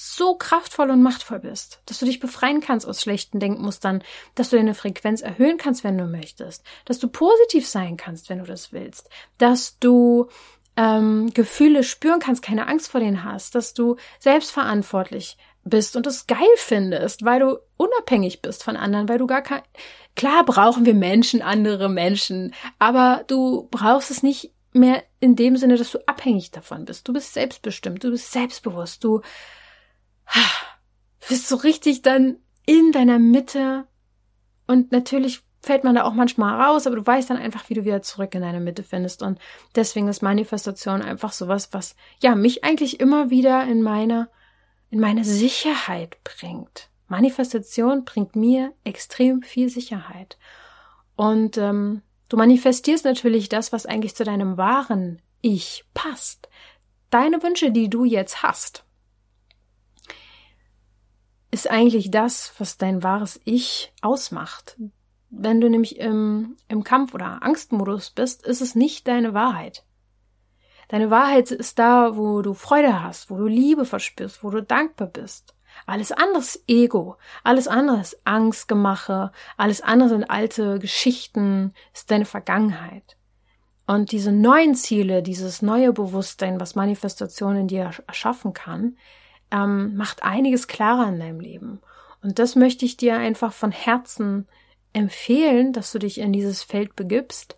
so 0.00 0.36
kraftvoll 0.36 0.90
und 0.90 1.02
machtvoll 1.02 1.40
bist, 1.40 1.80
dass 1.86 1.98
du 1.98 2.06
dich 2.06 2.20
befreien 2.20 2.60
kannst 2.60 2.86
aus 2.86 3.02
schlechten 3.02 3.40
Denkmustern, 3.40 4.04
dass 4.36 4.50
du 4.50 4.56
deine 4.56 4.74
Frequenz 4.74 5.22
erhöhen 5.22 5.56
kannst, 5.56 5.82
wenn 5.82 5.98
du 5.98 6.06
möchtest, 6.06 6.64
dass 6.84 7.00
du 7.00 7.08
positiv 7.08 7.66
sein 7.66 7.96
kannst, 7.96 8.28
wenn 8.28 8.38
du 8.38 8.44
das 8.44 8.72
willst, 8.72 9.10
dass 9.38 9.78
du 9.80 10.28
ähm, 10.78 11.34
Gefühle 11.34 11.82
spüren 11.82 12.20
kannst, 12.20 12.40
keine 12.40 12.68
Angst 12.68 12.88
vor 12.88 13.00
denen 13.00 13.24
hast, 13.24 13.56
dass 13.56 13.74
du 13.74 13.96
selbstverantwortlich 14.20 15.36
bist 15.64 15.96
und 15.96 16.06
es 16.06 16.28
geil 16.28 16.38
findest, 16.56 17.24
weil 17.24 17.40
du 17.40 17.58
unabhängig 17.76 18.42
bist 18.42 18.62
von 18.62 18.76
anderen, 18.76 19.08
weil 19.08 19.18
du 19.18 19.26
gar 19.26 19.42
kein, 19.42 19.62
klar 20.14 20.44
brauchen 20.44 20.86
wir 20.86 20.94
Menschen, 20.94 21.42
andere 21.42 21.88
Menschen, 21.88 22.54
aber 22.78 23.24
du 23.26 23.66
brauchst 23.72 24.12
es 24.12 24.22
nicht 24.22 24.54
mehr 24.72 25.02
in 25.18 25.34
dem 25.34 25.56
Sinne, 25.56 25.76
dass 25.76 25.90
du 25.90 25.98
abhängig 26.06 26.52
davon 26.52 26.84
bist. 26.84 27.08
Du 27.08 27.12
bist 27.12 27.34
selbstbestimmt, 27.34 28.04
du 28.04 28.10
bist 28.12 28.30
selbstbewusst, 28.30 29.02
du 29.02 29.20
bist 31.28 31.48
so 31.48 31.56
richtig 31.56 32.02
dann 32.02 32.36
in 32.66 32.92
deiner 32.92 33.18
Mitte 33.18 33.88
und 34.68 34.92
natürlich 34.92 35.42
fällt 35.60 35.84
man 35.84 35.94
da 35.94 36.04
auch 36.04 36.14
manchmal 36.14 36.60
raus, 36.60 36.86
aber 36.86 36.96
du 36.96 37.06
weißt 37.06 37.30
dann 37.30 37.36
einfach, 37.36 37.68
wie 37.68 37.74
du 37.74 37.84
wieder 37.84 38.02
zurück 38.02 38.34
in 38.34 38.42
deine 38.42 38.60
Mitte 38.60 38.82
findest. 38.82 39.22
Und 39.22 39.38
deswegen 39.74 40.08
ist 40.08 40.22
Manifestation 40.22 41.02
einfach 41.02 41.32
sowas, 41.32 41.72
was 41.72 41.96
ja 42.22 42.34
mich 42.34 42.64
eigentlich 42.64 43.00
immer 43.00 43.30
wieder 43.30 43.64
in 43.64 43.82
meine, 43.82 44.28
in 44.90 45.00
meine 45.00 45.24
Sicherheit 45.24 46.18
bringt. 46.22 46.90
Manifestation 47.08 48.04
bringt 48.04 48.36
mir 48.36 48.72
extrem 48.84 49.42
viel 49.42 49.68
Sicherheit. 49.68 50.38
Und 51.16 51.58
ähm, 51.58 52.02
du 52.28 52.36
manifestierst 52.36 53.04
natürlich 53.04 53.48
das, 53.48 53.72
was 53.72 53.86
eigentlich 53.86 54.14
zu 54.14 54.24
deinem 54.24 54.56
wahren 54.56 55.20
Ich 55.40 55.84
passt. 55.94 56.48
Deine 57.10 57.42
Wünsche, 57.42 57.70
die 57.72 57.88
du 57.88 58.04
jetzt 58.04 58.42
hast, 58.42 58.84
ist 61.50 61.70
eigentlich 61.70 62.10
das, 62.10 62.52
was 62.58 62.76
dein 62.76 63.02
wahres 63.02 63.40
Ich 63.44 63.92
ausmacht. 64.02 64.76
Wenn 65.30 65.60
du 65.60 65.68
nämlich 65.68 65.98
im, 65.98 66.56
im 66.68 66.84
Kampf- 66.84 67.14
oder 67.14 67.42
Angstmodus 67.42 68.10
bist, 68.10 68.46
ist 68.46 68.62
es 68.62 68.74
nicht 68.74 69.06
deine 69.06 69.34
Wahrheit. 69.34 69.84
Deine 70.88 71.10
Wahrheit 71.10 71.50
ist 71.50 71.78
da, 71.78 72.16
wo 72.16 72.40
du 72.40 72.54
Freude 72.54 73.02
hast, 73.02 73.30
wo 73.30 73.36
du 73.36 73.46
Liebe 73.46 73.84
verspürst, 73.84 74.42
wo 74.42 74.50
du 74.50 74.62
dankbar 74.62 75.08
bist. 75.08 75.54
Alles 75.86 76.12
andere 76.12 76.40
ist 76.40 76.64
Ego, 76.66 77.16
alles 77.44 77.68
andere 77.68 78.00
ist 78.00 78.20
Angstgemache, 78.24 79.30
alles 79.58 79.82
andere 79.82 80.08
sind 80.08 80.24
alte 80.24 80.78
Geschichten, 80.78 81.74
ist 81.92 82.10
deine 82.10 82.24
Vergangenheit. 82.24 83.16
Und 83.86 84.12
diese 84.12 84.32
neuen 84.32 84.74
Ziele, 84.74 85.22
dieses 85.22 85.62
neue 85.62 85.92
Bewusstsein, 85.92 86.60
was 86.60 86.74
Manifestation 86.74 87.56
in 87.56 87.68
dir 87.68 87.90
erschaffen 88.06 88.54
kann, 88.54 88.96
ähm, 89.50 89.96
macht 89.96 90.22
einiges 90.22 90.68
klarer 90.68 91.08
in 91.08 91.18
deinem 91.18 91.40
Leben. 91.40 91.80
Und 92.22 92.38
das 92.38 92.56
möchte 92.56 92.84
ich 92.84 92.96
dir 92.96 93.16
einfach 93.16 93.52
von 93.52 93.70
Herzen 93.70 94.46
empfehlen, 94.92 95.72
dass 95.72 95.92
du 95.92 95.98
dich 95.98 96.18
in 96.18 96.32
dieses 96.32 96.62
Feld 96.62 96.96
begibst. 96.96 97.56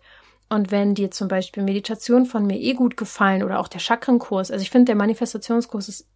Und 0.49 0.71
wenn 0.71 0.95
dir 0.95 1.11
zum 1.11 1.27
Beispiel 1.27 1.63
Meditation 1.63 2.25
von 2.25 2.45
mir 2.45 2.59
eh 2.59 2.73
gut 2.73 2.97
gefallen 2.97 3.43
oder 3.43 3.59
auch 3.59 3.69
der 3.69 3.79
Chakrenkurs, 3.79 4.51
also 4.51 4.61
ich 4.61 4.69
finde, 4.69 4.87
der 4.87 4.95
Manifestationskurs 4.95 5.87
ist 5.87 6.07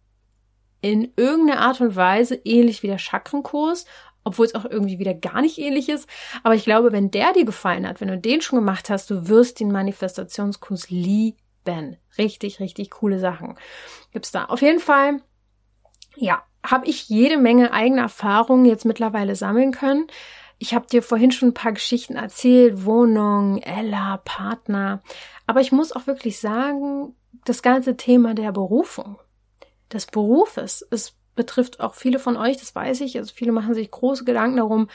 in 0.82 1.12
irgendeiner 1.16 1.60
Art 1.60 1.80
und 1.80 1.96
Weise 1.96 2.34
ähnlich 2.44 2.82
wie 2.82 2.88
der 2.88 2.98
Chakrenkurs, 2.98 3.86
obwohl 4.24 4.46
es 4.46 4.54
auch 4.54 4.64
irgendwie 4.64 4.98
wieder 4.98 5.14
gar 5.14 5.40
nicht 5.40 5.58
ähnlich 5.58 5.88
ist. 5.88 6.08
Aber 6.42 6.54
ich 6.54 6.64
glaube, 6.64 6.92
wenn 6.92 7.10
der 7.10 7.32
dir 7.32 7.44
gefallen 7.44 7.88
hat, 7.88 8.00
wenn 8.00 8.08
du 8.08 8.18
den 8.18 8.42
schon 8.42 8.58
gemacht 8.58 8.90
hast, 8.90 9.08
du 9.08 9.28
wirst 9.28 9.60
den 9.60 9.72
Manifestationskurs 9.72 10.90
lieben. 10.90 11.96
Richtig, 12.18 12.60
richtig 12.60 12.90
coole 12.90 13.18
Sachen 13.18 13.56
gibt's 14.12 14.32
da. 14.32 14.44
Auf 14.44 14.62
jeden 14.62 14.80
Fall, 14.80 15.22
ja, 16.16 16.42
habe 16.64 16.86
ich 16.86 17.08
jede 17.08 17.36
Menge 17.38 17.72
eigene 17.72 18.02
Erfahrungen 18.02 18.66
jetzt 18.66 18.84
mittlerweile 18.84 19.36
sammeln 19.36 19.72
können. 19.72 20.06
Ich 20.58 20.74
habe 20.74 20.86
dir 20.86 21.02
vorhin 21.02 21.32
schon 21.32 21.50
ein 21.50 21.54
paar 21.54 21.72
Geschichten 21.72 22.16
erzählt, 22.16 22.84
Wohnung, 22.84 23.58
Ella, 23.58 24.18
Partner. 24.24 25.02
Aber 25.46 25.60
ich 25.60 25.70
muss 25.70 25.92
auch 25.92 26.06
wirklich 26.06 26.38
sagen, 26.40 27.14
das 27.44 27.62
ganze 27.62 27.96
Thema 27.96 28.34
der 28.34 28.52
Berufung, 28.52 29.18
des 29.92 30.06
Berufes, 30.06 30.84
es 30.90 31.14
betrifft 31.34 31.80
auch 31.80 31.94
viele 31.94 32.18
von 32.18 32.36
euch, 32.36 32.56
das 32.56 32.74
weiß 32.74 33.02
ich. 33.02 33.18
Also 33.18 33.32
viele 33.34 33.52
machen 33.52 33.74
sich 33.74 33.90
große 33.90 34.24
Gedanken 34.24 34.56
darum, 34.56 34.88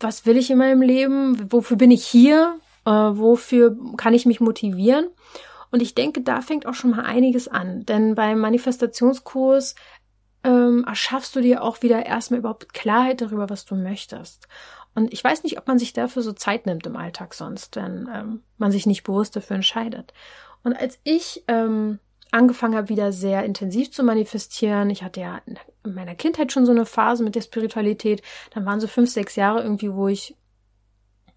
was 0.00 0.26
will 0.26 0.36
ich 0.36 0.50
in 0.50 0.58
meinem 0.58 0.82
Leben? 0.82 1.52
Wofür 1.52 1.76
bin 1.76 1.90
ich 1.90 2.04
hier? 2.04 2.58
Äh, 2.84 2.90
wofür 2.90 3.76
kann 3.96 4.14
ich 4.14 4.26
mich 4.26 4.40
motivieren? 4.40 5.06
Und 5.70 5.82
ich 5.82 5.94
denke, 5.94 6.22
da 6.22 6.40
fängt 6.40 6.66
auch 6.66 6.74
schon 6.74 6.90
mal 6.90 7.02
einiges 7.04 7.46
an. 7.46 7.84
Denn 7.86 8.14
beim 8.14 8.40
Manifestationskurs 8.40 9.76
erschaffst 10.84 11.34
du 11.36 11.40
dir 11.40 11.62
auch 11.62 11.82
wieder 11.82 12.06
erstmal 12.06 12.40
überhaupt 12.40 12.72
Klarheit 12.72 13.20
darüber, 13.20 13.50
was 13.50 13.64
du 13.64 13.74
möchtest. 13.74 14.48
Und 14.94 15.12
ich 15.12 15.22
weiß 15.22 15.44
nicht, 15.44 15.58
ob 15.58 15.68
man 15.68 15.78
sich 15.78 15.92
dafür 15.92 16.22
so 16.22 16.32
Zeit 16.32 16.66
nimmt 16.66 16.86
im 16.86 16.96
Alltag 16.96 17.34
sonst, 17.34 17.76
wenn 17.76 18.08
ähm, 18.12 18.42
man 18.58 18.72
sich 18.72 18.86
nicht 18.86 19.04
bewusst 19.04 19.36
dafür 19.36 19.56
entscheidet. 19.56 20.12
Und 20.64 20.74
als 20.74 20.98
ich 21.04 21.44
ähm, 21.48 22.00
angefangen 22.32 22.76
habe, 22.76 22.88
wieder 22.88 23.12
sehr 23.12 23.44
intensiv 23.44 23.92
zu 23.92 24.02
manifestieren, 24.02 24.90
ich 24.90 25.02
hatte 25.02 25.20
ja 25.20 25.40
in 25.46 25.94
meiner 25.94 26.14
Kindheit 26.14 26.52
schon 26.52 26.66
so 26.66 26.72
eine 26.72 26.86
Phase 26.86 27.22
mit 27.22 27.34
der 27.34 27.42
Spiritualität, 27.42 28.22
dann 28.52 28.66
waren 28.66 28.80
so 28.80 28.88
fünf, 28.88 29.10
sechs 29.10 29.36
Jahre 29.36 29.62
irgendwie, 29.62 29.92
wo 29.92 30.08
ich 30.08 30.36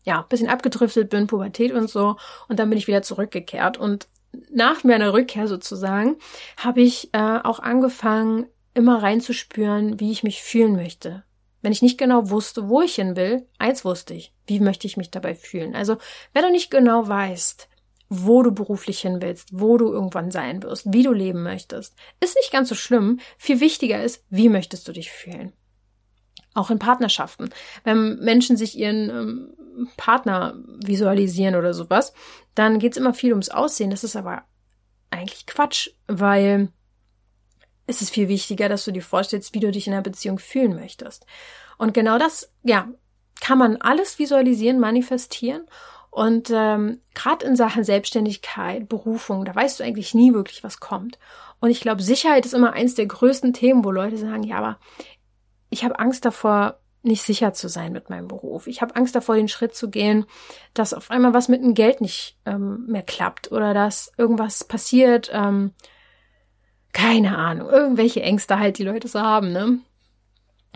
ja, 0.03 0.21
bisschen 0.23 0.49
abgedriftet 0.49 1.09
bin, 1.09 1.27
Pubertät 1.27 1.71
und 1.71 1.89
so, 1.89 2.17
und 2.49 2.59
dann 2.59 2.69
bin 2.69 2.77
ich 2.77 2.87
wieder 2.87 3.01
zurückgekehrt. 3.01 3.77
Und 3.77 4.07
nach 4.51 4.83
meiner 4.83 5.13
Rückkehr 5.13 5.47
sozusagen 5.47 6.17
habe 6.57 6.81
ich 6.81 7.13
äh, 7.13 7.39
auch 7.43 7.59
angefangen, 7.59 8.47
immer 8.73 9.01
reinzuspüren, 9.01 9.99
wie 9.99 10.11
ich 10.11 10.23
mich 10.23 10.41
fühlen 10.43 10.75
möchte. 10.75 11.23
Wenn 11.61 11.71
ich 11.71 11.81
nicht 11.81 11.97
genau 11.97 12.29
wusste, 12.29 12.67
wo 12.67 12.81
ich 12.81 12.95
hin 12.95 13.15
will, 13.15 13.47
eins 13.57 13.85
wusste 13.85 14.13
ich, 14.13 14.33
wie 14.47 14.59
möchte 14.59 14.85
ich 14.85 14.97
mich 14.97 15.11
dabei 15.11 15.33
fühlen. 15.33 15.75
Also, 15.75 15.97
wenn 16.33 16.43
du 16.43 16.51
nicht 16.51 16.69
genau 16.69 17.07
weißt, 17.07 17.69
wo 18.09 18.43
du 18.43 18.51
beruflich 18.51 18.99
hin 18.99 19.21
willst, 19.21 19.49
wo 19.53 19.77
du 19.77 19.91
irgendwann 19.91 20.29
sein 20.29 20.61
wirst, 20.61 20.91
wie 20.91 21.03
du 21.03 21.13
leben 21.13 21.41
möchtest, 21.41 21.95
ist 22.19 22.35
nicht 22.35 22.51
ganz 22.51 22.69
so 22.69 22.75
schlimm. 22.75 23.19
Viel 23.37 23.59
wichtiger 23.59 24.03
ist, 24.03 24.23
wie 24.29 24.49
möchtest 24.49 24.87
du 24.87 24.91
dich 24.91 25.11
fühlen. 25.11 25.53
Auch 26.53 26.69
in 26.69 26.79
Partnerschaften. 26.79 27.49
Wenn 27.83 28.19
Menschen 28.19 28.57
sich 28.57 28.77
ihren 28.77 29.09
ähm, 29.09 29.87
Partner 29.97 30.55
visualisieren 30.83 31.55
oder 31.55 31.73
sowas, 31.73 32.13
dann 32.53 32.77
geht's 32.77 32.97
immer 32.97 33.13
viel 33.13 33.31
ums 33.31 33.49
Aussehen. 33.49 33.89
Das 33.89 34.03
ist 34.03 34.15
aber 34.15 34.43
eigentlich 35.09 35.45
Quatsch, 35.45 35.89
weil 36.07 36.69
ist 37.87 38.01
es 38.01 38.09
viel 38.09 38.27
wichtiger, 38.27 38.69
dass 38.69 38.85
du 38.85 38.91
dir 38.91 39.01
vorstellst, 39.01 39.53
wie 39.53 39.59
du 39.59 39.71
dich 39.71 39.87
in 39.87 39.93
einer 39.93 40.01
Beziehung 40.01 40.39
fühlen 40.39 40.75
möchtest. 40.75 41.25
Und 41.77 41.93
genau 41.93 42.17
das, 42.17 42.51
ja, 42.63 42.87
kann 43.41 43.57
man 43.57 43.77
alles 43.77 44.19
visualisieren, 44.19 44.79
manifestieren. 44.79 45.63
Und 46.09 46.51
ähm, 46.53 47.01
gerade 47.15 47.45
in 47.45 47.55
Sachen 47.55 47.83
Selbstständigkeit, 47.83 48.87
Berufung, 48.87 49.45
da 49.45 49.55
weißt 49.55 49.79
du 49.79 49.83
eigentlich 49.83 50.13
nie 50.13 50.33
wirklich, 50.33 50.63
was 50.63 50.79
kommt. 50.79 51.17
Und 51.59 51.71
ich 51.71 51.81
glaube, 51.81 52.03
Sicherheit 52.03 52.45
ist 52.45 52.53
immer 52.53 52.73
eins 52.73 52.95
der 52.95 53.07
größten 53.07 53.53
Themen, 53.53 53.83
wo 53.83 53.91
Leute 53.91 54.17
sagen, 54.17 54.43
ja, 54.43 54.57
aber 54.57 54.79
ich 55.69 55.83
habe 55.83 55.99
Angst 55.99 56.23
davor, 56.23 56.79
nicht 57.01 57.23
sicher 57.23 57.53
zu 57.53 57.67
sein 57.67 57.91
mit 57.91 58.09
meinem 58.09 58.29
Beruf. 58.29 58.67
Ich 58.67 58.81
habe 58.81 58.95
Angst 58.95 59.15
davor, 59.15 59.35
den 59.35 59.49
Schritt 59.49 59.75
zu 59.75 59.89
gehen, 59.89 60.25
dass 60.73 60.93
auf 60.93 61.11
einmal 61.11 61.33
was 61.33 61.49
mit 61.49 61.61
dem 61.61 61.73
Geld 61.73 61.99
nicht 61.99 62.37
ähm, 62.45 62.85
mehr 62.87 63.01
klappt 63.01 63.51
oder 63.51 63.73
dass 63.73 64.11
irgendwas 64.17 64.63
passiert, 64.63 65.29
ähm, 65.33 65.73
keine 66.93 67.37
Ahnung, 67.37 67.69
irgendwelche 67.69 68.21
Ängste 68.21 68.59
halt 68.59 68.77
die 68.77 68.83
Leute 68.83 69.07
so 69.07 69.19
haben, 69.19 69.51
ne? 69.51 69.79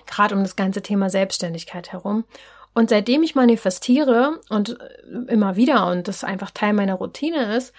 Gerade 0.05 0.35
um 0.35 0.41
das 0.41 0.55
ganze 0.55 0.81
Thema 0.81 1.09
Selbstständigkeit 1.09 1.91
herum. 1.91 2.25
Und 2.73 2.89
seitdem 2.89 3.23
ich 3.23 3.35
manifestiere 3.35 4.39
und 4.49 4.79
äh, 4.79 5.31
immer 5.31 5.55
wieder 5.55 5.87
und 5.87 6.07
das 6.07 6.23
einfach 6.23 6.51
Teil 6.51 6.73
meiner 6.73 6.95
Routine 6.95 7.55
ist, 7.55 7.73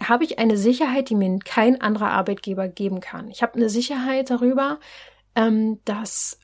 habe 0.00 0.24
ich 0.24 0.38
eine 0.38 0.56
Sicherheit, 0.56 1.10
die 1.10 1.14
mir 1.14 1.38
kein 1.40 1.80
anderer 1.80 2.10
Arbeitgeber 2.10 2.68
geben 2.68 3.00
kann. 3.00 3.30
Ich 3.30 3.42
habe 3.42 3.54
eine 3.54 3.68
Sicherheit 3.68 4.30
darüber, 4.30 4.78
ähm, 5.34 5.80
dass 5.84 6.38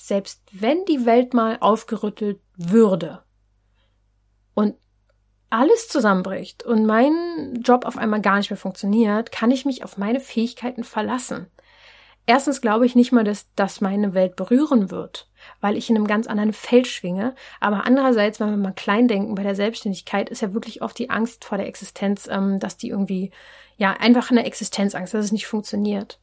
selbst 0.00 0.42
wenn 0.52 0.84
die 0.84 1.04
Welt 1.04 1.34
mal 1.34 1.58
aufgerüttelt 1.60 2.40
würde 2.56 3.22
und 4.54 4.76
alles 5.50 5.88
zusammenbricht 5.88 6.64
und 6.64 6.86
mein 6.86 7.60
Job 7.64 7.84
auf 7.84 7.98
einmal 7.98 8.20
gar 8.20 8.36
nicht 8.36 8.50
mehr 8.50 8.56
funktioniert, 8.56 9.32
kann 9.32 9.50
ich 9.50 9.64
mich 9.64 9.84
auf 9.84 9.96
meine 9.96 10.20
Fähigkeiten 10.20 10.84
verlassen. 10.84 11.46
Erstens 12.26 12.60
glaube 12.60 12.86
ich 12.86 12.96
nicht 12.96 13.12
mal, 13.12 13.22
dass 13.22 13.46
das 13.54 13.80
meine 13.80 14.12
Welt 14.12 14.34
berühren 14.34 14.90
wird, 14.90 15.28
weil 15.60 15.76
ich 15.76 15.88
in 15.88 15.96
einem 15.96 16.08
ganz 16.08 16.26
anderen 16.26 16.52
Feld 16.52 16.88
schwinge. 16.88 17.36
Aber 17.60 17.86
andererseits, 17.86 18.40
wenn 18.40 18.50
wir 18.50 18.56
mal 18.56 18.72
klein 18.72 19.06
denken, 19.06 19.36
bei 19.36 19.44
der 19.44 19.54
Selbstständigkeit 19.54 20.28
ist 20.28 20.42
ja 20.42 20.52
wirklich 20.52 20.82
oft 20.82 20.98
die 20.98 21.08
Angst 21.08 21.44
vor 21.44 21.56
der 21.56 21.68
Existenz, 21.68 22.28
ähm, 22.28 22.58
dass 22.58 22.76
die 22.76 22.88
irgendwie, 22.88 23.30
ja, 23.76 23.92
einfach 23.92 24.32
eine 24.32 24.44
Existenzangst, 24.44 25.14
dass 25.14 25.26
es 25.26 25.32
nicht 25.32 25.46
funktioniert. 25.46 26.18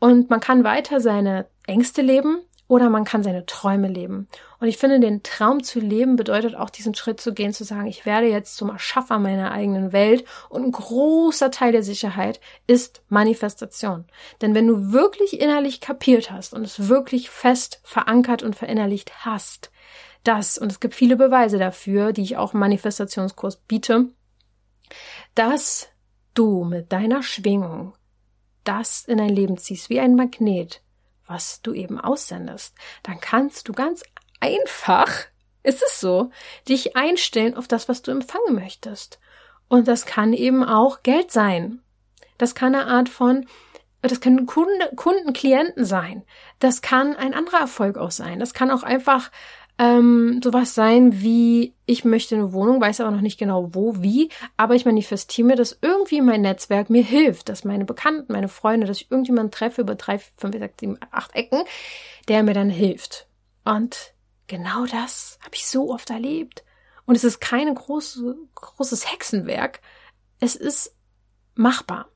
Und 0.00 0.28
man 0.28 0.40
kann 0.40 0.64
weiter 0.64 1.00
seine 1.00 1.46
Ängste 1.68 2.02
leben, 2.02 2.38
oder 2.74 2.90
man 2.90 3.04
kann 3.04 3.22
seine 3.22 3.46
Träume 3.46 3.86
leben. 3.86 4.26
Und 4.58 4.66
ich 4.66 4.78
finde, 4.78 4.98
den 4.98 5.22
Traum 5.22 5.62
zu 5.62 5.78
leben 5.78 6.16
bedeutet 6.16 6.56
auch 6.56 6.70
diesen 6.70 6.96
Schritt 6.96 7.20
zu 7.20 7.32
gehen, 7.32 7.52
zu 7.52 7.62
sagen, 7.62 7.86
ich 7.86 8.04
werde 8.04 8.26
jetzt 8.26 8.56
zum 8.56 8.68
Erschaffer 8.68 9.20
meiner 9.20 9.52
eigenen 9.52 9.92
Welt. 9.92 10.24
Und 10.48 10.64
ein 10.64 10.72
großer 10.72 11.52
Teil 11.52 11.70
der 11.70 11.84
Sicherheit 11.84 12.40
ist 12.66 13.04
Manifestation. 13.08 14.06
Denn 14.40 14.56
wenn 14.56 14.66
du 14.66 14.90
wirklich 14.90 15.40
innerlich 15.40 15.80
kapiert 15.80 16.32
hast 16.32 16.52
und 16.52 16.64
es 16.64 16.88
wirklich 16.88 17.30
fest 17.30 17.80
verankert 17.84 18.42
und 18.42 18.56
verinnerlicht 18.56 19.24
hast, 19.24 19.70
dass, 20.24 20.58
und 20.58 20.72
es 20.72 20.80
gibt 20.80 20.96
viele 20.96 21.14
Beweise 21.14 21.60
dafür, 21.60 22.12
die 22.12 22.22
ich 22.22 22.36
auch 22.36 22.54
im 22.54 22.60
Manifestationskurs 22.60 23.58
biete, 23.68 24.08
dass 25.36 25.86
du 26.34 26.64
mit 26.64 26.90
deiner 26.90 27.22
Schwingung 27.22 27.94
das 28.64 29.04
in 29.04 29.18
dein 29.18 29.28
Leben 29.28 29.58
ziehst, 29.58 29.90
wie 29.90 30.00
ein 30.00 30.16
Magnet, 30.16 30.83
was 31.26 31.62
du 31.62 31.72
eben 31.72 32.00
aussendest, 32.00 32.74
dann 33.02 33.20
kannst 33.20 33.68
du 33.68 33.72
ganz 33.72 34.02
einfach, 34.40 35.08
ist 35.62 35.82
es 35.82 36.00
so, 36.00 36.30
dich 36.68 36.96
einstellen 36.96 37.56
auf 37.56 37.68
das, 37.68 37.88
was 37.88 38.02
du 38.02 38.10
empfangen 38.10 38.54
möchtest. 38.54 39.18
Und 39.68 39.88
das 39.88 40.06
kann 40.06 40.32
eben 40.32 40.64
auch 40.64 41.02
Geld 41.02 41.32
sein. 41.32 41.80
Das 42.38 42.54
kann 42.54 42.74
eine 42.74 42.86
Art 42.86 43.08
von, 43.08 43.46
das 44.02 44.20
können 44.20 44.46
Kunde, 44.46 44.92
Kunden, 44.96 45.32
Klienten 45.32 45.84
sein. 45.84 46.24
Das 46.58 46.82
kann 46.82 47.16
ein 47.16 47.32
anderer 47.32 47.60
Erfolg 47.60 47.96
auch 47.96 48.10
sein. 48.10 48.38
Das 48.38 48.52
kann 48.52 48.70
auch 48.70 48.82
einfach 48.82 49.30
ähm, 49.78 50.40
sowas 50.42 50.74
sein 50.74 51.20
wie, 51.20 51.74
ich 51.86 52.04
möchte 52.04 52.36
eine 52.36 52.52
Wohnung, 52.52 52.80
weiß 52.80 53.00
aber 53.00 53.10
noch 53.10 53.20
nicht 53.20 53.38
genau 53.38 53.74
wo, 53.74 53.96
wie, 54.02 54.30
aber 54.56 54.74
ich 54.74 54.84
manifestiere 54.84 55.48
mir, 55.48 55.56
dass 55.56 55.78
irgendwie 55.82 56.20
mein 56.20 56.42
Netzwerk 56.42 56.90
mir 56.90 57.02
hilft, 57.02 57.48
dass 57.48 57.64
meine 57.64 57.84
Bekannten, 57.84 58.32
meine 58.32 58.48
Freunde, 58.48 58.86
dass 58.86 58.98
ich 59.00 59.10
irgendjemanden 59.10 59.50
treffe 59.50 59.80
über 59.80 59.96
drei, 59.96 60.18
fünf, 60.18 60.56
sechs, 60.56 60.74
sieben, 60.78 60.98
acht 61.10 61.34
Ecken, 61.34 61.64
der 62.28 62.42
mir 62.44 62.54
dann 62.54 62.70
hilft. 62.70 63.26
Und 63.64 64.14
genau 64.46 64.86
das 64.86 65.38
habe 65.44 65.54
ich 65.54 65.66
so 65.66 65.92
oft 65.92 66.10
erlebt. 66.10 66.64
Und 67.06 67.16
es 67.16 67.24
ist 67.24 67.40
kein 67.40 67.74
große, 67.74 68.36
großes 68.54 69.10
Hexenwerk. 69.12 69.80
Es 70.40 70.54
ist 70.56 70.94
machbar. 71.54 72.08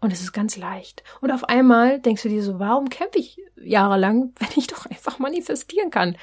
Und 0.00 0.12
es 0.12 0.22
ist 0.22 0.32
ganz 0.32 0.56
leicht. 0.56 1.04
Und 1.20 1.30
auf 1.30 1.44
einmal 1.44 2.00
denkst 2.00 2.22
du 2.22 2.30
dir 2.30 2.42
so, 2.42 2.58
warum 2.58 2.88
kämpfe 2.88 3.18
ich 3.18 3.38
jahrelang, 3.60 4.32
wenn 4.38 4.48
ich 4.56 4.66
doch 4.66 4.86
einfach 4.86 5.18
manifestieren 5.18 5.90
kann? 5.90 6.16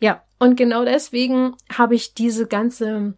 Ja, 0.00 0.22
und 0.38 0.56
genau 0.56 0.84
deswegen 0.84 1.56
habe 1.70 1.94
ich 1.94 2.14
diese 2.14 2.46
ganze 2.46 3.14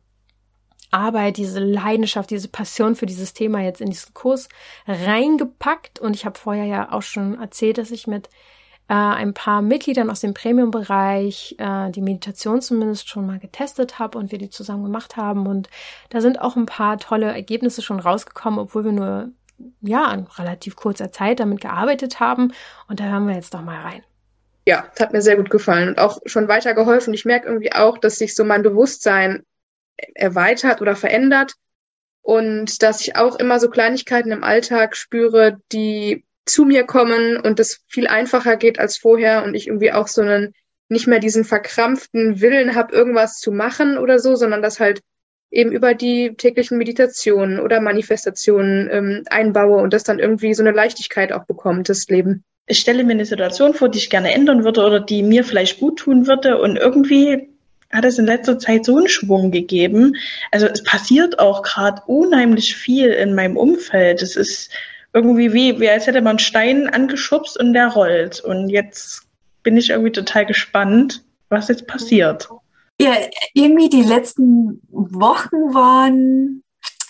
Arbeit, 0.92 1.36
diese 1.36 1.58
Leidenschaft, 1.58 2.30
diese 2.30 2.48
Passion 2.48 2.94
für 2.94 3.06
dieses 3.06 3.34
Thema 3.34 3.60
jetzt 3.60 3.80
in 3.80 3.90
diesen 3.90 4.14
Kurs 4.14 4.48
reingepackt. 4.86 5.98
Und 5.98 6.14
ich 6.14 6.24
habe 6.24 6.38
vorher 6.38 6.66
ja 6.66 6.92
auch 6.92 7.02
schon 7.02 7.40
erzählt, 7.40 7.78
dass 7.78 7.90
ich 7.90 8.06
mit 8.06 8.28
äh, 8.88 8.94
ein 8.94 9.34
paar 9.34 9.62
Mitgliedern 9.62 10.10
aus 10.10 10.20
dem 10.20 10.34
Premium-Bereich 10.34 11.56
äh, 11.58 11.90
die 11.90 12.02
Meditation 12.02 12.60
zumindest 12.60 13.08
schon 13.08 13.26
mal 13.26 13.40
getestet 13.40 13.98
habe 13.98 14.18
und 14.18 14.30
wir 14.30 14.38
die 14.38 14.50
zusammen 14.50 14.84
gemacht 14.84 15.16
haben. 15.16 15.48
Und 15.48 15.68
da 16.10 16.20
sind 16.20 16.40
auch 16.40 16.54
ein 16.54 16.66
paar 16.66 16.98
tolle 16.98 17.32
Ergebnisse 17.32 17.82
schon 17.82 17.98
rausgekommen, 17.98 18.60
obwohl 18.60 18.84
wir 18.84 18.92
nur 18.92 19.30
ja, 19.80 20.12
in 20.12 20.26
relativ 20.38 20.76
kurzer 20.76 21.10
Zeit 21.12 21.40
damit 21.40 21.60
gearbeitet 21.60 22.20
haben. 22.20 22.52
Und 22.88 23.00
da 23.00 23.04
hören 23.04 23.26
wir 23.26 23.34
jetzt 23.34 23.54
doch 23.54 23.62
mal 23.62 23.80
rein. 23.80 24.02
Ja, 24.66 24.86
das 24.90 25.00
hat 25.00 25.12
mir 25.12 25.22
sehr 25.22 25.36
gut 25.36 25.50
gefallen 25.50 25.88
und 25.88 25.98
auch 25.98 26.20
schon 26.24 26.48
weiter 26.48 26.74
geholfen. 26.74 27.12
Ich 27.12 27.24
merke 27.24 27.48
irgendwie 27.48 27.72
auch, 27.72 27.98
dass 27.98 28.16
sich 28.16 28.34
so 28.34 28.44
mein 28.44 28.62
Bewusstsein 28.62 29.44
erweitert 30.14 30.80
oder 30.80 30.96
verändert 30.96 31.54
und 32.22 32.82
dass 32.82 33.00
ich 33.02 33.16
auch 33.16 33.36
immer 33.36 33.60
so 33.60 33.68
Kleinigkeiten 33.68 34.32
im 34.32 34.42
Alltag 34.42 34.96
spüre, 34.96 35.58
die 35.72 36.24
zu 36.46 36.64
mir 36.64 36.84
kommen 36.84 37.38
und 37.38 37.60
es 37.60 37.82
viel 37.88 38.06
einfacher 38.06 38.56
geht 38.56 38.78
als 38.78 38.96
vorher 38.96 39.44
und 39.44 39.54
ich 39.54 39.66
irgendwie 39.66 39.92
auch 39.92 40.08
so 40.08 40.22
einen 40.22 40.54
nicht 40.88 41.06
mehr 41.06 41.18
diesen 41.18 41.44
verkrampften 41.44 42.40
Willen 42.40 42.74
habe, 42.74 42.94
irgendwas 42.94 43.38
zu 43.38 43.52
machen 43.52 43.98
oder 43.98 44.18
so, 44.18 44.34
sondern 44.36 44.62
dass 44.62 44.80
halt 44.80 45.02
eben 45.54 45.72
über 45.72 45.94
die 45.94 46.34
täglichen 46.36 46.78
Meditationen 46.78 47.60
oder 47.60 47.80
Manifestationen 47.80 48.88
ähm, 48.90 49.24
einbaue 49.30 49.82
und 49.82 49.92
das 49.92 50.04
dann 50.04 50.18
irgendwie 50.18 50.52
so 50.52 50.62
eine 50.62 50.72
Leichtigkeit 50.72 51.32
auch 51.32 51.44
bekommt, 51.44 51.88
das 51.88 52.08
Leben. 52.08 52.44
Ich 52.66 52.80
stelle 52.80 53.04
mir 53.04 53.12
eine 53.12 53.26
Situation 53.26 53.74
vor, 53.74 53.88
die 53.88 53.98
ich 53.98 54.10
gerne 54.10 54.32
ändern 54.32 54.64
würde 54.64 54.84
oder 54.84 55.00
die 55.00 55.22
mir 55.22 55.44
vielleicht 55.44 55.80
gut 55.80 55.98
tun 56.00 56.26
würde 56.26 56.60
und 56.60 56.76
irgendwie 56.76 57.48
hat 57.92 58.04
es 58.04 58.18
in 58.18 58.26
letzter 58.26 58.58
Zeit 58.58 58.84
so 58.84 58.96
einen 58.96 59.08
Schwung 59.08 59.52
gegeben. 59.52 60.16
Also 60.50 60.66
es 60.66 60.82
passiert 60.82 61.38
auch 61.38 61.62
gerade 61.62 62.02
unheimlich 62.06 62.74
viel 62.74 63.10
in 63.10 63.34
meinem 63.34 63.56
Umfeld. 63.56 64.20
Es 64.20 64.34
ist 64.34 64.72
irgendwie 65.12 65.52
wie, 65.52 65.78
wie 65.78 65.88
als 65.88 66.08
hätte 66.08 66.20
man 66.20 66.30
einen 66.30 66.38
Stein 66.40 66.88
angeschubst 66.88 67.58
und 67.58 67.72
der 67.72 67.88
rollt. 67.88 68.40
Und 68.40 68.68
jetzt 68.68 69.22
bin 69.62 69.76
ich 69.76 69.90
irgendwie 69.90 70.10
total 70.10 70.44
gespannt, 70.44 71.22
was 71.50 71.68
jetzt 71.68 71.86
passiert. 71.86 72.48
Ja, 73.00 73.16
irgendwie 73.54 73.88
die 73.88 74.02
letzten 74.02 74.80
Wochen 74.88 75.74
waren 75.74 76.62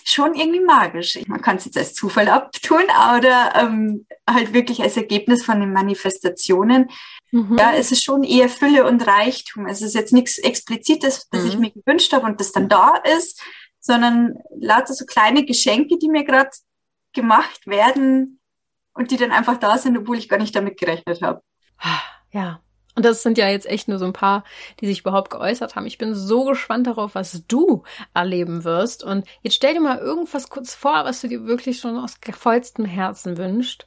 schon 0.03 0.35
irgendwie 0.35 0.59
magisch. 0.59 1.19
Man 1.27 1.41
kann 1.41 1.57
es 1.57 1.65
jetzt 1.65 1.77
als 1.77 1.93
Zufall 1.93 2.29
abtun 2.29 2.83
oder 3.17 3.53
ähm, 3.55 4.05
halt 4.29 4.53
wirklich 4.53 4.81
als 4.81 4.97
Ergebnis 4.97 5.43
von 5.43 5.59
den 5.59 5.73
Manifestationen. 5.73 6.89
Mhm. 7.31 7.57
Ja, 7.57 7.73
es 7.73 7.91
ist 7.91 8.03
schon 8.03 8.23
eher 8.23 8.47
Fülle 8.47 8.87
und 8.87 9.05
Reichtum. 9.05 9.65
Es 9.65 9.81
ist 9.81 9.95
jetzt 9.95 10.13
nichts 10.13 10.37
Explizites, 10.37 11.27
das 11.29 11.43
mhm. 11.43 11.49
ich 11.49 11.57
mir 11.57 11.71
gewünscht 11.71 12.13
habe 12.13 12.25
und 12.25 12.39
das 12.39 12.51
dann 12.51 12.69
da 12.69 12.95
ist, 13.17 13.41
sondern 13.79 14.35
lauter 14.55 14.93
so 14.93 15.05
kleine 15.05 15.43
Geschenke, 15.43 15.97
die 15.97 16.09
mir 16.09 16.23
gerade 16.23 16.51
gemacht 17.13 17.65
werden 17.65 18.39
und 18.93 19.11
die 19.11 19.17
dann 19.17 19.31
einfach 19.31 19.57
da 19.57 19.77
sind, 19.77 19.97
obwohl 19.97 20.17
ich 20.17 20.29
gar 20.29 20.39
nicht 20.39 20.55
damit 20.55 20.79
gerechnet 20.79 21.21
habe. 21.21 21.41
Ja, 22.31 22.61
und 22.95 23.03
das 23.03 23.23
sind 23.23 23.37
ja 23.37 23.49
jetzt 23.49 23.65
echt 23.65 23.89
nur 23.89 23.99
so 23.99 24.05
ein 24.05 24.13
paar, 24.13 24.45
die 24.79 24.87
sich 24.87 25.01
überhaupt 25.01 25.29
geäußert 25.29 25.75
haben. 25.75 25.85
Ich 25.85 25.97
bin 25.97 26.15
so 26.15 26.45
gespannt 26.45 26.87
darauf, 26.87 27.13
was 27.13 27.43
du 27.47 27.83
erleben 28.13 28.63
wirst. 28.63 29.03
Und 29.03 29.27
jetzt 29.41 29.55
stell 29.55 29.73
dir 29.73 29.81
mal 29.81 29.97
irgendwas 29.97 30.49
kurz 30.49 30.73
vor, 30.73 31.03
was 31.03 31.19
du 31.19 31.27
dir 31.27 31.45
wirklich 31.45 31.79
schon 31.79 31.97
aus 31.97 32.15
vollstem 32.31 32.85
Herzen 32.85 33.37
wünscht. 33.37 33.85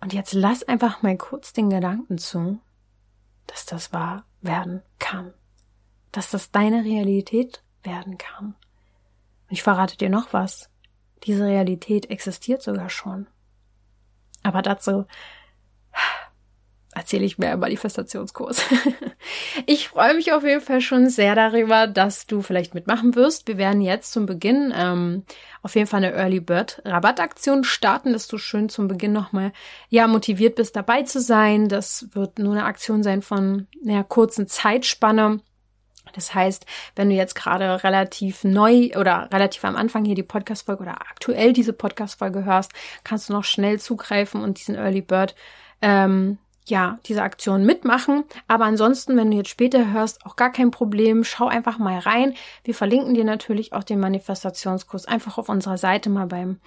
Und 0.00 0.12
jetzt 0.12 0.32
lass 0.32 0.64
einfach 0.64 1.02
mal 1.02 1.16
kurz 1.16 1.52
den 1.52 1.70
Gedanken 1.70 2.18
zu, 2.18 2.58
dass 3.46 3.64
das 3.64 3.92
wahr 3.92 4.24
werden 4.40 4.82
kann. 4.98 5.32
Dass 6.10 6.30
das 6.30 6.50
deine 6.50 6.84
Realität 6.84 7.62
werden 7.84 8.18
kann. 8.18 8.46
Und 8.46 9.52
ich 9.52 9.62
verrate 9.62 9.96
dir 9.96 10.10
noch 10.10 10.32
was. 10.32 10.68
Diese 11.22 11.44
Realität 11.44 12.10
existiert 12.10 12.62
sogar 12.62 12.90
schon. 12.90 13.28
Aber 14.42 14.62
dazu 14.62 15.06
erzähle 16.92 17.24
ich 17.24 17.38
mehr 17.38 17.52
im 17.52 17.60
Manifestationskurs. 17.60 18.62
ich 19.66 19.88
freue 19.88 20.14
mich 20.14 20.32
auf 20.32 20.42
jeden 20.42 20.60
Fall 20.60 20.80
schon 20.80 21.08
sehr 21.08 21.34
darüber, 21.34 21.86
dass 21.86 22.26
du 22.26 22.42
vielleicht 22.42 22.74
mitmachen 22.74 23.14
wirst. 23.14 23.46
Wir 23.46 23.58
werden 23.58 23.80
jetzt 23.80 24.12
zum 24.12 24.26
Beginn 24.26 24.72
ähm, 24.76 25.24
auf 25.62 25.76
jeden 25.76 25.86
Fall 25.86 26.04
eine 26.04 26.14
Early 26.14 26.40
Bird 26.40 26.82
Rabattaktion 26.84 27.62
starten, 27.62 28.12
dass 28.12 28.26
du 28.26 28.38
schön 28.38 28.68
zum 28.68 28.88
Beginn 28.88 29.12
nochmal 29.12 29.52
ja 29.88 30.06
motiviert 30.08 30.56
bist, 30.56 30.74
dabei 30.74 31.02
zu 31.02 31.20
sein. 31.20 31.68
Das 31.68 32.08
wird 32.12 32.38
nur 32.38 32.54
eine 32.54 32.64
Aktion 32.64 33.02
sein 33.02 33.22
von 33.22 33.68
einer 33.84 34.04
kurzen 34.04 34.48
Zeitspanne. 34.48 35.40
Das 36.12 36.34
heißt, 36.34 36.66
wenn 36.96 37.08
du 37.08 37.14
jetzt 37.14 37.36
gerade 37.36 37.84
relativ 37.84 38.42
neu 38.42 38.90
oder 38.98 39.28
relativ 39.32 39.64
am 39.64 39.76
Anfang 39.76 40.04
hier 40.04 40.16
die 40.16 40.24
Podcast-Folge 40.24 40.82
oder 40.82 41.02
aktuell 41.02 41.52
diese 41.52 41.72
Podcast-Folge 41.72 42.44
hörst, 42.44 42.72
kannst 43.04 43.28
du 43.28 43.32
noch 43.32 43.44
schnell 43.44 43.78
zugreifen 43.78 44.42
und 44.42 44.58
diesen 44.58 44.74
Early 44.74 45.02
Bird 45.02 45.36
ähm, 45.82 46.38
ja, 46.66 46.98
diese 47.06 47.22
Aktion 47.22 47.64
mitmachen. 47.64 48.24
Aber 48.46 48.64
ansonsten, 48.64 49.16
wenn 49.16 49.30
du 49.30 49.36
jetzt 49.36 49.50
später 49.50 49.92
hörst, 49.92 50.24
auch 50.24 50.36
gar 50.36 50.52
kein 50.52 50.70
Problem. 50.70 51.24
Schau 51.24 51.48
einfach 51.48 51.78
mal 51.78 51.98
rein. 51.98 52.34
Wir 52.64 52.74
verlinken 52.74 53.14
dir 53.14 53.24
natürlich 53.24 53.72
auch 53.72 53.82
den 53.82 54.00
Manifestationskurs. 54.00 55.06
Einfach 55.06 55.38
auf 55.38 55.48
unserer 55.48 55.78
Seite 55.78 56.10
mal 56.10 56.26
beim, 56.26 56.60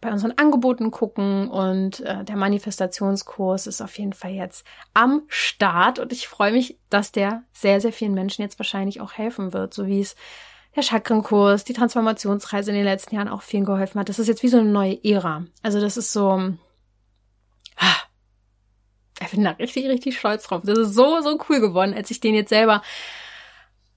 bei 0.00 0.12
unseren 0.12 0.32
Angeboten 0.32 0.90
gucken. 0.90 1.48
Und 1.48 2.00
äh, 2.00 2.24
der 2.24 2.36
Manifestationskurs 2.36 3.66
ist 3.66 3.80
auf 3.80 3.98
jeden 3.98 4.12
Fall 4.12 4.32
jetzt 4.32 4.64
am 4.94 5.22
Start. 5.28 5.98
Und 5.98 6.12
ich 6.12 6.28
freue 6.28 6.52
mich, 6.52 6.78
dass 6.90 7.10
der 7.10 7.42
sehr, 7.52 7.80
sehr 7.80 7.92
vielen 7.92 8.14
Menschen 8.14 8.42
jetzt 8.42 8.58
wahrscheinlich 8.58 9.00
auch 9.00 9.12
helfen 9.14 9.52
wird, 9.52 9.74
so 9.74 9.86
wie 9.86 10.00
es 10.00 10.14
der 10.76 10.82
Chakrenkurs, 10.82 11.64
die 11.64 11.72
Transformationsreise 11.72 12.70
in 12.70 12.76
den 12.76 12.84
letzten 12.84 13.16
Jahren 13.16 13.28
auch 13.28 13.42
vielen 13.42 13.64
geholfen 13.64 13.98
hat. 13.98 14.08
Das 14.08 14.18
ist 14.18 14.28
jetzt 14.28 14.42
wie 14.42 14.48
so 14.48 14.58
eine 14.58 14.70
neue 14.70 15.02
Ära. 15.02 15.44
Also 15.62 15.80
das 15.80 15.96
ist 15.96 16.12
so, 16.12 16.52
ich 19.20 19.30
bin 19.30 19.44
da 19.44 19.50
richtig, 19.52 19.86
richtig 19.86 20.18
stolz 20.18 20.44
drauf. 20.44 20.62
Das 20.64 20.78
ist 20.78 20.94
so, 20.94 21.20
so 21.20 21.38
cool 21.48 21.60
geworden. 21.60 21.94
Als 21.94 22.10
ich 22.10 22.20
den 22.20 22.34
jetzt 22.34 22.50
selber 22.50 22.82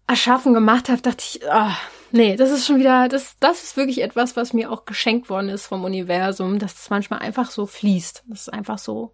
erschaffen 0.07 0.53
gemacht 0.53 0.89
habe, 0.89 1.01
dachte 1.01 1.24
ich, 1.24 1.41
oh, 1.49 1.72
nee, 2.11 2.36
das 2.36 2.51
ist 2.51 2.65
schon 2.65 2.80
wieder, 2.80 3.07
das, 3.07 3.38
das 3.39 3.63
ist 3.63 3.78
wirklich 3.78 4.01
etwas, 4.01 4.36
was 4.36 4.53
mir 4.53 4.72
auch 4.72 4.86
geschenkt 4.86 5.30
worden 5.30 5.49
ist 5.49 5.67
vom 5.67 5.84
Universum, 5.84 6.59
dass 6.59 6.74
es 6.74 6.89
manchmal 6.89 7.19
einfach 7.19 7.49
so 7.51 7.65
fließt. 7.65 8.24
Das 8.28 8.41
ist 8.41 8.49
einfach 8.53 8.78
so 8.78 9.13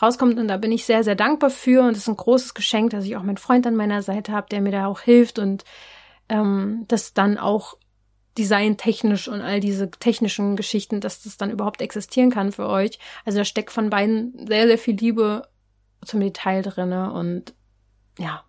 rauskommt 0.00 0.38
und 0.38 0.48
da 0.48 0.56
bin 0.56 0.72
ich 0.72 0.86
sehr, 0.86 1.04
sehr 1.04 1.16
dankbar 1.16 1.50
für 1.50 1.82
und 1.82 1.92
es 1.92 1.98
ist 1.98 2.08
ein 2.08 2.16
großes 2.16 2.54
Geschenk, 2.54 2.90
dass 2.90 3.04
ich 3.04 3.16
auch 3.16 3.22
meinen 3.22 3.36
Freund 3.36 3.66
an 3.66 3.76
meiner 3.76 4.02
Seite 4.02 4.32
habe, 4.32 4.46
der 4.50 4.60
mir 4.60 4.72
da 4.72 4.86
auch 4.86 5.00
hilft 5.00 5.38
und 5.38 5.64
ähm, 6.28 6.84
das 6.88 7.12
dann 7.12 7.36
auch 7.36 7.76
designtechnisch 8.40 9.28
und 9.28 9.42
all 9.42 9.60
diese 9.60 9.90
technischen 9.90 10.56
Geschichten, 10.56 11.00
dass 11.00 11.22
das 11.22 11.36
dann 11.36 11.50
überhaupt 11.50 11.82
existieren 11.82 12.30
kann 12.30 12.52
für 12.52 12.68
euch. 12.68 12.98
Also 13.26 13.38
da 13.38 13.44
steckt 13.44 13.70
von 13.70 13.90
beiden 13.90 14.46
sehr, 14.48 14.66
sehr 14.66 14.78
viel 14.78 14.96
Liebe 14.96 15.46
zum 16.04 16.20
Detail 16.20 16.62
drinne 16.62 17.12
und 17.12 17.54
ja, 18.18 18.42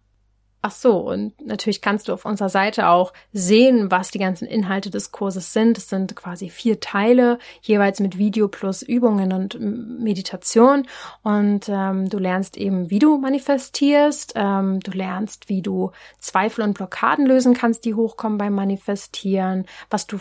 Ach 0.63 0.71
so, 0.71 0.97
und 0.99 1.33
natürlich 1.43 1.81
kannst 1.81 2.07
du 2.07 2.13
auf 2.13 2.23
unserer 2.23 2.49
Seite 2.49 2.87
auch 2.87 3.13
sehen, 3.33 3.89
was 3.89 4.11
die 4.11 4.19
ganzen 4.19 4.47
Inhalte 4.47 4.91
des 4.91 5.11
Kurses 5.11 5.53
sind. 5.53 5.75
Es 5.79 5.89
sind 5.89 6.15
quasi 6.15 6.51
vier 6.51 6.79
Teile, 6.79 7.39
jeweils 7.63 7.99
mit 7.99 8.19
Video 8.19 8.47
plus 8.47 8.83
Übungen 8.83 9.33
und 9.33 9.59
Meditation. 9.59 10.85
Und 11.23 11.67
ähm, 11.67 12.09
du 12.09 12.19
lernst 12.19 12.57
eben, 12.57 12.91
wie 12.91 12.99
du 12.99 13.17
manifestierst. 13.17 14.33
Ähm, 14.35 14.81
du 14.81 14.91
lernst, 14.91 15.49
wie 15.49 15.63
du 15.63 15.93
Zweifel 16.19 16.63
und 16.63 16.75
Blockaden 16.75 17.25
lösen 17.25 17.55
kannst, 17.55 17.83
die 17.83 17.95
hochkommen 17.95 18.37
beim 18.37 18.53
Manifestieren, 18.53 19.65
was 19.89 20.05
du 20.05 20.19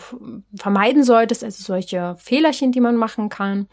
vermeiden 0.55 1.03
solltest, 1.03 1.43
also 1.43 1.63
solche 1.63 2.15
Fehlerchen, 2.17 2.71
die 2.71 2.81
man 2.81 2.95
machen 2.95 3.29
kann. 3.29 3.67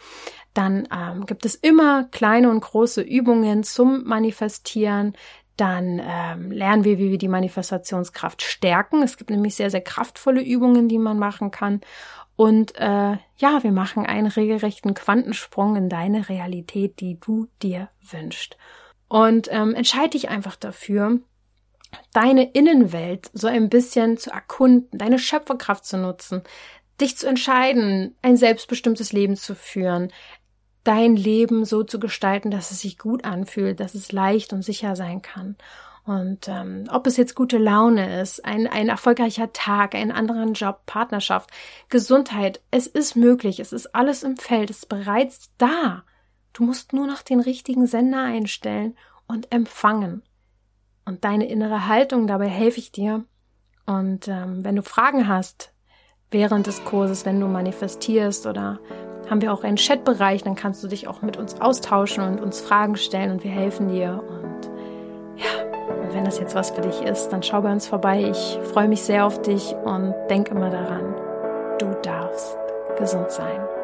Dann 0.52 0.86
ähm, 0.92 1.24
gibt 1.24 1.46
es 1.46 1.54
immer 1.54 2.04
kleine 2.10 2.50
und 2.50 2.60
große 2.60 3.00
Übungen 3.00 3.62
zum 3.62 4.04
Manifestieren, 4.04 5.14
dann 5.58 6.00
ähm, 6.02 6.50
lernen 6.50 6.84
wir, 6.84 6.98
wie 6.98 7.10
wir 7.10 7.18
die 7.18 7.28
Manifestationskraft 7.28 8.42
stärken. 8.42 9.02
Es 9.02 9.16
gibt 9.16 9.30
nämlich 9.30 9.56
sehr, 9.56 9.70
sehr 9.70 9.80
kraftvolle 9.80 10.40
Übungen, 10.40 10.88
die 10.88 10.98
man 10.98 11.18
machen 11.18 11.50
kann. 11.50 11.80
Und 12.36 12.76
äh, 12.76 13.16
ja, 13.36 13.62
wir 13.62 13.72
machen 13.72 14.06
einen 14.06 14.28
regelrechten 14.28 14.94
Quantensprung 14.94 15.74
in 15.74 15.88
deine 15.88 16.28
Realität, 16.28 17.00
die 17.00 17.18
du 17.18 17.48
dir 17.60 17.90
wünschst. 18.00 18.56
Und 19.08 19.48
ähm, 19.50 19.74
entscheide 19.74 20.10
dich 20.10 20.28
einfach 20.28 20.54
dafür, 20.54 21.18
deine 22.12 22.52
Innenwelt 22.52 23.30
so 23.32 23.48
ein 23.48 23.68
bisschen 23.68 24.16
zu 24.18 24.30
erkunden, 24.30 24.98
deine 24.98 25.18
Schöpferkraft 25.18 25.84
zu 25.84 25.98
nutzen, 25.98 26.42
dich 27.00 27.16
zu 27.16 27.26
entscheiden, 27.26 28.16
ein 28.22 28.36
selbstbestimmtes 28.36 29.12
Leben 29.12 29.34
zu 29.34 29.54
führen, 29.54 30.12
dein 30.84 31.16
Leben 31.16 31.64
so 31.64 31.82
zu 31.82 32.00
gestalten, 32.00 32.50
dass 32.50 32.70
es 32.70 32.80
sich 32.80 32.98
gut 32.98 33.24
anfühlt, 33.24 33.80
dass 33.80 33.94
es 33.94 34.12
leicht 34.12 34.52
und 34.52 34.62
sicher 34.62 34.96
sein 34.96 35.22
kann. 35.22 35.56
Und 36.04 36.48
ähm, 36.48 36.84
ob 36.90 37.06
es 37.06 37.18
jetzt 37.18 37.34
gute 37.34 37.58
Laune 37.58 38.22
ist, 38.22 38.42
ein, 38.42 38.66
ein 38.66 38.88
erfolgreicher 38.88 39.52
Tag, 39.52 39.94
einen 39.94 40.10
anderen 40.10 40.54
Job, 40.54 40.86
Partnerschaft, 40.86 41.50
Gesundheit, 41.90 42.62
es 42.70 42.86
ist 42.86 43.14
möglich, 43.14 43.60
es 43.60 43.74
ist 43.74 43.94
alles 43.94 44.22
im 44.22 44.38
Feld, 44.38 44.70
es 44.70 44.78
ist 44.78 44.88
bereits 44.88 45.50
da. 45.58 46.04
Du 46.54 46.64
musst 46.64 46.94
nur 46.94 47.06
noch 47.06 47.20
den 47.20 47.40
richtigen 47.40 47.86
Sender 47.86 48.22
einstellen 48.22 48.96
und 49.26 49.52
empfangen. 49.52 50.22
Und 51.04 51.24
deine 51.24 51.46
innere 51.46 51.86
Haltung, 51.86 52.26
dabei 52.26 52.48
helfe 52.48 52.78
ich 52.78 52.90
dir. 52.90 53.24
Und 53.84 54.28
ähm, 54.28 54.64
wenn 54.64 54.76
du 54.76 54.82
Fragen 54.82 55.28
hast 55.28 55.74
während 56.30 56.66
des 56.66 56.84
Kurses, 56.84 57.24
wenn 57.24 57.40
du 57.40 57.46
manifestierst 57.46 58.46
oder 58.46 58.78
haben 59.30 59.42
wir 59.42 59.52
auch 59.52 59.64
einen 59.64 59.76
Chatbereich, 59.76 60.42
dann 60.42 60.54
kannst 60.54 60.82
du 60.82 60.88
dich 60.88 61.06
auch 61.08 61.22
mit 61.22 61.36
uns 61.36 61.60
austauschen 61.60 62.24
und 62.24 62.40
uns 62.40 62.60
Fragen 62.60 62.96
stellen 62.96 63.30
und 63.30 63.44
wir 63.44 63.50
helfen 63.50 63.88
dir. 63.88 64.22
Und 64.26 64.70
ja, 65.36 65.94
und 66.02 66.14
wenn 66.14 66.24
das 66.24 66.38
jetzt 66.38 66.54
was 66.54 66.70
für 66.70 66.80
dich 66.80 67.02
ist, 67.02 67.28
dann 67.28 67.42
schau 67.42 67.60
bei 67.60 67.72
uns 67.72 67.86
vorbei. 67.86 68.28
Ich 68.30 68.58
freue 68.72 68.88
mich 68.88 69.02
sehr 69.02 69.26
auf 69.26 69.40
dich 69.42 69.74
und 69.84 70.14
denk 70.30 70.48
immer 70.48 70.70
daran, 70.70 71.14
du 71.78 71.94
darfst 72.02 72.56
gesund 72.98 73.30
sein. 73.30 73.77